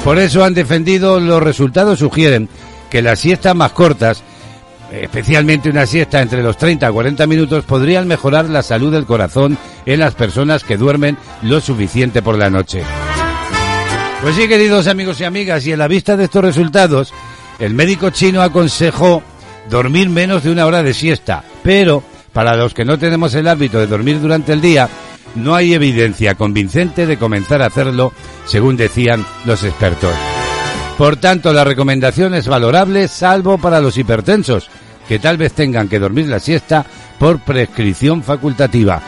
Por 0.05 0.17
eso 0.17 0.45
han 0.45 0.53
defendido 0.53 1.19
los 1.19 1.43
resultados 1.43 1.99
sugieren 1.99 2.47
que 2.89 3.01
las 3.01 3.19
siestas 3.19 3.53
más 3.53 3.73
cortas, 3.73 4.23
especialmente 4.93 5.69
una 5.69 5.85
siesta 5.85 6.21
entre 6.21 6.41
los 6.41 6.55
30 6.55 6.87
a 6.87 6.91
40 6.93 7.27
minutos, 7.27 7.65
podrían 7.65 8.07
mejorar 8.07 8.47
la 8.47 8.63
salud 8.63 8.93
del 8.93 9.05
corazón 9.05 9.57
en 9.85 9.99
las 9.99 10.15
personas 10.15 10.63
que 10.63 10.77
duermen 10.77 11.17
lo 11.41 11.59
suficiente 11.59 12.21
por 12.21 12.37
la 12.37 12.49
noche. 12.49 12.81
Pues 14.21 14.35
sí, 14.35 14.49
queridos 14.49 14.87
amigos 14.87 15.21
y 15.21 15.23
amigas, 15.23 15.65
y 15.65 15.71
en 15.71 15.79
la 15.79 15.87
vista 15.87 16.17
de 16.17 16.25
estos 16.25 16.43
resultados, 16.43 17.13
el 17.57 17.73
médico 17.73 18.09
chino 18.09 18.41
aconsejó 18.41 19.23
dormir 19.69 20.09
menos 20.09 20.43
de 20.43 20.51
una 20.51 20.65
hora 20.65 20.83
de 20.83 20.93
siesta, 20.93 21.41
pero 21.63 22.03
para 22.33 22.57
los 22.57 22.73
que 22.73 22.83
no 22.83 22.99
tenemos 22.99 23.33
el 23.35 23.47
hábito 23.47 23.79
de 23.79 23.87
dormir 23.87 24.19
durante 24.19 24.51
el 24.51 24.59
día, 24.59 24.89
no 25.35 25.55
hay 25.55 25.73
evidencia 25.73 26.35
convincente 26.35 27.05
de 27.05 27.17
comenzar 27.17 27.61
a 27.61 27.67
hacerlo, 27.67 28.11
según 28.45 28.75
decían 28.75 29.25
los 29.45 29.63
expertos. 29.63 30.13
Por 30.97 31.15
tanto, 31.15 31.53
la 31.53 31.63
recomendación 31.63 32.33
es 32.33 32.45
valorable, 32.49 33.07
salvo 33.07 33.57
para 33.57 33.79
los 33.79 33.97
hipertensos, 33.97 34.69
que 35.07 35.19
tal 35.19 35.37
vez 35.37 35.53
tengan 35.53 35.87
que 35.87 35.97
dormir 35.97 36.27
la 36.27 36.39
siesta 36.39 36.85
por 37.17 37.39
prescripción 37.39 38.21
facultativa. 38.21 39.01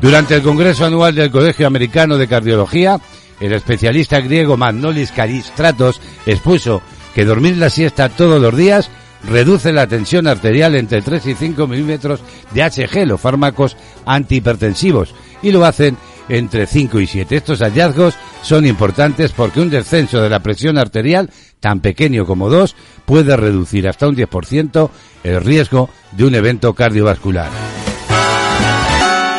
Durante 0.00 0.36
el 0.36 0.42
Congreso 0.42 0.86
Anual 0.86 1.14
del 1.14 1.30
Colegio 1.30 1.66
Americano 1.66 2.16
de 2.16 2.26
Cardiología, 2.26 2.98
el 3.40 3.52
especialista 3.52 4.20
griego 4.20 4.56
Magnolis 4.56 5.12
Caristratos 5.12 6.00
expuso 6.26 6.82
que 7.14 7.24
dormir 7.24 7.56
la 7.56 7.70
siesta 7.70 8.08
todos 8.08 8.40
los 8.40 8.56
días 8.56 8.90
reduce 9.24 9.72
la 9.72 9.86
tensión 9.86 10.26
arterial 10.26 10.74
entre 10.76 11.02
3 11.02 11.26
y 11.26 11.34
5 11.34 11.66
milímetros 11.66 12.20
de 12.52 12.62
HG, 12.62 13.06
los 13.06 13.20
fármacos 13.20 13.76
antihipertensivos, 14.06 15.14
y 15.42 15.52
lo 15.52 15.64
hacen 15.64 15.96
entre 16.28 16.66
5 16.66 17.00
y 17.00 17.06
7. 17.06 17.36
Estos 17.36 17.60
hallazgos 17.60 18.14
son 18.42 18.66
importantes 18.66 19.32
porque 19.32 19.60
un 19.60 19.70
descenso 19.70 20.22
de 20.22 20.30
la 20.30 20.40
presión 20.40 20.78
arterial, 20.78 21.30
tan 21.58 21.80
pequeño 21.80 22.24
como 22.24 22.48
2, 22.48 22.74
puede 23.04 23.36
reducir 23.36 23.88
hasta 23.88 24.08
un 24.08 24.16
10% 24.16 24.90
el 25.24 25.40
riesgo 25.42 25.90
de 26.12 26.24
un 26.24 26.34
evento 26.34 26.72
cardiovascular. 26.74 27.50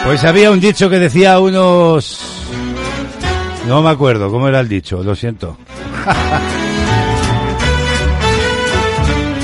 Pues 0.04 0.24
había 0.24 0.52
un 0.52 0.60
dicho 0.60 0.90
que 0.90 1.00
decía 1.00 1.40
unos... 1.40 2.41
No 3.68 3.82
me 3.82 3.90
acuerdo 3.90 4.30
cómo 4.32 4.48
era 4.48 4.60
el 4.60 4.68
dicho, 4.68 5.04
lo 5.04 5.16
siento. 5.16 5.58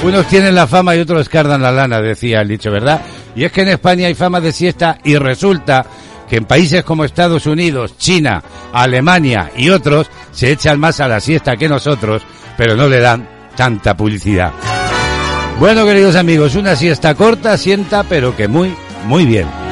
Unos 0.03 0.27
tienen 0.27 0.55
la 0.55 0.67
fama 0.67 0.95
y 0.95 0.99
otros 0.99 1.27
cardan 1.27 1.61
la 1.61 1.71
lana, 1.71 2.01
decía 2.01 2.41
el 2.41 2.47
dicho, 2.47 2.71
¿verdad? 2.71 3.01
Y 3.35 3.43
es 3.43 3.51
que 3.51 3.61
en 3.61 3.69
España 3.69 4.07
hay 4.07 4.15
fama 4.15 4.39
de 4.39 4.51
siesta 4.51 4.99
y 5.03 5.17
resulta 5.17 5.85
que 6.29 6.37
en 6.37 6.45
países 6.45 6.83
como 6.83 7.03
Estados 7.03 7.45
Unidos, 7.45 7.97
China, 7.97 8.43
Alemania 8.73 9.51
y 9.55 9.69
otros 9.69 10.09
se 10.31 10.51
echan 10.51 10.79
más 10.79 10.99
a 10.99 11.07
la 11.07 11.19
siesta 11.19 11.55
que 11.55 11.69
nosotros, 11.69 12.23
pero 12.57 12.75
no 12.75 12.87
le 12.87 12.99
dan 12.99 13.27
tanta 13.55 13.95
publicidad. 13.95 14.51
Bueno, 15.59 15.85
queridos 15.85 16.15
amigos, 16.15 16.55
una 16.55 16.75
siesta 16.75 17.15
corta 17.15 17.57
sienta, 17.57 18.03
pero 18.03 18.35
que 18.35 18.47
muy, 18.47 18.73
muy 19.05 19.25
bien. 19.25 19.66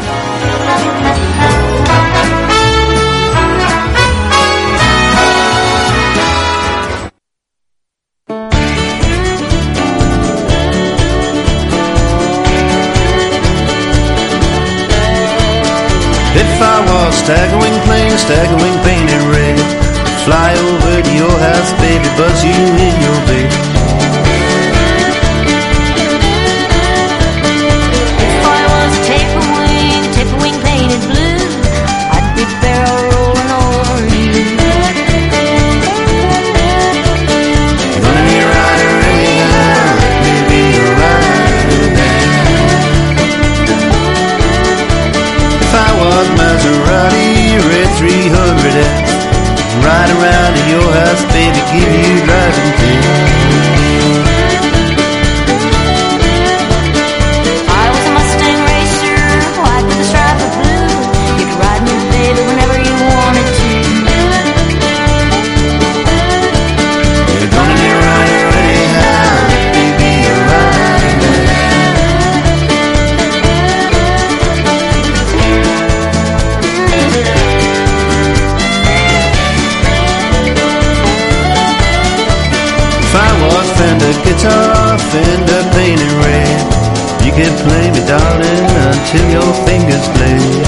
I 17.28 17.32
was 17.32 17.38
stagger 17.40 17.58
plane, 17.82 18.18
stagger 18.20 18.56
wing 18.56 18.78
painted 18.84 19.22
red, 19.34 19.58
fly 20.26 20.54
over 20.54 21.02
to 21.02 21.16
your 21.16 21.32
house, 21.32 21.72
baby, 21.82 22.08
buzz 22.18 22.44
you 22.44 22.54
in 22.54 23.02
your 23.02 23.26
bed. 23.26 23.75
us, 50.96 51.24
baby, 51.26 51.60
give 51.72 51.92
you 52.08 52.26
love 52.26 52.75
can 87.36 87.54
play 87.68 87.92
me, 87.92 88.00
darling, 88.08 88.66
until 88.88 89.30
your 89.30 89.54
fingers 89.66 90.08
bleed. 90.16 90.65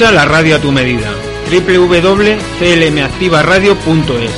La 0.00 0.24
radio 0.24 0.56
a 0.56 0.58
tu 0.58 0.72
medida. 0.72 1.12
www.clmactivaradio.es 1.50 4.30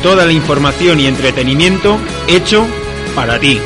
Toda 0.00 0.24
la 0.24 0.32
información 0.32 1.00
y 1.00 1.06
entretenimiento 1.06 1.98
hecho 2.28 2.64
para 3.16 3.40
ti. 3.40 3.58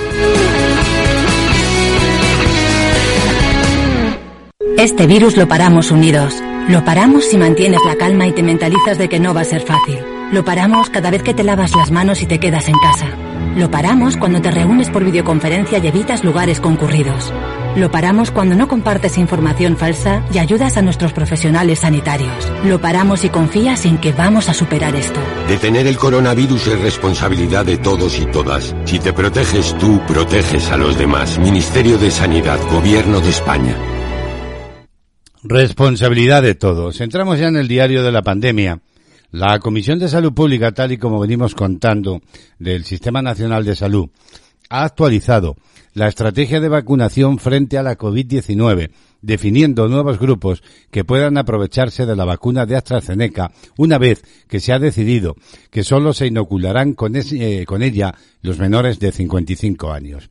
Este 4.79 5.07
virus 5.07 5.37
lo 5.37 5.47
paramos 5.47 5.91
unidos. 5.91 6.35
Lo 6.69 6.87
paramos 6.87 7.27
si 7.27 7.37
mantienes 7.37 7.81
la 7.87 7.97
calma 7.97 8.27
y 8.27 8.33
te 8.33 8.43
mentalizas 8.43 8.97
de 8.97 9.11
que 9.11 9.21
no 9.21 9.35
va 9.35 9.43
a 9.43 9.45
ser 9.45 9.61
fácil. 9.61 9.99
Lo 10.33 10.43
paramos 10.43 10.89
cada 10.89 11.11
vez 11.11 11.23
que 11.23 11.35
te 11.35 11.45
lavas 11.45 11.77
las 11.77 11.91
manos 11.91 12.23
y 12.23 12.27
te 12.27 12.41
quedas 12.41 12.67
en 12.67 12.77
casa. 12.83 13.09
Lo 13.57 13.71
paramos 13.71 14.17
cuando 14.17 14.41
te 14.41 14.51
reúnes 14.51 14.89
por 14.89 15.05
videoconferencia 15.05 15.77
y 15.79 15.87
evitas 15.87 16.25
lugares 16.25 16.61
concurridos. 16.61 17.31
Lo 17.77 17.89
paramos 17.89 18.33
cuando 18.33 18.57
no 18.57 18.67
compartes 18.67 19.17
información 19.17 19.77
falsa 19.77 20.25
y 20.35 20.39
ayudas 20.39 20.77
a 20.77 20.83
nuestros 20.83 21.13
profesionales 21.13 21.79
sanitarios. 21.81 22.51
Lo 22.65 22.81
paramos 22.81 23.25
y 23.25 23.29
confías 23.29 23.87
en 23.87 23.99
que 23.99 24.13
vamos 24.13 24.49
a 24.49 24.55
superar 24.55 24.97
esto. 24.97 25.21
Detener 25.47 25.87
el 25.87 25.97
coronavirus 25.97 26.67
es 26.67 26.81
responsabilidad 26.81 27.65
de 27.65 27.79
todos 27.79 28.19
y 28.19 28.27
todas. 28.27 28.75
Si 28.87 28.99
te 28.99 29.13
proteges 29.13 29.79
tú, 29.79 30.01
proteges 30.09 30.69
a 30.73 30.77
los 30.77 30.99
demás. 30.99 31.39
Ministerio 31.39 31.97
de 31.97 32.11
Sanidad, 32.11 32.59
Gobierno 32.73 33.21
de 33.21 33.31
España. 33.31 33.77
Responsabilidad 35.45 36.43
de 36.43 36.57
todos. 36.57 37.01
Entramos 37.01 37.39
ya 37.39 37.49
en 37.49 37.57
el 37.57 37.69
diario 37.69 38.03
de 38.03 38.11
la 38.11 38.23
pandemia. 38.23 38.81
La 39.31 39.61
Comisión 39.61 40.01
de 40.01 40.09
Salud 40.09 40.33
Pública, 40.33 40.73
tal 40.73 40.91
y 40.91 40.99
como 40.99 41.21
venimos 41.21 41.55
contando 41.55 42.21
del 42.59 42.85
Sistema 42.85 43.23
Nacional 43.23 43.65
de 43.65 43.77
Salud, 43.77 44.09
ha 44.71 44.85
actualizado 44.85 45.57
la 45.93 46.09
estrategia 46.09 46.61
de 46.61 46.69
vacunación 46.69 47.39
frente 47.39 47.77
a 47.77 47.83
la 47.83 47.99
COVID-19, 47.99 48.91
definiendo 49.21 49.89
nuevos 49.89 50.19
grupos 50.19 50.63
que 50.91 51.05
puedan 51.05 51.37
aprovecharse 51.37 52.07
de 52.07 52.17
la 52.17 52.25
vacuna 52.25 52.65
de 52.65 52.77
AstraZeneca 52.77 53.51
una 53.77 53.99
vez 53.99 54.23
que 54.49 54.61
se 54.61 54.73
ha 54.73 54.79
decidido 54.79 55.35
que 55.71 55.83
solo 55.83 56.15
se 56.15 56.29
inocularán 56.29 56.95
con, 56.95 57.15
eh, 57.17 57.65
con 57.67 57.83
ella 57.83 58.15
los 58.41 58.59
menores 58.59 59.01
de 59.01 59.13
55 59.13 59.93
años. 59.93 60.31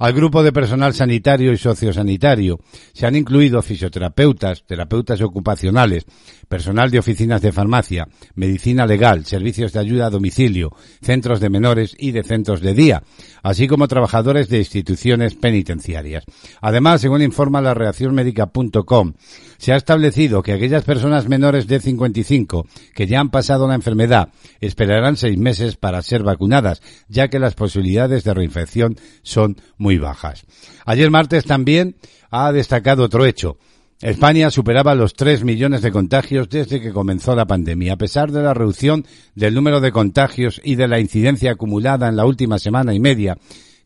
Al 0.00 0.12
grupo 0.12 0.44
de 0.44 0.52
personal 0.52 0.94
sanitario 0.94 1.52
y 1.52 1.56
sociosanitario 1.56 2.60
se 2.92 3.06
han 3.06 3.16
incluido 3.16 3.60
fisioterapeutas, 3.62 4.64
terapeutas 4.64 5.20
ocupacionales, 5.20 6.06
personal 6.48 6.90
de 6.90 6.98
oficinas 6.98 7.42
de 7.42 7.52
farmacia, 7.52 8.08
medicina 8.34 8.86
legal, 8.86 9.24
servicios 9.24 9.72
de 9.72 9.80
ayuda 9.80 10.06
a 10.06 10.10
domicilio, 10.10 10.74
centros 11.02 11.40
de 11.40 11.50
menores 11.50 11.94
y 11.98 12.12
de 12.12 12.24
centros 12.24 12.60
de 12.60 12.74
día, 12.74 13.02
así 13.42 13.68
como 13.68 13.88
trabajadores 13.88 14.48
de 14.48 14.58
instituciones 14.58 15.34
penitenciarias. 15.34 16.24
Además, 16.60 17.00
según 17.00 17.22
informa 17.22 17.60
la 17.60 17.74
reaccionmedica.com, 17.74 19.12
se 19.58 19.72
ha 19.72 19.76
establecido 19.76 20.42
que 20.42 20.52
aquellas 20.52 20.84
personas 20.84 21.28
menores 21.28 21.66
de 21.66 21.80
55 21.80 22.66
que 22.94 23.06
ya 23.06 23.20
han 23.20 23.30
pasado 23.30 23.68
la 23.68 23.74
enfermedad 23.74 24.30
esperarán 24.60 25.16
seis 25.16 25.36
meses 25.36 25.76
para 25.76 26.02
ser 26.02 26.22
vacunadas, 26.22 26.80
ya 27.08 27.28
que 27.28 27.38
las 27.38 27.54
posibilidades 27.54 28.24
de 28.24 28.34
reinfección 28.34 28.96
son 29.22 29.56
muy 29.76 29.98
bajas. 29.98 30.44
Ayer 30.86 31.10
martes 31.10 31.44
también 31.44 31.96
ha 32.30 32.52
destacado 32.52 33.04
otro 33.04 33.26
hecho. 33.26 33.56
España 34.00 34.50
superaba 34.50 34.94
los 34.94 35.14
3 35.14 35.42
millones 35.42 35.82
de 35.82 35.90
contagios 35.90 36.48
desde 36.48 36.80
que 36.80 36.92
comenzó 36.92 37.34
la 37.34 37.46
pandemia. 37.46 37.94
A 37.94 37.98
pesar 37.98 38.30
de 38.30 38.42
la 38.42 38.54
reducción 38.54 39.04
del 39.34 39.54
número 39.54 39.80
de 39.80 39.90
contagios 39.90 40.60
y 40.62 40.76
de 40.76 40.86
la 40.86 41.00
incidencia 41.00 41.52
acumulada 41.52 42.08
en 42.08 42.14
la 42.14 42.24
última 42.24 42.60
semana 42.60 42.94
y 42.94 43.00
media, 43.00 43.38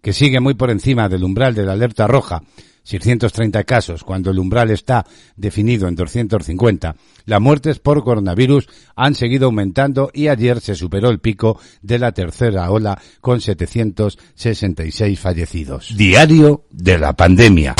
que 0.02 0.12
sigue 0.12 0.38
muy 0.40 0.52
por 0.52 0.70
encima 0.70 1.08
del 1.08 1.24
umbral 1.24 1.54
de 1.54 1.64
la 1.64 1.72
alerta 1.72 2.06
roja, 2.06 2.42
630 2.82 3.64
casos, 3.64 4.04
cuando 4.04 4.30
el 4.30 4.38
umbral 4.38 4.70
está 4.70 5.06
definido 5.36 5.88
en 5.88 5.94
250, 5.94 6.96
las 7.24 7.40
muertes 7.40 7.78
por 7.78 8.04
coronavirus 8.04 8.68
han 8.96 9.14
seguido 9.14 9.46
aumentando 9.46 10.10
y 10.12 10.28
ayer 10.28 10.60
se 10.60 10.74
superó 10.74 11.08
el 11.08 11.20
pico 11.20 11.58
de 11.80 11.98
la 11.98 12.12
tercera 12.12 12.70
ola 12.70 13.00
con 13.22 13.40
766 13.40 15.18
fallecidos. 15.18 15.96
Diario 15.96 16.64
de 16.70 16.98
la 16.98 17.14
pandemia. 17.14 17.76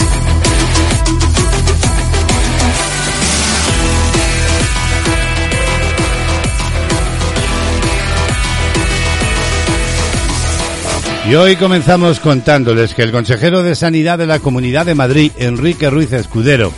Y 11.32 11.34
hoy 11.34 11.56
comenzamos 11.56 12.20
contándoles 12.20 12.92
que 12.92 13.02
el 13.02 13.10
consejero 13.10 13.62
de 13.62 13.74
Sanidad 13.74 14.18
de 14.18 14.26
la 14.26 14.38
Comunidad 14.38 14.84
de 14.84 14.94
Madrid, 14.94 15.32
Enrique 15.38 15.88
Ruiz 15.88 16.12
Escudero, 16.12 16.70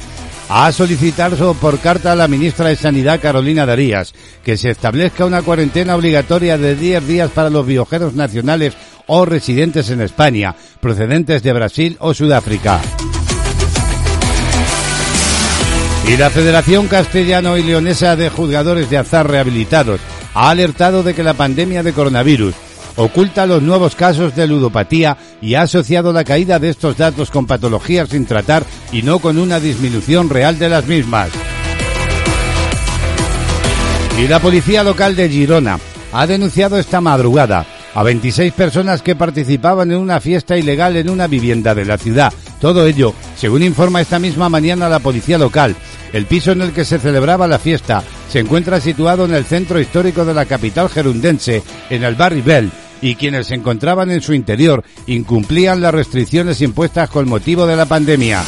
ha 0.48 0.70
solicitado 0.70 1.54
por 1.54 1.80
carta 1.80 2.12
a 2.12 2.14
la 2.14 2.28
ministra 2.28 2.68
de 2.68 2.76
Sanidad, 2.76 3.20
Carolina 3.20 3.66
Darías, 3.66 4.14
que 4.44 4.56
se 4.56 4.70
establezca 4.70 5.24
una 5.24 5.42
cuarentena 5.42 5.96
obligatoria 5.96 6.56
de 6.56 6.76
10 6.76 7.04
días 7.04 7.30
para 7.32 7.50
los 7.50 7.66
viajeros 7.66 8.14
nacionales 8.14 8.74
o 9.08 9.24
residentes 9.24 9.90
en 9.90 10.00
España, 10.00 10.54
procedentes 10.80 11.42
de 11.42 11.52
Brasil 11.52 11.96
o 11.98 12.14
Sudáfrica. 12.14 12.80
Y 16.06 16.16
la 16.16 16.30
Federación 16.30 16.86
Castellano 16.86 17.58
y 17.58 17.64
Leonesa 17.64 18.14
de 18.14 18.30
Juzgadores 18.30 18.88
de 18.88 18.98
Azar 18.98 19.28
Rehabilitados 19.28 19.98
ha 20.32 20.50
alertado 20.50 21.02
de 21.02 21.12
que 21.12 21.24
la 21.24 21.34
pandemia 21.34 21.82
de 21.82 21.92
coronavirus 21.92 22.54
oculta 22.96 23.46
los 23.46 23.62
nuevos 23.62 23.94
casos 23.94 24.34
de 24.36 24.46
ludopatía 24.46 25.16
y 25.40 25.54
ha 25.54 25.62
asociado 25.62 26.12
la 26.12 26.24
caída 26.24 26.58
de 26.58 26.70
estos 26.70 26.96
datos 26.96 27.30
con 27.30 27.46
patologías 27.46 28.08
sin 28.08 28.26
tratar 28.26 28.64
y 28.92 29.02
no 29.02 29.18
con 29.18 29.38
una 29.38 29.60
disminución 29.60 30.30
real 30.30 30.58
de 30.58 30.68
las 30.68 30.86
mismas. 30.86 31.30
Y 34.18 34.28
la 34.28 34.38
policía 34.38 34.84
local 34.84 35.16
de 35.16 35.28
Girona 35.28 35.78
ha 36.12 36.26
denunciado 36.26 36.78
esta 36.78 37.00
madrugada 37.00 37.66
a 37.94 38.02
26 38.02 38.52
personas 38.52 39.02
que 39.02 39.16
participaban 39.16 39.90
en 39.90 39.98
una 39.98 40.20
fiesta 40.20 40.56
ilegal 40.56 40.96
en 40.96 41.10
una 41.10 41.26
vivienda 41.26 41.74
de 41.74 41.84
la 41.84 41.98
ciudad. 41.98 42.32
Todo 42.64 42.86
ello, 42.86 43.12
según 43.36 43.62
informa 43.62 44.00
esta 44.00 44.18
misma 44.18 44.48
mañana 44.48 44.88
la 44.88 44.98
policía 44.98 45.36
local, 45.36 45.76
El 46.14 46.24
piso 46.24 46.52
en 46.52 46.62
el 46.62 46.72
que 46.72 46.86
se 46.86 46.98
celebraba 46.98 47.46
la 47.46 47.58
fiesta 47.58 48.02
se 48.30 48.38
encuentra 48.38 48.80
situado 48.80 49.26
en 49.26 49.34
el 49.34 49.44
centro 49.44 49.78
histórico 49.78 50.24
de 50.24 50.32
la 50.32 50.46
capital 50.46 50.88
gerundense, 50.88 51.62
en 51.90 52.04
el 52.04 52.14
Barry 52.14 52.40
Bell, 52.40 52.70
y 53.02 53.16
quienes 53.16 53.48
se 53.48 53.54
encontraban 53.54 54.10
en 54.10 54.22
su 54.22 54.32
interior 54.32 54.82
incumplían 55.06 55.82
las 55.82 55.92
restricciones 55.92 56.62
impuestas 56.62 57.10
con 57.10 57.28
motivo 57.28 57.66
de 57.66 57.76
la 57.76 57.84
pandemia. 57.84 58.42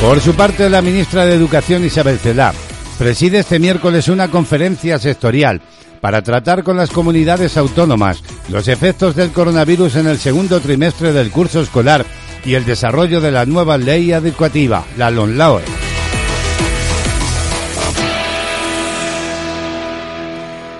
Por 0.00 0.20
su 0.20 0.34
parte, 0.34 0.70
la 0.70 0.82
ministra 0.82 1.26
de 1.26 1.34
Educación 1.34 1.84
Isabel 1.84 2.20
Celá 2.20 2.54
preside 2.96 3.40
este 3.40 3.58
miércoles 3.58 4.06
una 4.06 4.28
conferencia 4.28 5.00
sectorial 5.00 5.62
para 6.02 6.20
tratar 6.22 6.64
con 6.64 6.76
las 6.76 6.90
comunidades 6.90 7.56
autónomas 7.56 8.24
los 8.48 8.66
efectos 8.66 9.14
del 9.14 9.30
coronavirus 9.30 9.94
en 9.96 10.08
el 10.08 10.18
segundo 10.18 10.60
trimestre 10.60 11.12
del 11.12 11.30
curso 11.30 11.60
escolar 11.60 12.04
y 12.44 12.54
el 12.54 12.64
desarrollo 12.64 13.20
de 13.20 13.30
la 13.30 13.46
nueva 13.46 13.78
ley 13.78 14.12
educativa, 14.12 14.84
la 14.98 15.12
LONLAOE. 15.12 15.62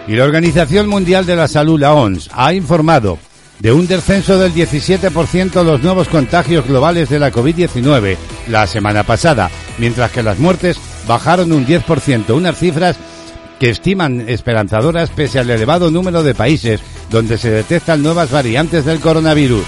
Y 0.09 0.17
la 0.17 0.25
Organización 0.25 0.89
Mundial 0.89 1.25
de 1.25 1.37
la 1.37 1.47
Salud, 1.47 1.79
la 1.79 1.95
OMS, 1.95 2.29
ha 2.33 2.53
informado 2.53 3.17
de 3.61 3.71
un 3.71 3.87
descenso 3.87 4.41
del 4.41 4.53
17% 4.53 5.53
de 5.53 5.65
los 5.65 5.85
nuevos 5.85 6.09
contagios 6.09 6.67
globales 6.67 7.09
de 7.09 7.21
la 7.21 7.31
COVID-19 7.31 8.17
la 8.49 8.67
semana 8.67 9.05
pasada, 9.05 9.53
mientras 9.79 10.11
que 10.11 10.25
las 10.25 10.41
muertes 10.41 10.79
bajaron 11.07 11.53
un 11.53 11.65
10%, 11.65 12.35
unas 12.35 12.59
cifras 12.59 12.97
que 13.63 13.71
estiman 13.71 14.29
esperanzadoras 14.29 15.11
pese 15.11 15.39
al 15.39 15.49
elevado 15.49 15.89
número 15.89 16.25
de 16.25 16.35
países 16.35 16.81
donde 17.13 17.39
se 17.39 17.49
detectan 17.49 18.03
nuevas 18.03 18.29
variantes 18.29 18.85
del 18.85 18.99
coronavirus. 18.99 19.63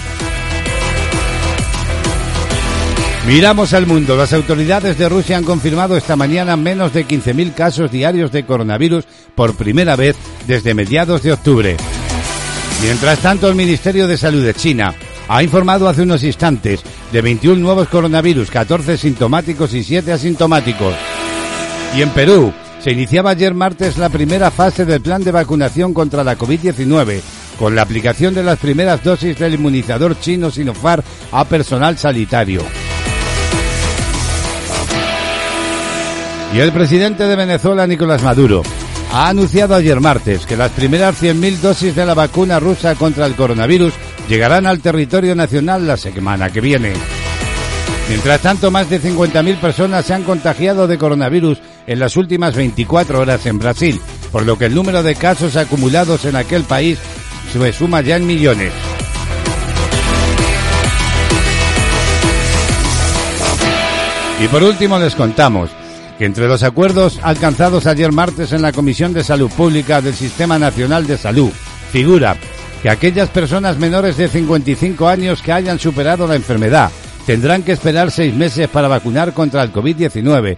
Miramos 3.29 3.73
al 3.73 3.87
mundo. 3.87 4.17
Las 4.17 4.33
autoridades 4.33 4.99
de 4.99 5.09
Rusia 5.09 5.37
han 5.37 5.45
confirmado 5.45 5.97
esta 5.97 6.17
mañana 6.17 6.57
menos 6.57 6.93
de 6.93 7.07
15.000 7.07 7.55
casos 7.55 7.93
diarios 7.93 8.33
de 8.33 8.45
coronavirus 8.45 9.05
por 9.37 9.55
primera 9.55 9.95
vez 9.95 10.17
desde 10.49 10.75
mediados 10.75 11.23
de 11.23 11.33
octubre. 11.33 11.77
Mientras 12.83 13.21
tanto, 13.21 13.49
el 13.49 13.55
Ministerio 13.55 14.09
de 14.09 14.17
Salud 14.17 14.45
de 14.45 14.55
China 14.55 14.93
ha 15.29 15.41
informado 15.41 15.89
hace 15.89 16.03
unos 16.03 16.25
instantes 16.25 16.81
de 17.13 17.23
21 17.23 17.63
nuevos 17.63 17.87
coronavirus, 17.87 18.51
14 18.51 18.99
sintomáticos 18.99 19.73
y 19.73 19.85
7 19.85 20.11
asintomáticos. 20.11 20.97
Y 21.97 22.03
en 22.03 22.11
Perú 22.11 22.53
se 22.85 22.93
iniciaba 22.93 23.31
ayer 23.31 23.55
martes 23.55 23.97
la 23.97 24.11
primera 24.11 24.51
fase 24.51 24.85
del 24.85 25.01
plan 25.01 25.25
de 25.25 25.33
vacunación 25.33 25.95
contra 25.95 26.23
la 26.23 26.37
COVID-19, 26.37 27.23
con 27.59 27.75
la 27.75 27.81
aplicación 27.81 28.35
de 28.35 28.43
las 28.43 28.59
primeras 28.59 29.03
dosis 29.03 29.39
del 29.39 29.55
inmunizador 29.55 30.21
chino 30.21 30.51
Sinopharm 30.51 31.03
a 31.33 31.47
personal 31.47 31.97
sanitario. 31.97 32.61
Y 36.53 36.59
el 36.59 36.73
presidente 36.73 37.25
de 37.25 37.37
Venezuela, 37.37 37.87
Nicolás 37.87 38.23
Maduro, 38.23 38.63
ha 39.15 39.31
anunciado 39.31 39.75
ayer 39.75 39.99
martes 39.99 40.45
que 40.45 40.59
las 40.59 40.71
primeras 40.73 41.23
100.000 41.23 41.61
dosis 41.61 41.97
de 41.97 42.05
la 42.05 42.13
vacuna 42.13 42.61
rusa 42.61 42.97
contra 42.97 43.25
el 43.25 43.35
coronavirus 43.35 43.95
llegarán 44.29 44.67
al 44.67 44.81
territorio 44.81 45.35
nacional 45.35 45.87
la 45.87 45.97
semana 45.97 46.51
que 46.51 46.61
viene. 46.61 46.93
Mientras 48.11 48.43
tanto, 48.43 48.71
más 48.71 48.91
de 48.91 49.01
50.000 49.01 49.59
personas 49.59 50.05
se 50.05 50.13
han 50.13 50.25
contagiado 50.25 50.87
de 50.87 50.99
coronavirus 50.99 51.63
en 51.87 51.99
las 51.99 52.17
últimas 52.17 52.55
24 52.55 53.21
horas 53.21 53.47
en 53.47 53.59
Brasil, 53.59 54.01
por 54.33 54.45
lo 54.45 54.59
que 54.59 54.67
el 54.67 54.75
número 54.75 55.03
de 55.03 55.15
casos 55.15 55.57
acumulados 55.57 56.25
en 56.25 56.37
aquel 56.37 56.65
país 56.65 56.99
se 57.53 57.73
suma 57.73 58.01
ya 58.01 58.17
en 58.17 58.27
millones. 58.27 58.73
Y 64.43 64.49
por 64.49 64.63
último 64.63 64.99
les 64.99 65.15
contamos 65.15 65.71
que 66.19 66.25
entre 66.25 66.49
los 66.49 66.63
acuerdos 66.63 67.19
alcanzados 67.23 67.87
ayer 67.87 68.13
martes 68.13 68.53
en 68.53 68.63
la 68.63 68.73
Comisión 68.73 69.13
de 69.13 69.25
Salud 69.25 69.51
Pública 69.51 70.01
del 70.01 70.15
Sistema 70.15 70.59
Nacional 70.59 71.07
de 71.07 71.17
Salud 71.17 71.51
figura 71.93 72.37
que 72.83 72.91
aquellas 72.91 73.29
personas 73.31 73.79
menores 73.79 74.17
de 74.17 74.29
55 74.29 75.09
años 75.09 75.41
que 75.41 75.53
hayan 75.53 75.79
superado 75.79 76.27
la 76.27 76.35
enfermedad 76.35 76.91
tendrán 77.27 77.63
que 77.63 77.73
esperar 77.73 78.11
seis 78.11 78.35
meses 78.35 78.69
para 78.69 78.89
vacunar 78.89 79.33
contra 79.33 79.63
el 79.63 79.73
COVID-19, 79.73 80.57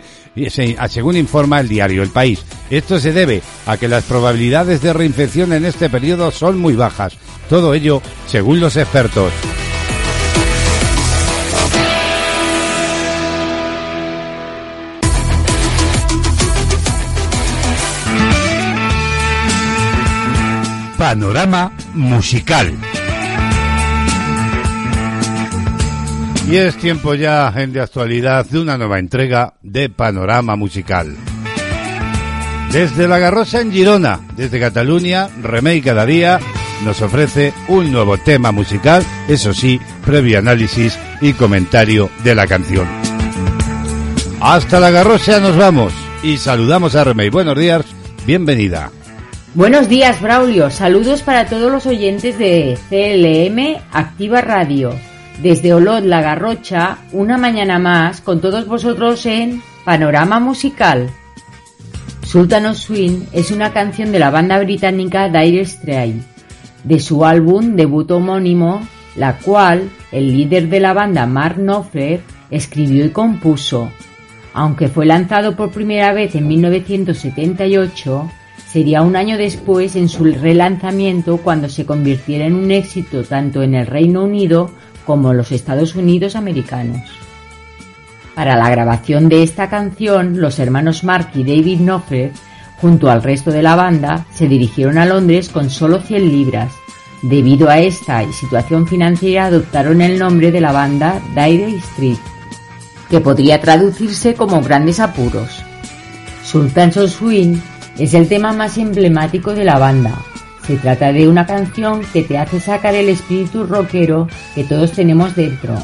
según 0.89 1.17
informa 1.17 1.61
el 1.61 1.69
diario 1.69 2.03
El 2.03 2.11
País. 2.11 2.45
Esto 2.71 2.99
se 2.99 3.13
debe 3.13 3.43
a 3.67 3.77
que 3.77 3.89
las 3.89 4.05
probabilidades 4.05 4.83
de 4.83 4.93
reinfección 4.93 5.53
en 5.53 5.65
este 5.65 5.89
periodo 5.89 6.31
son 6.31 6.59
muy 6.59 6.75
bajas. 6.75 7.17
Todo 7.49 7.75
ello 7.75 8.03
según 8.27 8.61
los 8.61 8.77
expertos. 8.77 9.33
Panorama 20.99 21.71
musical. 21.95 22.75
Y 26.49 26.57
es 26.57 26.77
tiempo 26.77 27.15
ya 27.15 27.53
en 27.57 27.73
de 27.73 27.81
actualidad 27.81 28.47
de 28.47 28.61
una 28.61 28.79
nueva 28.79 29.01
entrega 29.01 29.55
de 29.63 29.89
Panorama 29.89 30.55
Musical. 30.55 31.17
Desde 32.71 33.09
La 33.09 33.19
Garrosa 33.19 33.61
en 33.61 33.73
Girona, 33.73 34.21
desde 34.37 34.61
Cataluña, 34.61 35.29
Remey 35.43 35.81
cada 35.83 36.07
día 36.07 36.39
nos 36.85 37.03
ofrece 37.03 37.53
un 37.67 37.91
nuevo 37.91 38.17
tema 38.19 38.53
musical, 38.53 39.03
eso 39.29 39.53
sí, 39.53 39.81
previo 40.05 40.39
análisis 40.39 40.97
y 41.21 41.33
comentario 41.33 42.11
de 42.23 42.35
la 42.37 42.47
canción. 42.47 42.87
Hasta 44.41 44.79
La 44.79 44.91
Garrosa 44.91 45.41
nos 45.41 45.57
vamos 45.57 45.93
y 46.23 46.37
saludamos 46.37 46.95
a 46.95 47.03
Remey. 47.03 47.29
Buenos 47.29 47.59
días, 47.59 47.85
bienvenida. 48.25 48.93
Buenos 49.55 49.89
días, 49.89 50.21
Braulio. 50.21 50.71
Saludos 50.71 51.23
para 51.23 51.47
todos 51.47 51.73
los 51.73 51.87
oyentes 51.87 52.39
de 52.39 52.79
CLM 52.89 53.83
Activa 53.91 54.43
Radio. 54.43 54.95
Desde 55.43 55.75
Olot, 55.75 56.05
La 56.05 56.23
Garrocha, 56.23 56.99
una 57.13 57.37
mañana 57.37 57.79
más 57.79 58.21
con 58.21 58.41
todos 58.41 58.67
vosotros 58.67 59.27
en 59.27 59.63
Panorama 59.85 60.41
Musical. 60.41 61.11
Sultan 62.23 62.67
of 62.67 62.79
Swing 62.79 63.27
es 63.33 63.51
una 63.51 63.73
canción 63.73 64.13
de 64.13 64.19
la 64.19 64.31
banda 64.31 64.59
británica 64.59 65.29
Dire 65.29 65.65
Straits, 65.65 66.25
de 66.85 67.01
su 67.01 67.25
álbum 67.25 67.77
debut 67.77 68.11
homónimo, 68.11 68.87
la 69.15 69.37
cual 69.39 69.91
el 70.11 70.33
líder 70.33 70.69
de 70.69 70.81
la 70.81 70.95
banda 70.95 71.27
Mark 71.27 71.57
Knopfler 71.57 72.23
escribió 72.51 73.05
y 73.05 73.11
compuso. 73.11 73.91
Aunque 74.55 74.89
fue 74.89 75.05
lanzado 75.05 75.55
por 75.55 75.71
primera 75.71 76.13
vez 76.13 76.35
en 76.35 76.49
1978, 76.49 78.31
Sería 78.77 79.01
un 79.01 79.17
año 79.17 79.39
después 79.39 79.97
en 79.97 80.09
su 80.09 80.25
relanzamiento 80.25 81.39
cuando 81.39 81.69
se 81.69 81.87
convirtiera 81.87 82.45
en 82.45 82.55
un 82.55 82.71
éxito 82.71 83.23
tanto 83.23 83.63
en 83.63 83.75
el 83.75 83.87
Reino 83.87 84.25
Unido 84.25 84.71
como 85.07 85.33
los 85.33 85.53
Estados 85.53 85.95
Unidos 85.95 86.37
americanos. 86.37 87.03
Para 88.35 88.57
la 88.57 88.69
grabación 88.69 89.31
de 89.31 89.43
esta 89.43 89.71
canción, 89.71 90.41
los 90.41 90.59
hermanos 90.59 91.05
Mark 91.05 91.31
y 91.35 91.43
David 91.43 91.79
Knopfler, 91.79 92.33
junto 92.81 93.11
al 93.11 93.23
resto 93.23 93.51
de 93.51 93.63
la 93.63 93.77
banda, 93.77 94.27
se 94.35 94.47
dirigieron 94.47 94.99
a 94.99 95.07
Londres 95.07 95.49
con 95.49 95.71
solo 95.71 96.01
100 96.01 96.29
libras. 96.29 96.73
Debido 97.23 97.71
a 97.71 97.79
esta 97.79 98.31
situación 98.33 98.87
financiera 98.87 99.47
adoptaron 99.47 100.03
el 100.03 100.19
nombre 100.19 100.53
de 100.53 100.61
la 100.61 100.73
banda 100.73 101.19
Dire 101.35 101.77
Street, 101.77 102.19
que 103.09 103.21
podría 103.21 103.59
traducirse 103.61 104.35
como 104.35 104.61
grandes 104.61 105.01
apuros. 105.01 105.63
Sultans 106.45 106.99
of 106.99 107.11
Swing 107.11 107.57
es 107.99 108.13
el 108.13 108.29
tema 108.29 108.53
más 108.53 108.77
emblemático 108.77 109.55
de 109.55 109.65
la 109.65 109.79
banda. 109.79 110.19
Se 110.67 110.77
trata 110.77 111.13
de 111.13 111.29
una 111.29 111.47
canción 111.47 112.01
que 112.13 112.25
te 112.25 112.39
hace 112.39 112.59
sacar 112.59 112.95
el 112.95 113.09
espíritu 113.09 113.65
rockero 113.65 114.27
que 114.55 114.65
todos 114.65 114.93
tenemos 114.93 115.37
dentro. 115.37 115.75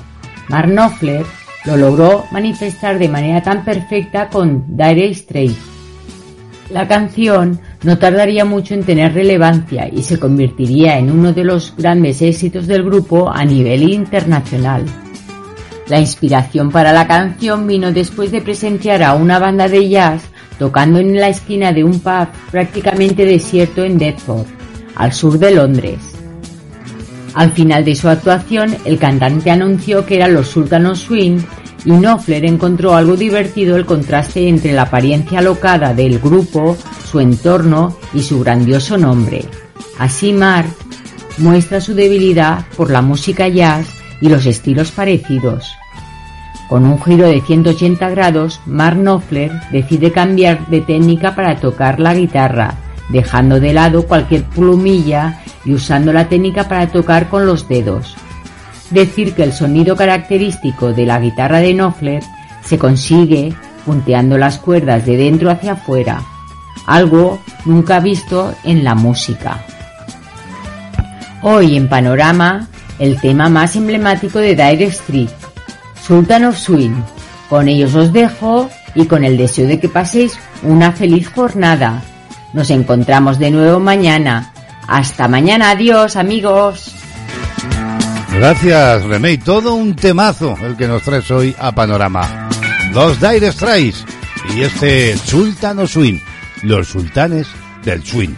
Mark 0.49 0.69
Knopfler 0.69 1.25
lo 1.65 1.77
logró 1.77 2.25
manifestar 2.33 2.99
de 2.99 3.09
manera 3.09 3.43
tan 3.43 3.65
perfecta 3.65 4.29
con 4.29 4.77
Dire 4.77 5.15
Straits. 5.15 5.57
La 6.71 6.89
canción 6.89 7.61
no 7.85 7.99
tardaría 7.99 8.45
mucho 8.45 8.75
en 8.75 8.83
tener 8.83 9.15
relevancia 9.15 9.89
y 9.89 10.03
se 10.03 10.19
convertiría 10.19 10.99
en 10.99 11.11
uno 11.11 11.33
de 11.33 11.45
los 11.45 11.77
grandes 11.77 12.21
éxitos 12.23 12.67
del 12.67 12.83
grupo 12.83 13.31
a 13.31 13.45
nivel 13.45 13.83
internacional. 13.85 14.85
La 15.87 16.01
inspiración 16.01 16.71
para 16.71 16.93
la 16.93 17.07
canción 17.07 17.67
vino 17.67 17.93
después 17.93 18.33
de 18.33 18.41
presenciar 18.41 19.03
a 19.03 19.15
una 19.15 19.39
banda 19.39 19.69
de 19.69 19.89
jazz 19.89 20.23
tocando 20.59 20.99
en 20.99 21.15
la 21.17 21.29
esquina 21.29 21.73
de 21.73 21.85
un 21.85 22.01
pub 22.01 22.29
prácticamente 22.51 23.25
desierto 23.25 23.85
en 23.85 23.99
Deptford, 23.99 24.47
al 24.97 25.13
sur 25.13 25.39
de 25.39 25.55
Londres. 25.55 25.99
Al 27.35 27.53
final 27.53 27.85
de 27.85 27.95
su 27.95 28.09
actuación, 28.09 28.77
el 28.85 28.99
cantante 28.99 29.51
anunció 29.51 30.05
que 30.05 30.17
eran 30.17 30.35
los 30.35 30.49
Sultanos 30.49 31.01
Swing 31.01 31.39
y 31.85 31.91
Knopfler 31.91 32.45
encontró 32.45 32.95
algo 32.95 33.17
divertido 33.17 33.77
el 33.77 33.87
contraste 33.87 34.49
entre 34.49 34.73
la 34.73 34.83
apariencia 34.83 35.39
alocada 35.39 35.95
del 35.95 36.19
grupo, 36.19 36.77
su 37.11 37.21
entorno 37.21 37.97
y 38.15 38.23
su 38.23 38.41
grandioso 38.41 38.99
nombre. 38.99 39.45
Así 39.99 40.33
Mark 40.33 40.69
muestra 41.39 41.81
su 41.81 41.95
debilidad 41.95 42.65
por 42.77 42.91
la 42.91 43.03
música 43.03 43.49
jazz 43.49 43.89
y 44.21 44.29
los 44.29 44.47
estilos 44.47 44.93
parecidos. 44.93 45.73
Con 46.69 46.87
un 46.87 47.03
giro 47.03 47.27
de 47.27 47.41
180 47.41 48.09
grados, 48.11 48.61
Mark 48.67 48.97
Knopfler 48.97 49.53
decide 49.71 50.13
cambiar 50.13 50.67
de 50.69 50.81
técnica 50.81 51.35
para 51.35 51.57
tocar 51.57 52.01
la 52.01 52.15
guitarra, 52.15 52.77
dejando 53.13 53.61
de 53.61 53.73
lado 53.73 54.07
cualquier 54.07 54.45
plumilla 54.45 55.41
y 55.65 55.75
usando 55.75 56.13
la 56.13 56.29
técnica 56.29 56.69
para 56.69 56.89
tocar 56.89 57.29
con 57.29 57.47
los 57.47 57.69
dedos. 57.69 58.17
Decir 58.91 59.35
que 59.35 59.45
el 59.45 59.53
sonido 59.53 59.95
característico 59.95 60.93
de 60.93 61.07
la 61.07 61.21
guitarra 61.21 61.61
de 61.61 61.75
Knopfler 61.75 62.23
se 62.65 62.79
consigue 62.79 63.55
punteando 63.85 64.39
las 64.39 64.59
cuerdas 64.59 65.07
de 65.07 65.17
dentro 65.17 65.51
hacia 65.51 65.73
afuera, 65.73 66.23
algo 66.87 67.41
nunca 67.65 68.01
visto 68.01 68.55
en 68.65 68.85
la 68.85 68.95
música. 68.95 69.65
Hoy 71.43 71.77
en 71.77 71.89
Panorama, 71.89 72.69
el 72.99 73.21
tema 73.21 73.49
más 73.49 73.77
emblemático 73.77 74.39
de 74.39 74.55
Dire 74.55 74.85
Street, 74.85 75.31
Sultan 76.07 76.45
of 76.45 76.57
Swing. 76.57 76.95
Con 77.49 77.69
ellos 77.69 77.95
os 77.95 78.13
dejo 78.13 78.71
y 78.95 79.07
con 79.07 79.25
el 79.25 79.37
deseo 79.37 79.67
de 79.67 79.79
que 79.79 79.89
paséis 79.89 80.39
una 80.63 80.93
feliz 80.93 81.29
jornada. 81.29 82.03
Nos 82.53 82.71
encontramos 82.71 83.39
de 83.39 83.51
nuevo 83.51 83.81
mañana. 83.81 84.53
Hasta 84.87 85.29
mañana, 85.29 85.71
adiós 85.71 86.17
amigos. 86.17 86.95
Gracias, 88.33 89.05
Remey. 89.05 89.39
Todo 89.39 89.75
un 89.75 89.95
temazo 89.95 90.57
el 90.63 90.77
que 90.77 90.89
nos 90.89 91.03
traes 91.03 91.31
hoy 91.31 91.55
a 91.59 91.73
Panorama. 91.73 92.49
Los 92.93 93.21
Dire 93.21 93.53
Straits 93.53 94.05
y 94.55 94.63
este 94.63 95.17
Sultan 95.17 95.79
of 95.79 95.91
Swing, 95.91 96.19
los 96.63 96.89
sultanes 96.89 97.47
del 97.85 98.05
swing. 98.05 98.35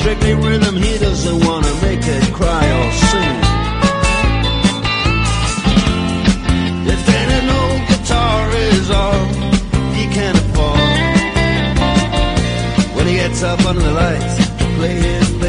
Strictly 0.00 0.34
rhythm, 0.34 0.76
he 0.76 0.96
doesn't 0.98 1.44
wanna 1.46 1.72
make 1.82 2.00
it 2.02 2.32
cry 2.32 2.64
or 2.78 2.90
sing. 3.08 3.36
If 6.94 7.02
any 7.20 7.38
old 7.60 7.80
guitar 7.90 8.50
is 8.70 8.90
all 8.90 9.24
he 9.96 10.04
can 10.16 10.34
afford, 10.42 11.76
when 12.96 13.06
he 13.08 13.14
gets 13.16 13.42
up 13.42 13.60
under 13.66 13.82
the 13.82 13.92
lights 13.92 14.36
to 14.58 14.64
play 14.78 14.96
his 15.08 15.39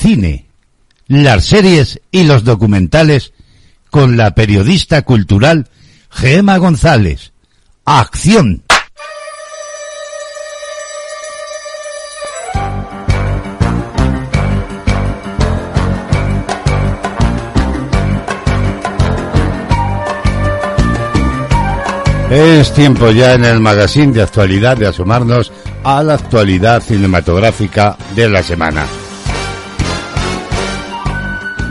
cine, 0.00 0.46
las 1.08 1.44
series 1.44 2.00
y 2.10 2.22
los 2.22 2.42
documentales 2.42 3.34
con 3.90 4.16
la 4.16 4.34
periodista 4.34 5.02
cultural 5.02 5.68
Gema 6.10 6.56
González. 6.56 7.32
¡Acción! 7.84 8.64
Es 22.30 22.72
tiempo 22.72 23.10
ya 23.10 23.34
en 23.34 23.44
el 23.44 23.60
magazine 23.60 24.12
de 24.12 24.22
actualidad 24.22 24.76
de 24.76 24.86
asomarnos 24.86 25.52
a 25.82 26.02
la 26.02 26.14
actualidad 26.14 26.80
cinematográfica 26.80 27.98
de 28.14 28.28
la 28.28 28.42
semana. 28.42 28.86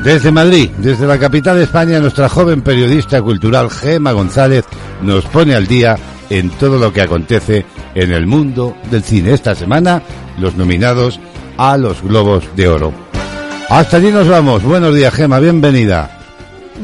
Desde 0.03 0.31
Madrid, 0.31 0.69
desde 0.77 1.05
la 1.05 1.19
capital 1.19 1.57
de 1.57 1.63
España, 1.63 1.99
nuestra 1.99 2.29
joven 2.29 2.61
periodista 2.61 3.21
cultural 3.21 3.69
Gema 3.69 4.13
González 4.13 4.63
nos 5.01 5.25
pone 5.25 5.55
al 5.55 5.67
día 5.67 5.97
en 6.29 6.49
todo 6.51 6.79
lo 6.79 6.93
que 6.93 7.01
acontece 7.01 7.65
en 7.95 8.13
el 8.13 8.25
mundo 8.25 8.77
del 8.89 9.03
cine. 9.03 9.33
Esta 9.33 9.55
semana, 9.55 10.01
los 10.39 10.55
nominados 10.55 11.19
a 11.57 11.75
los 11.75 12.01
Globos 12.01 12.45
de 12.55 12.69
Oro. 12.69 12.93
Hasta 13.67 13.97
allí 13.97 14.09
nos 14.09 14.27
vamos. 14.27 14.63
Buenos 14.63 14.95
días, 14.95 15.13
Gema, 15.13 15.39
bienvenida. 15.39 16.17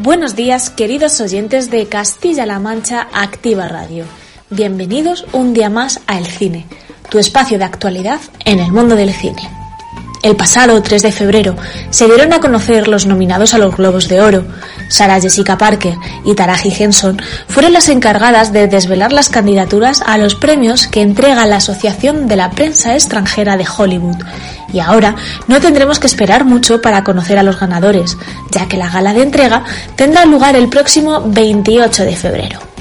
Buenos 0.04 0.36
días, 0.36 0.70
queridos 0.70 1.22
oyentes 1.22 1.72
de 1.72 1.88
Castilla-La 1.88 2.60
Mancha 2.60 3.08
Activa 3.14 3.70
Radio. 3.70 4.04
Bienvenidos 4.50 5.26
un 5.32 5.54
día 5.54 5.70
más 5.70 6.02
a 6.06 6.20
El 6.20 6.26
Cine, 6.26 6.66
tu 7.10 7.18
espacio 7.18 7.58
de 7.58 7.64
actualidad 7.64 8.20
en 8.44 8.60
el 8.60 8.74
mundo 8.74 8.98
del 8.98 9.14
cine. 9.14 9.55
El 10.26 10.36
pasado 10.36 10.82
3 10.82 11.04
de 11.04 11.12
febrero 11.12 11.56
se 11.92 12.08
dieron 12.08 12.34
a 12.34 12.40
conocer 12.40 12.88
los 12.88 13.06
nominados 13.06 13.54
a 13.54 13.60
los 13.60 13.78
Globos 13.78 14.08
de 14.10 14.22
Oro. 14.22 14.44
Sarah 14.90 15.22
Jessica 15.22 15.56
Parker 15.56 15.94
y 16.26 16.34
Taraji 16.34 16.74
Henson 16.80 17.22
fueron 17.48 17.74
las 17.74 17.90
encargadas 17.90 18.52
de 18.52 18.66
desvelar 18.66 19.14
las 19.14 19.30
candidaturas 19.30 20.02
a 20.04 20.18
los 20.18 20.34
premios 20.34 20.88
que 20.88 21.02
entrega 21.02 21.46
la 21.46 21.58
Asociación 21.58 22.28
de 22.28 22.38
la 22.38 22.50
Prensa 22.50 22.96
Extranjera 22.96 23.56
de 23.56 23.68
Hollywood. 23.68 24.18
Y 24.74 24.80
ahora 24.80 25.16
no 25.48 25.62
tendremos 25.62 26.00
que 26.00 26.08
esperar 26.08 26.44
mucho 26.44 26.82
para 26.82 27.04
conocer 27.04 27.38
a 27.38 27.44
los 27.44 27.60
ganadores, 27.60 28.18
ya 28.50 28.68
que 28.68 28.78
la 28.78 28.90
gala 28.90 29.14
de 29.14 29.22
entrega 29.22 29.64
tendrá 29.96 30.26
lugar 30.26 30.56
el 30.56 30.70
próximo 30.70 31.22
28 31.24 32.04
de 32.04 32.16
febrero. 32.16 32.75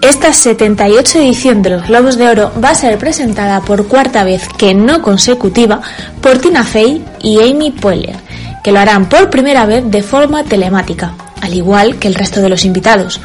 Esta 0.00 0.32
78 0.32 1.18
edición 1.18 1.60
de 1.60 1.70
los 1.70 1.88
Globos 1.88 2.16
de 2.16 2.28
Oro 2.28 2.52
va 2.62 2.70
a 2.70 2.74
ser 2.76 2.98
presentada 2.98 3.60
por 3.62 3.88
cuarta 3.88 4.22
vez, 4.22 4.48
que 4.56 4.72
no 4.72 5.02
consecutiva, 5.02 5.82
por 6.20 6.38
Tina 6.38 6.62
Fey 6.62 7.04
y 7.20 7.40
Amy 7.40 7.72
Poehler, 7.72 8.14
que 8.62 8.70
lo 8.70 8.78
harán 8.78 9.08
por 9.08 9.28
primera 9.28 9.66
vez 9.66 9.90
de 9.90 10.02
forma 10.02 10.44
telemática, 10.44 11.14
al 11.40 11.52
igual 11.52 11.96
que 11.96 12.06
el 12.06 12.14
resto 12.14 12.40
de 12.40 12.48
los 12.48 12.64
invitados. 12.64 13.20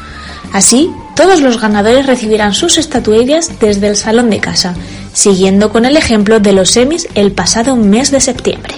Así, 0.52 0.90
todos 1.14 1.42
los 1.42 1.60
ganadores 1.60 2.06
recibirán 2.06 2.54
sus 2.54 2.76
estatuillas 2.76 3.60
desde 3.60 3.86
el 3.86 3.96
salón 3.96 4.28
de 4.28 4.40
casa, 4.40 4.74
siguiendo 5.12 5.70
con 5.70 5.84
el 5.84 5.96
ejemplo 5.96 6.40
de 6.40 6.52
los 6.54 6.70
semis 6.70 7.06
el 7.14 7.30
pasado 7.30 7.76
mes 7.76 8.10
de 8.10 8.20
septiembre. 8.20 8.74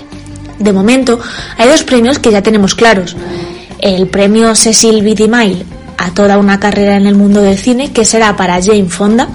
De 0.58 0.72
momento, 0.74 1.18
hay 1.56 1.70
dos 1.70 1.82
premios 1.82 2.18
que 2.18 2.30
ya 2.30 2.42
tenemos 2.42 2.74
claros. 2.74 3.16
El 3.80 4.06
premio 4.08 4.54
Cecil 4.54 5.02
B. 5.02 5.14
DeMille 5.14 5.64
a 5.98 6.12
toda 6.12 6.38
una 6.38 6.60
carrera 6.60 6.96
en 6.96 7.06
el 7.06 7.14
mundo 7.14 7.40
del 7.42 7.58
cine 7.58 7.92
que 7.92 8.04
será 8.04 8.36
para 8.36 8.62
Jane 8.62 8.88
Fonda 8.88 9.28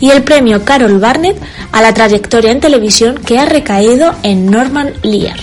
y 0.00 0.10
el 0.10 0.22
premio 0.22 0.64
Carol 0.64 0.98
Barnett 0.98 1.40
a 1.72 1.82
la 1.82 1.94
trayectoria 1.94 2.52
en 2.52 2.60
televisión 2.60 3.16
que 3.24 3.38
ha 3.38 3.46
recaído 3.46 4.14
en 4.22 4.46
Norman 4.50 4.92
Lear. 5.02 5.38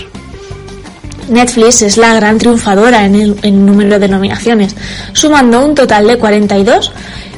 Netflix 1.28 1.82
es 1.82 1.96
la 1.96 2.14
gran 2.14 2.38
triunfadora 2.38 3.06
en 3.06 3.14
el 3.42 3.64
número 3.64 3.98
de 3.98 4.08
nominaciones, 4.08 4.74
sumando 5.12 5.64
un 5.64 5.74
total 5.74 6.06
de 6.06 6.18
42, 6.18 6.92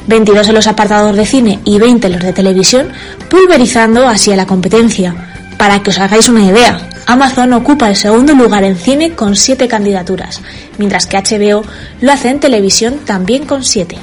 22 0.07 0.47
en 0.49 0.55
los 0.55 0.67
apartados 0.67 1.15
de 1.15 1.25
cine 1.25 1.59
y 1.63 1.77
20 1.77 2.07
en 2.07 2.13
los 2.13 2.23
de 2.23 2.33
televisión, 2.33 2.89
pulverizando 3.29 4.07
así 4.07 4.31
a 4.31 4.35
la 4.35 4.47
competencia. 4.47 5.34
Para 5.57 5.81
que 5.81 5.89
os 5.89 5.99
hagáis 5.99 6.27
una 6.27 6.43
idea, 6.43 6.89
Amazon 7.05 7.53
ocupa 7.53 7.87
el 7.87 7.95
segundo 7.95 8.33
lugar 8.33 8.63
en 8.63 8.75
cine 8.75 9.13
con 9.13 9.35
7 9.35 9.67
candidaturas, 9.67 10.41
mientras 10.77 11.05
que 11.05 11.17
HBO 11.17 11.63
lo 12.01 12.11
hace 12.11 12.29
en 12.29 12.39
televisión 12.39 12.99
también 13.05 13.45
con 13.45 13.63
7. 13.63 13.97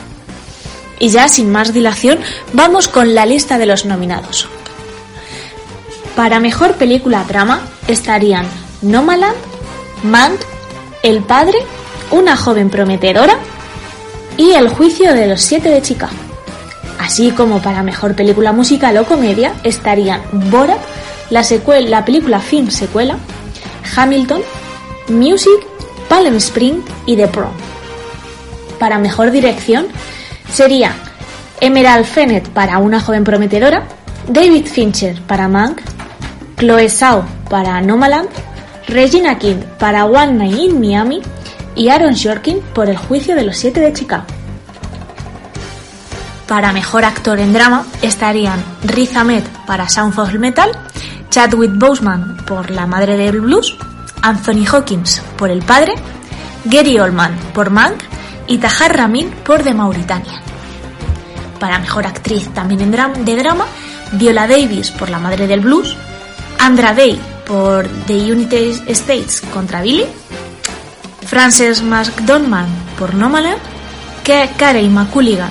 Y 0.99 1.09
ya 1.09 1.29
sin 1.29 1.51
más 1.51 1.73
dilación, 1.73 2.19
vamos 2.53 2.89
con 2.89 3.15
la 3.15 3.27
lista 3.27 3.59
de 3.59 3.67
los 3.67 3.85
nominados. 3.85 4.49
Para 6.17 6.41
mejor 6.41 6.75
película 6.75 7.25
drama 7.25 7.63
estarían 7.89 8.47
Nomaland, 8.83 9.37
Mank, 10.05 10.41
El 11.03 11.23
Padre, 11.23 11.59
Una 12.11 12.37
joven 12.37 12.69
prometedora 12.69 13.39
y 14.37 14.53
El 14.53 14.69
juicio 14.69 15.15
de 15.15 15.27
los 15.27 15.41
siete 15.41 15.71
de 15.71 15.83
Chicago. 15.83 16.13
Así 16.99 17.31
como 17.31 17.61
para 17.61 17.83
mejor 17.83 18.15
película 18.15 18.53
musical 18.53 18.97
o 18.99 19.05
comedia 19.05 19.55
estarían 19.65 20.23
Borat, 20.51 20.79
la, 21.33 21.43
secuela, 21.43 21.89
la 21.89 22.05
película 22.05 22.39
film 22.41 22.71
secuela, 22.71 23.17
Hamilton, 23.97 24.43
Music, 25.09 25.67
Palm 26.09 26.37
Spring 26.37 26.83
y 27.07 27.17
The 27.17 27.27
Prom. 27.27 27.53
Para 28.79 28.99
mejor 28.99 29.31
dirección 29.31 29.87
sería 30.53 30.95
Emerald 31.61 32.05
Fennett 32.05 32.49
para 32.51 32.79
Una 32.79 33.01
joven 33.01 33.25
prometedora, 33.25 33.85
David 34.29 34.67
Fincher 34.67 35.23
para 35.23 35.49
Mank, 35.49 35.81
Chloe 36.59 36.91
Zhao 36.91 37.25
para 37.49 37.81
Nomaland, 37.81 38.29
Regina 38.87 39.39
King 39.39 39.63
para 39.79 40.05
One 40.05 40.35
Night 40.35 40.59
in 40.59 40.81
Miami 40.81 41.23
y 41.75 41.89
Aaron 41.89 42.15
Sorkin 42.15 42.61
por 42.75 42.91
El 42.91 42.99
juicio 42.99 43.35
de 43.35 43.45
los 43.45 43.57
siete 43.57 43.81
de 43.81 43.93
Chicago. 43.95 44.25
Para 46.47 46.73
mejor 46.73 47.07
actor 47.07 47.41
en 47.41 47.55
drama 47.55 47.87
estarían 48.03 48.63
Riz 48.85 49.17
Ahmed 49.17 49.43
para 49.67 49.89
Sound 49.89 50.19
of 50.19 50.35
Metal, 50.35 50.71
Chadwick 51.33 51.73
Boseman 51.79 52.37
por 52.47 52.71
La 52.71 52.87
madre 52.87 53.17
del 53.17 53.41
blues, 53.41 53.75
Anthony 54.21 54.67
Hawkins 54.71 55.23
por 55.39 55.51
El 55.51 55.63
padre, 55.63 55.95
Gary 56.67 56.99
Oldman 56.99 57.35
por 57.55 57.71
Mank 57.71 58.03
y 58.47 58.59
Tahar 58.59 58.95
Ramin 58.95 59.31
por 59.43 59.63
The 59.63 59.73
Mauritania. 59.73 60.43
Para 61.59 61.79
mejor 61.79 62.07
actriz 62.07 62.53
también 62.53 62.91
de 62.91 63.37
drama, 63.37 63.65
Viola 64.13 64.47
Davis 64.47 64.91
por 64.91 65.09
La 65.09 65.19
madre 65.19 65.47
del 65.47 65.61
blues, 65.61 65.97
Andra 66.59 66.93
Day 66.93 67.19
por 67.47 67.89
The 68.07 68.31
United 68.31 68.87
States 68.89 69.41
contra 69.55 69.81
Billy, 69.81 70.05
Frances 71.25 71.83
McDormand 71.83 72.69
por 72.99 73.15
Nomaland, 73.15 73.57
Carey 74.59 74.87
McCulligan 74.91 75.51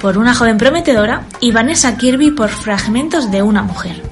por 0.00 0.18
Una 0.18 0.34
joven 0.34 0.58
prometedora 0.58 1.26
y 1.38 1.52
Vanessa 1.52 1.96
Kirby 1.96 2.32
por 2.32 2.48
Fragmentos 2.48 3.30
de 3.30 3.40
una 3.42 3.62
mujer. 3.62 4.11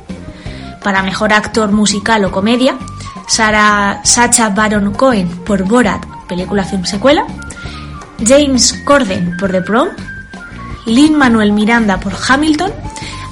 Para 0.82 1.02
mejor 1.02 1.32
actor 1.32 1.72
musical 1.72 2.24
o 2.24 2.30
comedia, 2.30 2.76
Sarah 3.28 4.00
Sacha 4.04 4.48
Baron 4.48 4.92
Cohen 4.92 5.28
por 5.44 5.64
Borat, 5.64 6.04
película 6.28 6.64
film 6.64 6.84
secuela, 6.84 7.26
James 8.26 8.82
Corden 8.84 9.36
por 9.36 9.50
The 9.50 9.62
Prom, 9.62 9.88
Lin 10.86 11.16
Manuel 11.16 11.52
Miranda 11.52 12.00
por 12.00 12.12
Hamilton, 12.14 12.72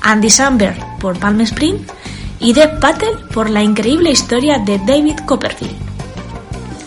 Andy 0.03 0.31
Samberg 0.31 0.99
por 0.99 1.19
Palm 1.19 1.41
Spring 1.41 1.79
y 2.41 2.53
Deb 2.53 2.79
Patel 2.81 3.16
por 3.33 3.51
La 3.51 3.62
increíble 3.62 4.11
historia 4.11 4.59
de 4.59 4.79
David 4.79 5.19
Copperfield. 5.27 5.77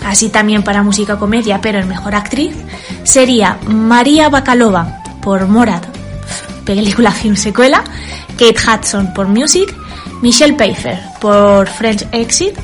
Así 0.05 0.29
también 0.29 0.63
para 0.63 0.83
música 0.83 1.17
comedia, 1.17 1.61
pero 1.61 1.79
en 1.79 1.87
mejor 1.87 2.15
actriz, 2.15 2.55
sería 3.03 3.59
María 3.67 4.29
Bacalova 4.29 5.01
por 5.21 5.47
Morat, 5.47 5.85
película 6.65 7.11
film 7.11 7.35
secuela, 7.35 7.83
Kate 8.37 8.55
Hudson 8.55 9.13
por 9.13 9.27
Music, 9.27 9.75
Michelle 10.21 10.53
Pfeiffer 10.53 10.99
por 11.19 11.67
French 11.67 12.07
Exit, 12.11 12.55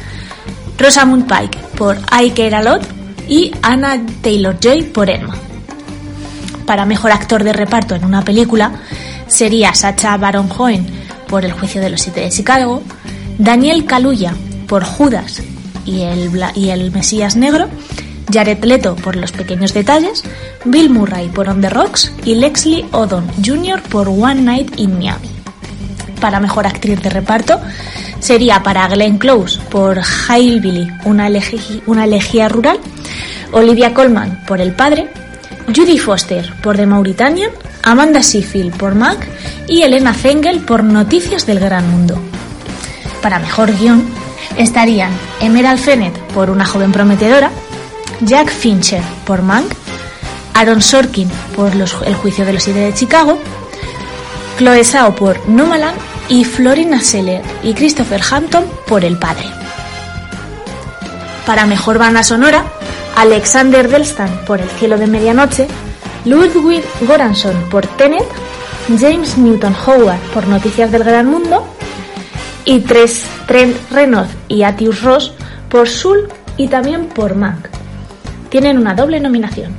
Rosamund 0.77 1.27
Pike 1.27 1.57
por 1.77 1.97
I 1.97 2.31
Care 2.31 2.55
A 2.55 2.61
Lot 2.61 2.83
y 3.27 3.51
Anna 3.61 3.99
Taylor-Joy 4.21 4.83
por 4.83 5.09
Emma. 5.09 5.35
Para 6.65 6.85
mejor 6.85 7.11
actor 7.11 7.43
de 7.43 7.53
reparto 7.53 7.95
en 7.95 8.05
una 8.05 8.23
película 8.23 8.71
sería 9.27 9.73
Sacha 9.73 10.17
Baron 10.17 10.47
Cohen 10.47 10.85
por 11.27 11.45
El 11.45 11.51
juicio 11.51 11.81
de 11.81 11.89
los 11.89 12.01
siete 12.01 12.21
de 12.21 12.29
Chicago, 12.29 12.83
Daniel 13.37 13.85
Kaluuya 13.85 14.33
por 14.67 14.83
Judas 14.83 15.41
y 15.85 16.01
el, 16.01 16.31
y 16.55 16.69
el 16.69 16.91
Mesías 16.91 17.35
Negro, 17.35 17.69
Jared 18.31 18.63
Leto 18.63 18.95
por 18.95 19.15
Los 19.15 19.31
pequeños 19.31 19.73
detalles, 19.73 20.23
Bill 20.65 20.89
Murray 20.89 21.29
por 21.29 21.49
On 21.49 21.61
the 21.61 21.69
Rocks 21.69 22.11
y 22.25 22.35
Lexley 22.35 22.85
Odom 22.91 23.25
Jr. 23.43 23.81
por 23.81 24.09
One 24.09 24.41
Night 24.41 24.79
in 24.79 24.97
Miami. 24.97 25.36
Para 26.19 26.39
mejor 26.39 26.65
actriz 26.65 27.01
de 27.01 27.09
reparto 27.09 27.61
sería 28.19 28.63
para 28.63 28.87
Glenn 28.87 29.17
Close 29.17 29.59
por 29.69 29.99
Hillbilly, 29.99 30.91
una, 31.05 31.29
una 31.85 32.03
elegía 32.05 32.49
rural, 32.49 32.79
Olivia 33.51 33.93
Colman 33.93 34.43
por 34.47 34.59
El 34.59 34.73
Padre, 34.73 35.09
Judy 35.73 35.97
Foster 35.97 36.53
por 36.61 36.77
The 36.77 36.85
Mauritanian, 36.85 37.51
Amanda 37.83 38.21
Seyfried 38.21 38.73
por 38.73 38.95
Mac 38.95 39.17
y 39.67 39.83
Elena 39.83 40.13
Zengel 40.13 40.61
por 40.61 40.83
Noticias 40.83 41.45
del 41.45 41.59
Gran 41.59 41.89
Mundo. 41.89 42.19
Para 43.21 43.39
mejor 43.39 43.77
guion 43.77 44.03
estarían 44.57 45.11
Emerald 45.39 45.79
Fennett 45.79 46.17
por 46.33 46.49
Una 46.49 46.65
joven 46.65 46.91
prometedora, 46.91 47.51
Jack 48.21 48.49
Fincher 48.49 49.01
por 49.25 49.41
Mank, 49.41 49.71
Aaron 50.53 50.81
Sorkin 50.81 51.29
por 51.55 51.71
El 51.73 52.15
juicio 52.15 52.45
de 52.45 52.53
los 52.53 52.63
siete 52.63 52.79
de 52.79 52.93
Chicago, 52.93 53.39
Chloe 54.57 54.83
Zhao 54.83 55.13
por 55.13 55.47
Nomaland 55.47 55.97
y 56.29 56.43
Florina 56.43 56.99
Seller 56.99 57.43
y 57.61 57.73
Christopher 57.75 58.21
Hampton 58.31 58.65
por 58.87 59.05
El 59.05 59.17
Padre. 59.17 59.45
Para 61.45 61.67
mejor 61.67 61.99
banda 61.99 62.23
sonora, 62.23 62.65
Alexander 63.15 63.87
Delstan 63.87 64.45
por 64.47 64.59
El 64.59 64.69
cielo 64.69 64.97
de 64.97 65.05
medianoche, 65.05 65.67
Ludwig 66.25 66.83
Goranson 67.01 67.55
por 67.69 67.85
Tenet, 67.85 68.27
James 68.99 69.37
Newton 69.37 69.75
Howard 69.85 70.19
por 70.33 70.47
Noticias 70.47 70.91
del 70.91 71.03
Gran 71.03 71.27
Mundo 71.27 71.65
y 72.65 72.79
tres, 72.79 73.25
Trent 73.47 73.77
Reznor 73.91 74.25
y 74.47 74.63
Atius 74.63 75.03
Ross 75.03 75.33
por 75.69 75.87
Soul 75.87 76.29
y 76.57 76.67
también 76.67 77.07
por 77.07 77.35
Mank. 77.35 77.67
Tienen 78.49 78.77
una 78.77 78.95
doble 78.95 79.19
nominación. 79.19 79.75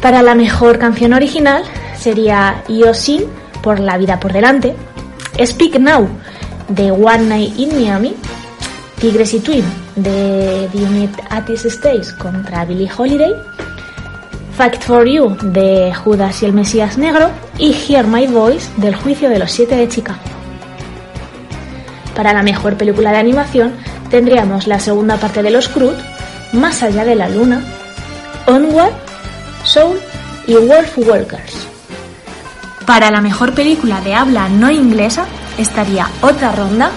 Para 0.00 0.22
la 0.22 0.34
mejor 0.34 0.78
canción 0.78 1.12
original 1.12 1.62
sería 1.98 2.62
Yosin 2.68 3.24
por 3.66 3.80
La 3.80 3.98
vida 3.98 4.20
por 4.20 4.32
delante, 4.32 4.76
Speak 5.44 5.80
Now 5.80 6.08
de 6.68 6.92
One 6.92 7.24
Night 7.24 7.58
in 7.58 7.74
Miami, 7.74 8.14
Tigres 9.00 9.34
y 9.34 9.40
Twin 9.40 9.64
de 9.96 10.68
The 10.70 10.78
United 10.78 11.66
States 11.66 12.12
contra 12.12 12.64
Billie 12.64 12.88
Holiday, 12.96 13.34
Fact 14.56 14.84
for 14.84 15.04
You 15.04 15.36
de 15.42 15.92
Judas 15.92 16.44
y 16.44 16.46
el 16.46 16.52
Mesías 16.52 16.96
Negro 16.96 17.28
y 17.58 17.72
Hear 17.72 18.06
My 18.06 18.28
Voice 18.28 18.70
del 18.76 18.94
Juicio 18.94 19.28
de 19.30 19.40
los 19.40 19.50
Siete 19.50 19.74
de 19.74 19.88
Chicago. 19.88 20.20
Para 22.14 22.32
la 22.32 22.44
mejor 22.44 22.76
película 22.76 23.10
de 23.10 23.18
animación 23.18 23.72
tendríamos 24.10 24.68
la 24.68 24.78
segunda 24.78 25.16
parte 25.16 25.42
de 25.42 25.50
Los 25.50 25.66
Cruz, 25.68 25.96
Más 26.52 26.84
allá 26.84 27.04
de 27.04 27.16
la 27.16 27.28
luna, 27.28 27.64
Onward, 28.46 28.92
Soul 29.64 29.98
y 30.46 30.54
Wolf 30.54 30.98
Walkers. 30.98 31.75
Para 32.86 33.10
la 33.10 33.20
mejor 33.20 33.52
película 33.52 34.00
de 34.00 34.14
habla 34.14 34.48
no 34.48 34.70
inglesa 34.70 35.26
estaría 35.58 36.08
Otra 36.22 36.52
Ronda, 36.52 36.92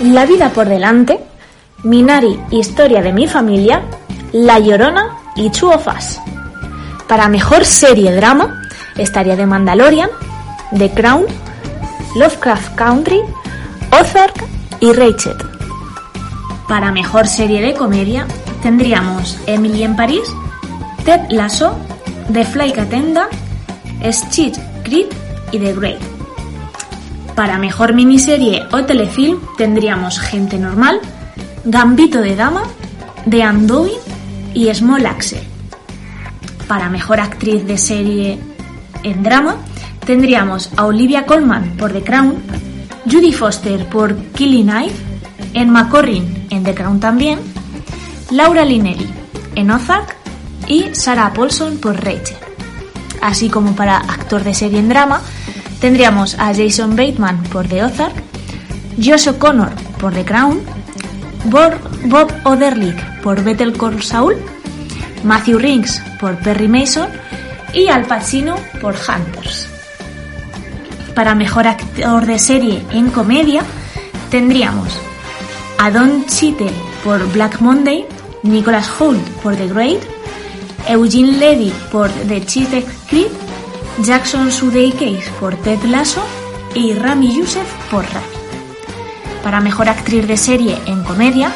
La 0.00 0.26
vida 0.26 0.50
por 0.50 0.68
delante, 0.68 1.18
Minari, 1.82 2.38
Historia 2.52 3.02
de 3.02 3.12
mi 3.12 3.26
familia, 3.26 3.82
La 4.32 4.60
Llorona 4.60 5.18
y 5.34 5.48
Us. 5.48 6.20
Para 7.08 7.28
mejor 7.28 7.64
serie 7.64 8.14
drama 8.14 8.62
estaría 8.96 9.36
The 9.36 9.46
Mandalorian, 9.46 10.08
The 10.78 10.90
Crown, 10.92 11.24
Lovecraft 12.14 12.76
Country, 12.76 13.20
Ozark 13.90 14.44
y 14.78 14.92
Rachel. 14.92 15.36
Para 16.68 16.92
mejor 16.92 17.26
serie 17.26 17.60
de 17.60 17.74
comedia 17.74 18.26
tendríamos 18.62 19.36
Emily 19.46 19.82
en 19.82 19.96
París, 19.96 20.32
Ted 21.04 21.22
Lasso, 21.30 21.76
The 22.32 22.44
Flight 22.44 22.78
Attendant, 22.78 23.30
Stitch 24.12 24.58
Creek 24.84 25.23
The. 25.58 25.98
Para 27.34 27.58
mejor 27.58 27.94
miniserie 27.94 28.62
o 28.72 28.84
telefilm 28.84 29.40
tendríamos 29.56 30.18
Gente 30.20 30.58
Normal, 30.58 31.00
Gambito 31.64 32.20
de 32.20 32.36
Dama, 32.36 32.62
The 33.28 33.48
Undoing 33.48 33.98
y 34.54 34.72
Small 34.74 35.06
Axel. 35.06 35.42
Para 36.68 36.88
mejor 36.88 37.20
actriz 37.20 37.66
de 37.66 37.78
serie 37.78 38.38
en 39.02 39.22
drama 39.22 39.56
tendríamos 40.04 40.70
a 40.76 40.86
Olivia 40.86 41.26
Colman 41.26 41.76
por 41.76 41.92
The 41.92 42.02
Crown, 42.02 42.42
Judy 43.10 43.32
Foster 43.32 43.86
por 43.86 44.16
Killing 44.32 44.68
Knife, 44.68 44.96
Emma 45.54 45.88
Corrin 45.88 46.46
en 46.50 46.62
The 46.64 46.74
Crown 46.74 47.00
también, 47.00 47.38
Laura 48.30 48.64
Linnelli 48.64 49.08
en 49.54 49.70
Ozark 49.70 50.16
y 50.68 50.94
Sarah 50.94 51.32
Paulson 51.32 51.78
por 51.78 51.96
Rachel. 51.96 52.36
Así 53.20 53.48
como 53.48 53.74
para 53.74 53.96
actor 53.96 54.44
de 54.44 54.54
serie 54.54 54.78
en 54.78 54.88
drama, 54.88 55.22
tendríamos 55.84 56.34
a 56.38 56.54
Jason 56.54 56.96
Bateman 56.96 57.42
por 57.52 57.68
The 57.68 57.84
Ozark, 57.84 58.14
Josh 58.96 59.28
O'Connor 59.28 59.68
por 60.00 60.14
The 60.14 60.24
Crown, 60.24 60.62
Bob, 61.44 62.32
Oderlick 62.44 63.20
por 63.20 63.44
Better 63.44 63.70
Call 63.74 64.02
Saul, 64.02 64.34
Matthew 65.24 65.58
Rings 65.58 66.00
por 66.18 66.38
Perry 66.38 66.68
Mason 66.68 67.10
y 67.74 67.88
Al 67.88 68.06
Pacino 68.06 68.56
por 68.80 68.94
Hunters. 68.94 69.68
Para 71.14 71.34
mejor 71.34 71.66
actor 71.66 72.24
de 72.24 72.38
serie 72.38 72.82
en 72.90 73.10
comedia 73.10 73.62
tendríamos 74.30 74.88
a 75.76 75.90
Don 75.90 76.24
Cheadle 76.24 76.72
por 77.04 77.30
Black 77.30 77.60
Monday, 77.60 78.06
Nicholas 78.42 78.88
Hoult 78.98 79.20
por 79.42 79.54
The 79.54 79.68
Great, 79.68 80.00
Eugene 80.88 81.32
Levy 81.32 81.70
por 81.92 82.08
The 82.08 82.42
Cheetah 82.42 82.90
Creek, 83.06 83.43
Jackson 84.02 84.50
Sudeikis 84.50 85.28
por 85.38 85.54
Ted 85.56 85.82
Lasso 85.84 86.22
y 86.74 86.94
Rami 86.94 87.34
Youssef 87.34 87.66
por 87.90 88.04
Rami. 88.04 88.26
Para 89.42 89.60
mejor 89.60 89.88
actriz 89.88 90.26
de 90.26 90.36
serie 90.36 90.78
en 90.86 91.04
comedia 91.04 91.52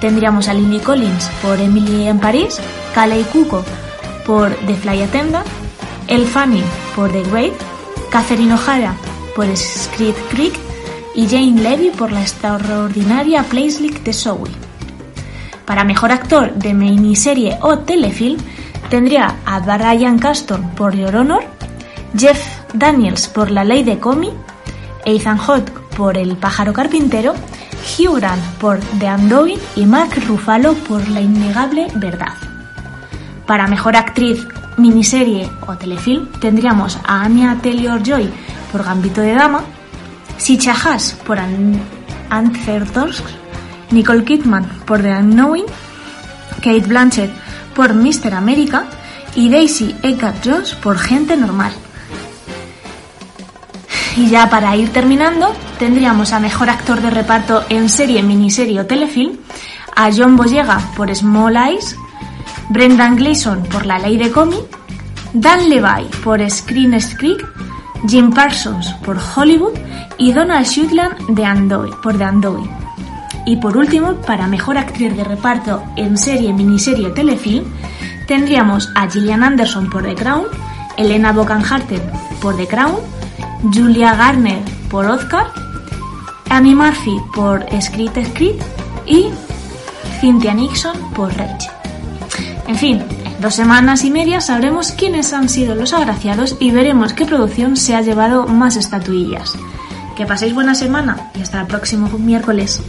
tendríamos 0.00 0.48
a 0.48 0.54
Lily 0.54 0.78
Collins 0.80 1.28
por 1.42 1.60
Emily 1.60 2.06
en 2.06 2.20
París, 2.20 2.60
Kaley 2.94 3.24
Cuoco 3.24 3.64
por 4.24 4.54
The 4.66 4.74
Fly 4.76 5.02
Attendant, 5.02 5.46
Elle 6.06 6.26
Fanning 6.26 6.64
por 6.94 7.10
The 7.10 7.22
Great, 7.24 7.52
Catherine 8.10 8.54
O'Hara 8.54 8.94
por 9.34 9.46
Script 9.56 10.18
Creek 10.30 10.54
y 11.14 11.26
Jane 11.26 11.60
Levy 11.60 11.90
por 11.90 12.12
la 12.12 12.22
extraordinaria 12.22 13.42
Placelik 13.42 14.02
de 14.04 14.12
Zoe. 14.12 14.50
Para 15.64 15.84
mejor 15.84 16.12
actor 16.12 16.54
de 16.54 16.72
miniserie 16.72 17.58
o 17.62 17.78
telefilm 17.78 18.38
tendría 18.90 19.36
a 19.44 19.60
Brian 19.60 20.18
Caston 20.18 20.70
por 20.70 20.96
Your 20.96 21.16
Honor, 21.16 21.44
Jeff 22.16 22.40
Daniels 22.74 23.28
por 23.28 23.50
La 23.50 23.64
Ley 23.64 23.84
de 23.84 23.98
Comi, 23.98 24.30
Ethan 25.04 25.38
Hawke 25.38 25.72
por 25.96 26.16
El 26.16 26.36
pájaro 26.36 26.72
carpintero, 26.72 27.34
Hugh 27.98 28.16
Grant 28.16 28.42
por 28.58 28.78
The 28.98 29.14
Undoing 29.14 29.58
y 29.76 29.86
Mark 29.86 30.10
Ruffalo 30.26 30.74
por 30.74 31.08
La 31.08 31.20
innegable 31.20 31.88
verdad. 31.94 32.34
Para 33.46 33.66
mejor 33.66 33.96
actriz 33.96 34.46
miniserie 34.76 35.50
o 35.66 35.76
telefilm 35.76 36.26
tendríamos 36.40 36.98
a 37.04 37.22
Anya 37.22 37.58
Taylor-Joy 37.62 38.30
por 38.72 38.84
Gambito 38.84 39.20
de 39.20 39.34
Dama, 39.34 39.62
Sicha 40.36 40.72
Haas 40.72 41.16
por 41.26 41.38
An 41.38 41.80
Antherdorsk, 42.30 43.24
Nicole 43.90 44.24
Kidman 44.24 44.64
por 44.86 45.02
The 45.02 45.16
Unknowing, 45.16 45.66
Kate 46.56 46.86
Blanchett 46.86 47.30
por 47.74 47.94
Mr. 47.94 48.34
America 48.34 48.84
y 49.34 49.50
Daisy 49.50 49.94
Edgar 50.02 50.34
Jones 50.44 50.74
por 50.74 50.98
Gente 50.98 51.36
Normal. 51.36 51.72
Y 54.20 54.28
ya 54.28 54.50
para 54.50 54.76
ir 54.76 54.92
terminando, 54.92 55.50
tendríamos 55.78 56.34
a 56.34 56.40
mejor 56.40 56.68
actor 56.68 57.00
de 57.00 57.08
reparto 57.08 57.64
en 57.70 57.88
serie, 57.88 58.22
miniserie 58.22 58.78
o 58.78 58.84
telefilm 58.84 59.38
a 59.96 60.10
John 60.14 60.36
Boyega 60.36 60.78
por 60.94 61.08
Small 61.16 61.56
Eyes, 61.56 61.96
Brendan 62.68 63.16
Gleeson 63.16 63.62
por 63.62 63.86
La 63.86 63.98
Ley 63.98 64.18
de 64.18 64.30
Comi, 64.30 64.58
Dan 65.32 65.70
Levy 65.70 66.04
por 66.22 66.38
Screen 66.50 67.00
Creek, 67.16 67.42
Jim 68.06 68.30
Parsons 68.30 68.92
por 69.02 69.16
Hollywood 69.16 69.78
y 70.18 70.32
Donald 70.32 70.66
Sutherland 70.66 71.34
de 71.34 71.46
Andoy, 71.46 71.90
por 72.02 72.18
The 72.18 72.24
Andoy. 72.24 72.68
Y 73.46 73.56
por 73.56 73.78
último, 73.78 74.16
para 74.16 74.46
mejor 74.46 74.76
actriz 74.76 75.16
de 75.16 75.24
reparto 75.24 75.82
en 75.96 76.18
serie, 76.18 76.52
miniserie 76.52 77.06
o 77.06 77.12
telefilm, 77.12 77.64
tendríamos 78.28 78.90
a 78.94 79.08
Gillian 79.08 79.42
Anderson 79.42 79.88
por 79.88 80.02
The 80.02 80.14
Crown, 80.14 80.44
Elena 80.98 81.32
Bonham 81.32 81.62
Carter 81.62 82.02
por 82.42 82.58
The 82.58 82.66
Crown, 82.66 82.96
Julia 83.62 84.14
Garner 84.14 84.60
por 84.90 85.06
Oscar, 85.06 85.46
Amy 86.48 86.74
Murphy 86.74 87.16
por 87.34 87.64
Script 87.80 88.18
Script 88.26 88.62
y 89.06 89.26
Cynthia 90.20 90.54
Nixon 90.54 90.96
por 91.14 91.34
Rachel. 91.36 91.70
En 92.66 92.76
fin, 92.76 93.02
en 93.24 93.40
dos 93.40 93.54
semanas 93.54 94.04
y 94.04 94.10
media 94.10 94.40
sabremos 94.40 94.92
quiénes 94.92 95.32
han 95.32 95.48
sido 95.48 95.74
los 95.74 95.92
agraciados 95.92 96.56
y 96.60 96.70
veremos 96.70 97.12
qué 97.12 97.24
producción 97.24 97.76
se 97.76 97.94
ha 97.94 98.00
llevado 98.00 98.46
más 98.46 98.76
estatuillas. 98.76 99.56
Que 100.16 100.26
paséis 100.26 100.54
buena 100.54 100.74
semana 100.74 101.30
y 101.34 101.42
hasta 101.42 101.60
el 101.60 101.66
próximo 101.66 102.08
miércoles. 102.18 102.82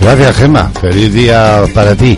Gracias, 0.00 0.36
Gema. 0.36 0.68
Feliz 0.80 1.12
día 1.12 1.62
para 1.74 1.94
ti. 1.94 2.16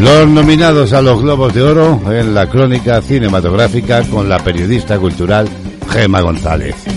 Los 0.00 0.28
nominados 0.28 0.92
a 0.92 1.00
los 1.00 1.22
Globos 1.22 1.54
de 1.54 1.62
Oro 1.62 2.00
en 2.12 2.34
la 2.34 2.48
crónica 2.48 3.00
cinematográfica 3.00 4.02
con 4.04 4.28
la 4.28 4.38
periodista 4.38 4.98
cultural 4.98 5.48
Gema 5.88 6.20
González. 6.20 6.95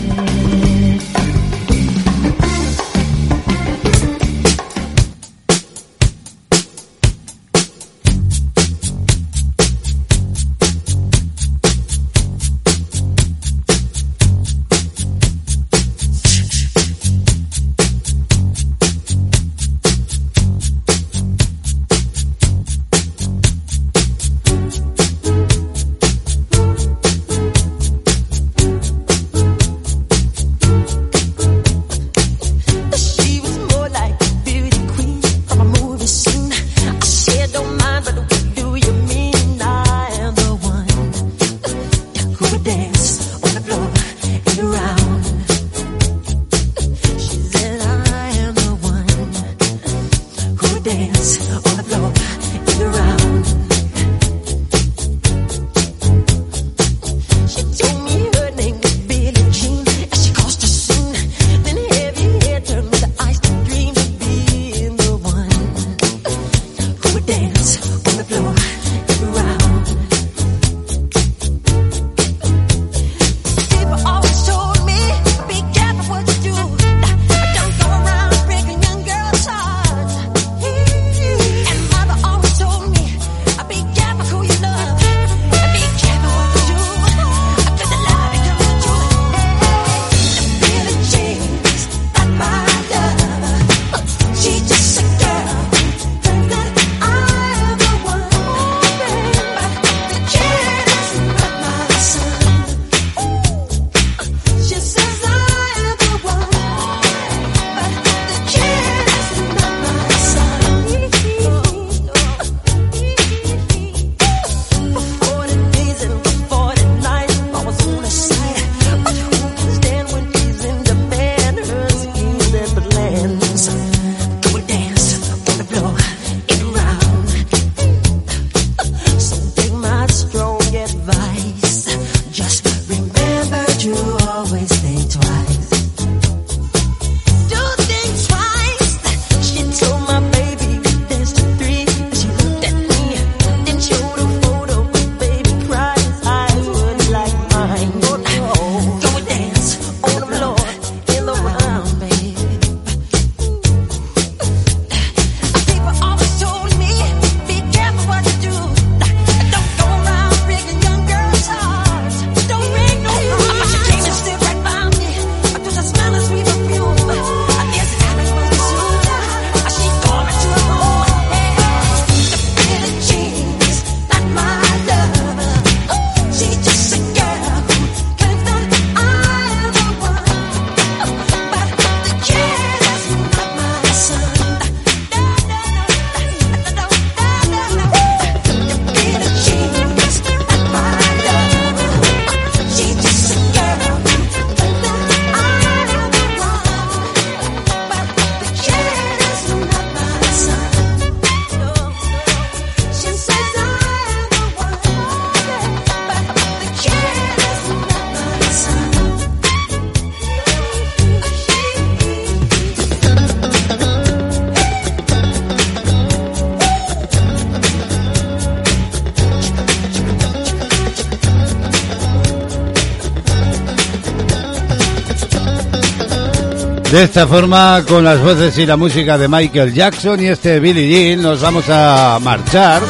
De 226.91 227.03
esta 227.03 227.27
forma, 227.27 227.83
con 227.87 228.03
las 228.03 228.19
voces 228.19 228.57
y 228.57 228.65
la 228.65 228.75
música 228.75 229.15
de 229.15 229.27
Michael 229.27 229.75
Jackson 229.75 230.23
y 230.23 230.27
este 230.27 230.59
Billie 230.59 230.89
Jean, 230.89 231.21
nos 231.21 231.39
vamos 231.39 231.65
a 231.69 232.17
marchar. 232.19 232.81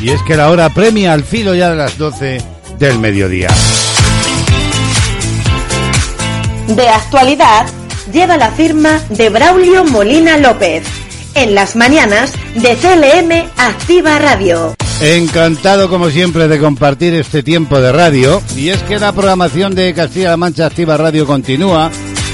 Y 0.00 0.10
es 0.10 0.22
que 0.22 0.36
la 0.36 0.50
hora 0.50 0.68
premia 0.70 1.12
al 1.12 1.24
filo 1.24 1.52
ya 1.56 1.70
de 1.70 1.76
las 1.76 1.98
12 1.98 2.40
del 2.78 3.00
mediodía. 3.00 3.48
De 6.68 6.88
actualidad 6.88 7.66
lleva 8.12 8.36
la 8.36 8.52
firma 8.52 9.00
de 9.08 9.30
Braulio 9.30 9.84
Molina 9.84 10.38
López. 10.38 10.84
En 11.34 11.56
las 11.56 11.74
mañanas 11.74 12.32
de 12.54 12.76
CLM 12.76 13.50
Activa 13.56 14.20
Radio. 14.20 14.76
Encantado 15.00 15.88
como 15.88 16.10
siempre 16.10 16.46
de 16.46 16.60
compartir 16.60 17.14
este 17.14 17.42
tiempo 17.42 17.80
de 17.80 17.90
radio 17.90 18.42
y 18.54 18.68
es 18.68 18.82
que 18.82 18.98
la 18.98 19.12
programación 19.12 19.74
de 19.74 19.92
Castilla-La 19.94 20.36
Mancha 20.36 20.66
Activa 20.66 20.96
Radio 20.96 21.26
continúa 21.26 21.90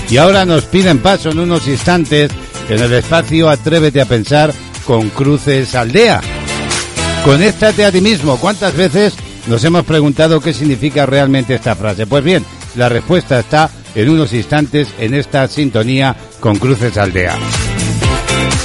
y 0.09 0.17
ahora 0.19 0.45
nos 0.45 0.65
piden 0.65 0.99
paso 0.99 1.31
en 1.31 1.41
unos 1.41 1.67
instantes 1.67 2.31
en 2.69 2.81
el 2.81 2.93
espacio 2.93 3.49
Atrévete 3.49 4.01
a 4.01 4.07
pensar 4.07 4.53
con 4.85 5.11
Cruces 5.11 5.75
Aldea. 5.75 6.21
Conéctate 7.25 7.85
a 7.85 7.93
ti 7.93 8.01
mismo. 8.01 8.39
¿Cuántas 8.39 8.77
veces 8.77 9.15
nos 9.49 9.65
hemos 9.65 9.85
preguntado 9.85 10.41
qué 10.41 10.53
significa 10.53 11.07
realmente 11.07 11.55
esta 11.55 11.75
frase? 11.75 12.07
Pues 12.07 12.23
bien, 12.23 12.45
la 12.77 12.89
respuesta 12.89 13.41
está 13.41 13.71
en 13.95 14.09
unos 14.09 14.33
instantes 14.33 14.89
en 14.99 15.15
esta 15.15 15.49
sintonía 15.49 16.15
con 16.41 16.57
Cruces 16.59 16.97
Aldea. 16.97 17.37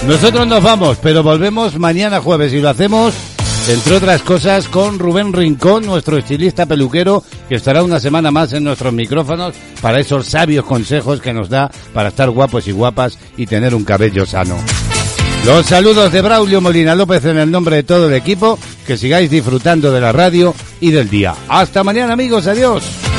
Nosotros 0.08 0.48
nos 0.48 0.62
vamos, 0.62 0.98
pero 1.02 1.24
volvemos 1.24 1.78
mañana 1.78 2.22
jueves 2.22 2.54
y 2.54 2.60
lo 2.60 2.70
hacemos, 2.70 3.14
entre 3.70 3.96
otras 3.96 4.22
cosas, 4.24 4.68
con 4.68 4.98
Rubén 4.98 5.34
Rincón, 5.34 5.86
nuestro 5.86 6.18
estilista 6.18 6.66
peluquero, 6.66 7.24
que 7.48 7.56
estará 7.56 7.84
una 7.84 8.00
semana 8.00 8.32
más 8.32 8.54
en 8.54 8.64
nuestros 8.64 8.92
micrófonos 8.92 9.54
para 9.82 10.00
esos 10.00 10.26
sabios 10.26 10.66
consejos 10.66 11.22
que 11.22 11.34
nos 11.34 11.50
da 11.50 11.70
para 11.94 12.10
estar 12.10 12.30
guapos 12.30 12.68
y 12.68 12.72
guapas 12.72 13.18
y 13.38 13.46
tener 13.46 13.76
un 13.76 13.84
cabello 13.84 14.26
sano. 14.26 14.58
Los 15.46 15.66
saludos 15.66 16.12
de 16.12 16.22
Braulio 16.22 16.62
Molina 16.62 16.96
López 16.96 17.26
en 17.26 17.38
el 17.38 17.50
nombre 17.50 17.78
de 17.78 17.84
todo 17.84 18.08
el 18.08 18.14
equipo, 18.14 18.58
que 18.86 18.98
sigáis 18.98 19.30
disfrutando 19.30 19.92
de 19.92 20.02
la 20.02 20.12
radio 20.12 20.54
y 20.80 20.92
del 20.92 21.10
día. 21.10 21.36
Hasta 21.48 21.84
mañana 21.84 22.14
amigos, 22.14 22.48
adiós. 22.48 23.11